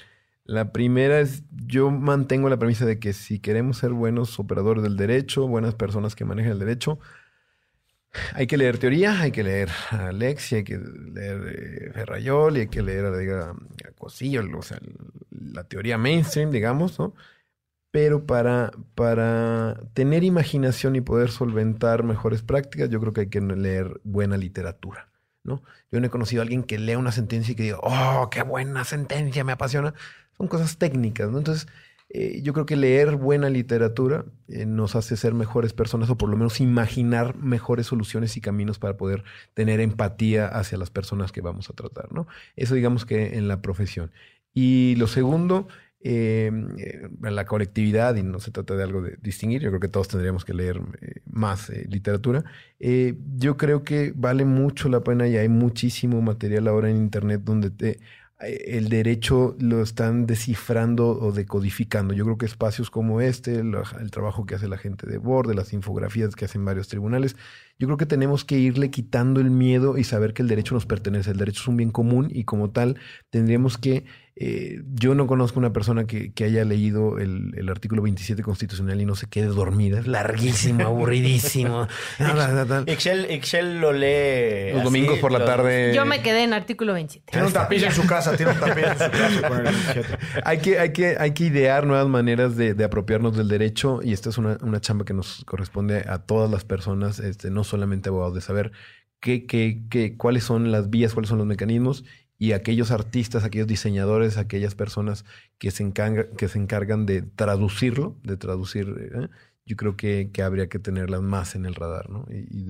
La 0.45 0.73
primera 0.73 1.21
es, 1.21 1.45
yo 1.51 1.91
mantengo 1.91 2.49
la 2.49 2.57
premisa 2.57 2.87
de 2.87 2.99
que 2.99 3.13
si 3.13 3.39
queremos 3.39 3.77
ser 3.77 3.93
buenos 3.93 4.41
operadores 4.41 4.83
del 4.83 4.97
derecho, 4.97 5.47
buenas 5.47 5.75
personas 5.75 6.17
que 6.17 6.25
manejan 6.25 6.53
el 6.53 6.59
derecho, 6.59 6.99
hay 8.35 8.47
que 8.47 8.57
leer 8.57 8.79
teoría, 8.79 9.21
hay 9.21 9.33
que 9.33 9.43
leer 9.43 9.71
a 9.91 10.09
Alexi, 10.09 10.57
hay 10.57 10.65
que 10.65 10.79
leer 10.79 11.89
eh, 11.89 11.91
Ferrayol 11.93 12.57
y 12.57 12.61
hay 12.61 12.69
que 12.69 12.83
leer 12.83 13.07
a, 13.07 13.51
a 13.51 13.93
Cosillo, 13.97 14.43
o 14.57 14.63
sea, 14.63 14.79
la 15.31 15.65
teoría 15.65 15.99
mainstream, 15.99 16.51
digamos, 16.51 16.99
¿no? 16.99 17.15
Pero 17.91 18.27
para, 18.27 18.73
para 18.95 19.79
tener 19.95 20.25
imaginación 20.25 20.97
y 20.97 21.03
poder 21.03 21.31
solventar 21.31 22.05
mejores 22.05 22.43
prácticas, 22.43 22.89
yo 22.89 23.01
creo 23.01 23.13
que 23.13 23.23
hay 23.23 23.29
que 23.29 23.41
leer 23.41 24.01
buena 24.03 24.37
literatura, 24.39 25.11
¿no? 25.45 25.63
Yo 25.91 26.01
no 26.01 26.07
he 26.07 26.11
conocido 26.11 26.43
a 26.43 26.45
alguien 26.45 26.65
que 26.65 26.79
lea 26.79 26.99
una 26.99 27.13
sentencia 27.13 27.53
y 27.53 27.55
que 27.55 27.65
diga, 27.65 27.79
oh, 27.83 28.29
qué 28.31 28.43
buena 28.43 28.85
sentencia, 28.85 29.45
me 29.45 29.53
apasiona. 29.53 29.95
Son 30.39 30.49
cosas 30.49 30.79
técnicas, 30.79 31.31
¿no? 31.31 31.39
Entonces, 31.39 31.69
eh, 32.15 32.43
yo 32.43 32.53
creo 32.53 32.67
que 32.67 32.77
leer 32.77 33.17
buena 33.17 33.49
literatura 33.49 34.27
eh, 34.49 34.67
nos 34.67 34.97
hace 34.97 35.17
ser 35.17 35.33
mejores 35.33 35.73
personas 35.73 36.11
o 36.11 36.19
por 36.19 36.29
lo 36.29 36.37
menos 36.37 36.61
imaginar 36.61 37.37
mejores 37.37 37.87
soluciones 37.87 38.37
y 38.37 38.43
caminos 38.43 38.79
para 38.79 38.99
poder 38.99 39.25
tener 39.55 39.81
empatía 39.81 40.47
hacia 40.47 40.77
las 40.77 40.91
personas 40.91 41.33
que 41.33 41.41
vamos 41.41 41.71
a 41.71 41.73
tratar, 41.73 42.13
¿no? 42.13 42.27
Eso 42.55 42.75
digamos 42.75 43.07
que 43.07 43.39
en 43.39 43.49
la 43.49 43.63
profesión. 43.63 44.11
Y 44.53 44.95
lo 44.97 45.07
segundo, 45.07 45.69
em, 46.01 46.77
eh, 46.79 47.09
la 47.23 47.47
colectividad, 47.47 48.15
y 48.17 48.23
no 48.23 48.41
se 48.41 48.51
trata 48.51 48.77
de 48.77 48.83
algo 48.83 49.01
de 49.01 49.17
distinguir, 49.23 49.63
yo 49.63 49.71
creo 49.71 49.81
que 49.81 49.89
todos 49.89 50.09
tendríamos 50.09 50.45
que 50.45 50.53
leer 50.53 50.83
más 51.25 51.71
literatura. 51.89 52.45
yo 53.37 53.57
creo 53.57 53.85
que 53.85 54.13
vale 54.15 54.45
mucho 54.45 54.89
la 54.89 55.01
pena 55.01 55.29
y 55.29 55.37
hay 55.37 55.49
muchísimo 55.49 56.21
material 56.21 56.69
ahora 56.69 56.91
en 56.91 56.97
Internet 56.97 57.43
donde 57.45 57.71
te 57.71 57.91
eh, 57.93 57.99
el 58.43 58.89
derecho 58.89 59.57
lo 59.59 59.83
están 59.83 60.27
descifrando 60.27 61.11
o 61.11 61.33
decodificando. 61.33 62.15
Yo 62.15 62.25
creo 62.25 62.39
que 62.39 62.47
espacios 62.47 62.91
como 62.91 63.21
este, 63.21 63.57
el, 63.57 64.11
trabajo 64.11 64.47
que 64.47 64.55
hace 64.55 64.69
la 64.69 64.79
gente 64.79 65.07
de 65.07 65.19
borde, 65.19 65.55
las 65.55 65.73
infografías 65.73 66.35
que 66.35 66.45
hacen 66.45 66.65
varios 66.65 66.89
tribunales, 66.89 67.37
yo 67.83 67.89
creo 67.89 67.97
que 67.97 68.07
tenemos 68.07 68.45
que 68.45 68.57
irle 68.61 68.93
quitando 68.93 69.41
el 69.41 69.51
miedo 69.51 69.99
y 69.99 70.05
saber 70.05 70.35
que 70.35 70.43
el 70.43 70.47
derecho 70.47 70.73
nos 70.73 70.87
pertenece. 70.87 71.33
El 71.33 71.39
derecho 71.39 71.63
es 71.63 71.67
un 71.67 71.77
bien 71.77 71.91
común 71.91 72.29
y 72.31 72.45
como 72.45 72.71
tal 72.71 72.97
tendríamos 73.31 73.77
que 73.77 74.05
eh, 74.35 74.81
yo 74.95 75.15
no 75.15 75.27
conozco 75.27 75.59
una 75.59 75.75
persona 75.75 76.07
que, 76.07 76.33
haya 76.43 76.65
leído 76.65 77.19
el, 77.19 77.69
artículo 77.69 78.03
27 78.03 78.43
constitucional 78.43 79.01
y 79.01 79.05
no 79.05 79.15
se 79.15 79.29
quede 79.29 79.47
dormida. 79.47 80.01
Es 80.01 80.07
larguísimo, 80.07 80.85
aburridísimo. 80.87 81.87
Excel, 82.87 83.81
lo 83.81 83.93
lee. 83.93 84.73
Los 84.73 84.85
domingos 84.85 85.19
por 85.19 85.33
la 85.33 85.45
tarde. 85.45 85.93
Yo 85.95 86.07
me 86.07 86.23
quedé 86.23 86.45
en 86.45 86.55
artículo 86.55 86.95
27. 86.95 87.31
Tiene 87.31 87.47
un 87.47 87.53
tapiz 87.53 87.83
en 87.83 87.93
su 87.93 88.07
casa, 88.07 88.37
tiene 88.37 88.53
un 88.53 88.61
tapiz 88.61 88.85
en 88.85 88.99
su 88.99 89.11
casa 89.11 89.43
con 89.49 89.59
el 89.59 89.65
27. 89.65 90.19
hay, 90.45 90.59
que, 90.59 90.79
hay, 90.79 90.93
que, 90.93 91.17
hay 91.19 91.33
que 91.33 91.45
idear 91.45 91.87
nuevas 91.87 92.09
maneras 92.09 92.57
de, 92.57 92.83
apropiarnos 92.83 93.37
del 93.37 93.49
derecho 93.49 94.01
y 94.03 94.13
esta 94.13 94.31
es 94.31 94.39
una, 94.39 94.57
una, 94.63 94.81
chamba 94.81 95.05
que 95.05 95.15
nos 95.15 95.45
corresponde 95.45 96.05
a 96.09 96.19
todas 96.19 96.51
las 96.51 96.65
personas, 96.65 97.21
este, 97.21 97.51
no 97.51 97.63
solamente 97.73 98.09
abogados, 98.09 98.35
de 98.35 98.41
saber 98.41 98.73
qué, 99.21 99.47
qué, 99.47 99.83
qué, 99.91 100.17
cuáles 100.17 100.45
son 100.45 100.71
las 100.71 100.91
vías, 100.91 101.15
cuáles 101.15 101.29
son 101.29 101.39
los 101.39 101.47
mecanismos 101.47 102.05
y 102.39 102.53
aquellos 102.53 102.91
artistas, 102.91 103.45
aquellos 103.45 103.69
diseñadores, 103.69 104.37
aquellas 104.37 104.75
personas 104.75 105.25
que 105.59 105.71
se, 105.71 105.85
encargan, 105.85 106.27
que 106.37 106.49
se 106.49 106.59
encargan 106.59 107.07
de 107.07 107.23
traducirlo, 107.23 108.17
de 108.25 108.37
traducir, 108.37 109.13
¿eh? 109.15 109.29
yo 109.65 109.77
creo 109.77 109.97
que, 109.97 110.31
habría 110.43 110.69
que 110.69 110.81
tenerlas 110.81 111.23
más 111.23 111.55
en 111.55 111.67
el 111.67 111.77
radar, 111.77 112.11
¿no? 112.11 112.27
Y, 112.29 112.49
y 112.51 112.67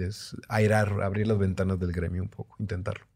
airar, 0.48 1.00
abrir 1.03 1.26
las 1.26 1.38
ventanas 1.38 1.80
del 1.80 1.92
gremio 1.92 2.22
un 2.22 2.28
poco, 2.28 2.55
intentarlo. 2.59 3.07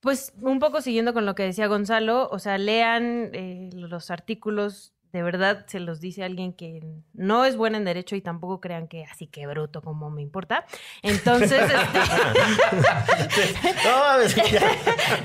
Pues 0.00 0.34
un 0.42 0.58
poco 0.58 0.80
siguiendo 0.80 1.12
con 1.14 1.26
lo 1.26 1.34
que 1.34 1.44
decía 1.44 1.66
Gonzalo, 1.66 2.28
o 2.30 2.38
sea, 2.38 2.58
lean 2.58 3.30
eh, 3.32 3.70
los 3.72 4.10
artículos 4.10 4.92
de 5.12 5.22
verdad 5.22 5.64
se 5.66 5.80
los 5.80 6.00
dice 6.00 6.24
alguien 6.24 6.52
que 6.52 6.82
no 7.14 7.44
es 7.44 7.56
buena 7.56 7.78
en 7.78 7.84
derecho 7.84 8.14
y 8.16 8.20
tampoco 8.20 8.60
crean 8.60 8.88
que 8.88 9.04
así 9.04 9.26
que 9.26 9.46
bruto 9.46 9.80
como 9.82 10.10
me 10.10 10.22
importa. 10.22 10.66
Entonces, 11.02 11.62
este, 11.62 11.98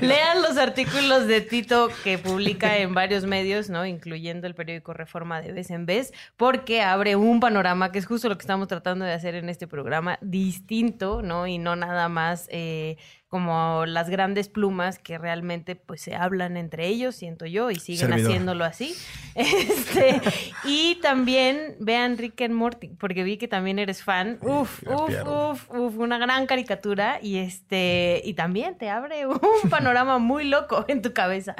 lean 0.00 0.42
los 0.42 0.56
artículos 0.56 1.26
de 1.26 1.40
Tito 1.40 1.88
que 2.02 2.18
publica 2.18 2.78
en 2.78 2.94
varios 2.94 3.26
medios, 3.26 3.68
¿no? 3.70 3.84
Incluyendo 3.84 4.46
el 4.46 4.54
periódico 4.54 4.94
Reforma 4.94 5.40
de 5.40 5.52
vez 5.52 5.70
en 5.70 5.86
vez, 5.86 6.12
porque 6.36 6.82
abre 6.82 7.16
un 7.16 7.40
panorama 7.40 7.92
que 7.92 7.98
es 7.98 8.06
justo 8.06 8.28
lo 8.28 8.36
que 8.36 8.42
estamos 8.42 8.68
tratando 8.68 9.04
de 9.04 9.12
hacer 9.12 9.34
en 9.34 9.48
este 9.48 9.66
programa, 9.66 10.18
distinto, 10.22 11.22
¿no? 11.22 11.46
Y 11.46 11.58
no 11.58 11.76
nada 11.76 12.08
más 12.08 12.48
eh, 12.50 12.96
como 13.34 13.84
las 13.84 14.10
grandes 14.10 14.48
plumas 14.48 15.00
que 15.00 15.18
realmente 15.18 15.74
pues 15.74 16.00
se 16.02 16.14
hablan 16.14 16.56
entre 16.56 16.86
ellos, 16.86 17.16
siento 17.16 17.46
yo, 17.46 17.72
y 17.72 17.74
siguen 17.80 18.12
haciéndolo 18.12 18.64
así. 18.64 18.94
Este, 19.34 20.20
y 20.62 21.00
también 21.02 21.74
vean 21.80 22.16
Rick 22.16 22.42
and 22.42 22.54
Morty, 22.54 22.90
porque 22.90 23.24
vi 23.24 23.36
que 23.36 23.48
también 23.48 23.80
eres 23.80 24.04
fan. 24.04 24.38
Uf, 24.40 24.84
uf, 24.86 25.10
uf, 25.26 25.70
uf, 25.70 25.98
una 25.98 26.18
gran 26.18 26.46
caricatura 26.46 27.18
y 27.20 27.38
este 27.38 28.22
y 28.24 28.34
también 28.34 28.78
te 28.78 28.88
abre 28.88 29.26
un 29.26 29.68
panorama 29.68 30.18
muy 30.20 30.44
loco 30.44 30.84
en 30.86 31.02
tu 31.02 31.12
cabeza. 31.12 31.56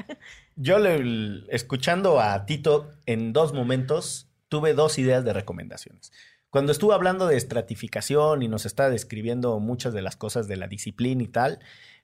Yo 0.54 0.78
le, 0.78 1.42
escuchando 1.48 2.20
a 2.20 2.46
Tito 2.46 2.92
en 3.06 3.32
dos 3.32 3.52
momentos 3.52 4.28
tuve 4.48 4.74
dos 4.74 4.96
ideas 5.00 5.24
de 5.24 5.32
recomendaciones. 5.32 6.12
Cuando 6.54 6.70
estuvo 6.70 6.92
hablando 6.92 7.26
de 7.26 7.36
estratificación 7.36 8.44
y 8.44 8.46
nos 8.46 8.64
está 8.64 8.88
describiendo 8.88 9.58
muchas 9.58 9.92
de 9.92 10.02
las 10.02 10.14
cosas 10.14 10.46
de 10.46 10.56
la 10.56 10.68
disciplina 10.68 11.20
y 11.24 11.26
tal, 11.26 11.58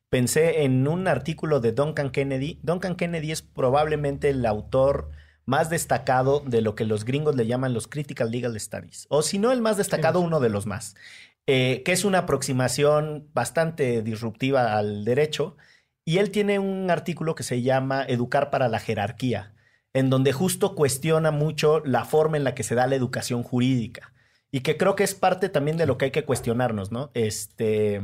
pensé 0.08 0.64
en 0.64 0.88
un 0.88 1.06
artículo 1.06 1.60
de 1.60 1.70
Duncan 1.70 2.10
Kennedy. 2.10 2.58
Duncan 2.64 2.96
Kennedy 2.96 3.30
es 3.30 3.42
probablemente 3.42 4.28
el 4.30 4.44
autor 4.44 5.12
más 5.46 5.70
destacado 5.70 6.40
de 6.44 6.62
lo 6.62 6.74
que 6.74 6.84
los 6.84 7.04
gringos 7.04 7.36
le 7.36 7.46
llaman 7.46 7.74
los 7.74 7.86
Critical 7.86 8.32
Legal 8.32 8.58
Studies, 8.58 9.06
o 9.08 9.22
si 9.22 9.38
no 9.38 9.52
el 9.52 9.60
más 9.60 9.76
destacado, 9.76 10.18
uno 10.18 10.40
de 10.40 10.48
los 10.48 10.66
más, 10.66 10.96
eh, 11.46 11.84
que 11.84 11.92
es 11.92 12.04
una 12.04 12.18
aproximación 12.18 13.28
bastante 13.32 14.02
disruptiva 14.02 14.76
al 14.76 15.04
derecho. 15.04 15.56
Y 16.04 16.18
él 16.18 16.32
tiene 16.32 16.58
un 16.58 16.90
artículo 16.90 17.36
que 17.36 17.44
se 17.44 17.62
llama 17.62 18.02
Educar 18.02 18.50
para 18.50 18.66
la 18.66 18.80
jerarquía, 18.80 19.54
en 19.92 20.10
donde 20.10 20.32
justo 20.32 20.74
cuestiona 20.74 21.30
mucho 21.30 21.84
la 21.84 22.04
forma 22.04 22.36
en 22.36 22.42
la 22.42 22.56
que 22.56 22.64
se 22.64 22.74
da 22.74 22.88
la 22.88 22.96
educación 22.96 23.44
jurídica 23.44 24.12
y 24.50 24.60
que 24.60 24.76
creo 24.76 24.96
que 24.96 25.04
es 25.04 25.14
parte 25.14 25.48
también 25.48 25.76
de 25.76 25.86
lo 25.86 25.98
que 25.98 26.06
hay 26.06 26.10
que 26.10 26.24
cuestionarnos, 26.24 26.90
¿no? 26.90 27.10
Este, 27.14 28.00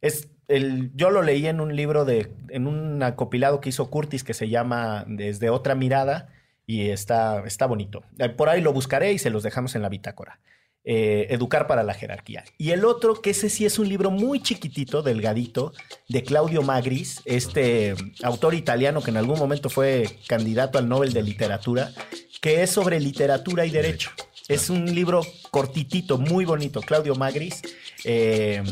es 0.00 0.28
el, 0.48 0.92
yo 0.94 1.10
lo 1.10 1.22
leí 1.22 1.46
en 1.46 1.60
un 1.60 1.74
libro 1.74 2.04
de, 2.04 2.32
en 2.50 2.66
un 2.66 3.02
acopilado 3.02 3.60
que 3.60 3.70
hizo 3.70 3.90
Curtis 3.90 4.24
que 4.24 4.34
se 4.34 4.48
llama 4.48 5.04
Desde 5.08 5.50
otra 5.50 5.74
mirada 5.74 6.28
y 6.66 6.90
está, 6.90 7.42
está 7.46 7.66
bonito. 7.66 8.02
Eh, 8.18 8.28
por 8.28 8.48
ahí 8.48 8.60
lo 8.60 8.72
buscaré 8.72 9.12
y 9.12 9.18
se 9.18 9.30
los 9.30 9.42
dejamos 9.42 9.74
en 9.74 9.82
la 9.82 9.88
bitácora. 9.88 10.40
Eh, 10.84 11.28
Educar 11.30 11.68
para 11.68 11.84
la 11.84 11.94
jerarquía. 11.94 12.44
Y 12.58 12.70
el 12.70 12.84
otro, 12.84 13.22
que 13.22 13.30
ese 13.30 13.48
sí 13.48 13.64
es 13.64 13.78
un 13.78 13.88
libro 13.88 14.10
muy 14.10 14.40
chiquitito, 14.40 15.02
delgadito, 15.02 15.72
de 16.08 16.24
Claudio 16.24 16.62
Magris, 16.62 17.22
este 17.24 17.94
autor 18.24 18.54
italiano 18.54 19.00
que 19.00 19.10
en 19.10 19.16
algún 19.16 19.38
momento 19.38 19.70
fue 19.70 20.18
candidato 20.26 20.78
al 20.78 20.88
Nobel 20.88 21.12
de 21.12 21.22
Literatura, 21.22 21.92
que 22.40 22.64
es 22.64 22.70
sobre 22.70 22.98
literatura 22.98 23.64
y 23.64 23.70
derecho. 23.70 24.10
Es 24.48 24.70
un 24.70 24.92
libro 24.94 25.22
cortitito, 25.50 26.18
muy 26.18 26.44
bonito. 26.44 26.80
Claudio 26.80 27.14
Magris. 27.14 27.62
Eh, 28.04 28.62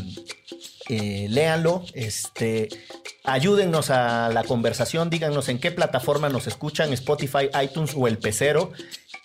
eh, 0.88 1.26
léanlo. 1.28 1.84
Este, 1.94 2.68
ayúdennos 3.24 3.90
a 3.90 4.28
la 4.30 4.44
conversación. 4.44 5.10
Díganos 5.10 5.48
en 5.48 5.58
qué 5.58 5.70
plataforma 5.70 6.28
nos 6.28 6.46
escuchan: 6.46 6.92
Spotify, 6.92 7.48
iTunes 7.62 7.92
o 7.96 8.08
el 8.08 8.18
Pecero. 8.18 8.72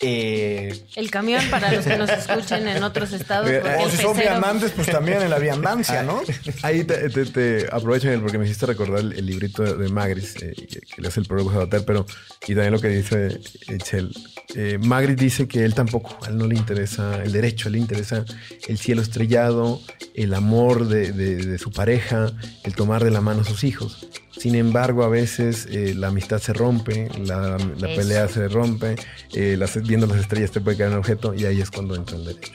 Eh, 0.01 0.85
el 0.95 1.09
camión 1.09 1.41
para 1.49 1.71
los 1.71 1.85
que 1.85 1.97
nos 1.97 2.09
escuchen 2.09 2.67
en 2.67 2.83
otros 2.83 3.13
estados. 3.13 3.49
o 3.79 3.89
si 3.89 3.97
son 3.97 4.17
viandantes, 4.17 4.71
pues 4.71 4.87
también 4.87 5.21
en 5.21 5.29
la 5.29 5.39
viandancia, 5.39 6.03
¿no? 6.03 6.21
Ahí 6.63 6.83
te, 6.83 7.09
te, 7.09 7.67
aprovecho 7.71 8.09
porque 8.21 8.37
me 8.37 8.45
hiciste 8.45 8.65
recordar 8.65 8.99
el, 8.99 9.25
librito 9.25 9.63
de 9.63 9.89
Magris, 9.89 10.35
eh, 10.41 10.53
que 10.53 11.01
le 11.01 11.07
hace 11.07 11.21
el 11.21 11.25
prólogo 11.27 11.65
de 11.65 11.79
pero 11.81 12.05
y 12.41 12.53
también 12.53 12.71
lo 12.71 12.79
que 12.79 12.89
dice 12.89 13.39
Echel. 13.69 14.13
Eh, 14.53 14.77
Magris 14.79 15.17
dice 15.17 15.47
que 15.47 15.63
él 15.63 15.73
tampoco, 15.73 16.17
a 16.25 16.29
él 16.29 16.37
no 16.37 16.45
le 16.45 16.55
interesa 16.55 17.23
el 17.23 17.31
derecho, 17.31 17.67
a 17.67 17.69
él 17.69 17.73
le 17.73 17.79
interesa 17.79 18.25
el 18.67 18.77
cielo 18.77 19.01
estrellado, 19.01 19.81
el 20.13 20.33
amor 20.33 20.87
de, 20.87 21.13
de 21.13 21.57
su 21.57 21.71
pareja, 21.71 22.31
el 22.63 22.75
tomar 22.75 23.03
de 23.03 23.11
la 23.11 23.21
mano 23.21 23.41
a 23.41 23.45
sus 23.45 23.63
hijos. 23.63 24.07
Sin 24.37 24.55
embargo, 24.55 25.03
a 25.03 25.09
veces 25.09 25.67
eh, 25.71 25.93
la 25.95 26.07
amistad 26.07 26.39
se 26.39 26.53
rompe, 26.53 27.09
la, 27.25 27.57
pelea 27.79 28.27
se 28.27 28.47
rompe, 28.47 28.95
eh, 29.33 29.57
viendo 29.83 30.07
las 30.07 30.17
estrellas 30.17 30.51
te 30.51 30.61
puede 30.61 30.77
caer 30.77 30.91
un 30.91 30.97
objeto 30.97 31.33
y 31.33 31.45
ahí 31.45 31.61
es 31.61 31.71
cuando 31.71 31.95
entra 31.95 32.17
el 32.17 32.25
derecho. 32.25 32.51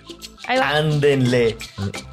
Ándenle. 0.47 1.57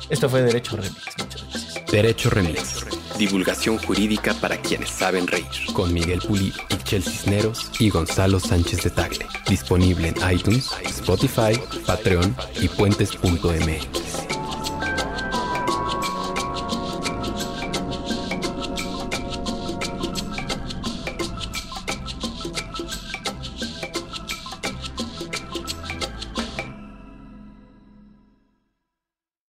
Esto 0.10 0.30
fue 0.30 0.42
Derecho 0.44 0.78
Remix. 0.78 0.96
Muchas 1.18 1.42
gracias. 1.50 1.92
Derecho 1.92 2.30
Remix. 2.30 2.86
Divulgación 3.18 3.78
jurídica 3.80 4.34
para 4.36 4.58
quienes 4.58 4.90
saben 4.90 5.26
reír. 5.26 5.46
Con 5.74 5.94
Miguel 5.94 6.20
Pulido, 6.20 6.58
Chelsea 6.84 7.12
Cisneros 7.12 7.72
y 7.80 7.90
Gonzalo 7.90 8.40
Sánchez 8.40 8.84
de 8.84 8.90
Tagle. 8.92 9.26
Disponible 9.50 10.10
en 10.10 10.32
iTunes, 10.32 10.70
Spotify, 10.86 11.60
Patreon 11.86 12.36
y 12.62 12.68
puentes.mx. 12.68 14.47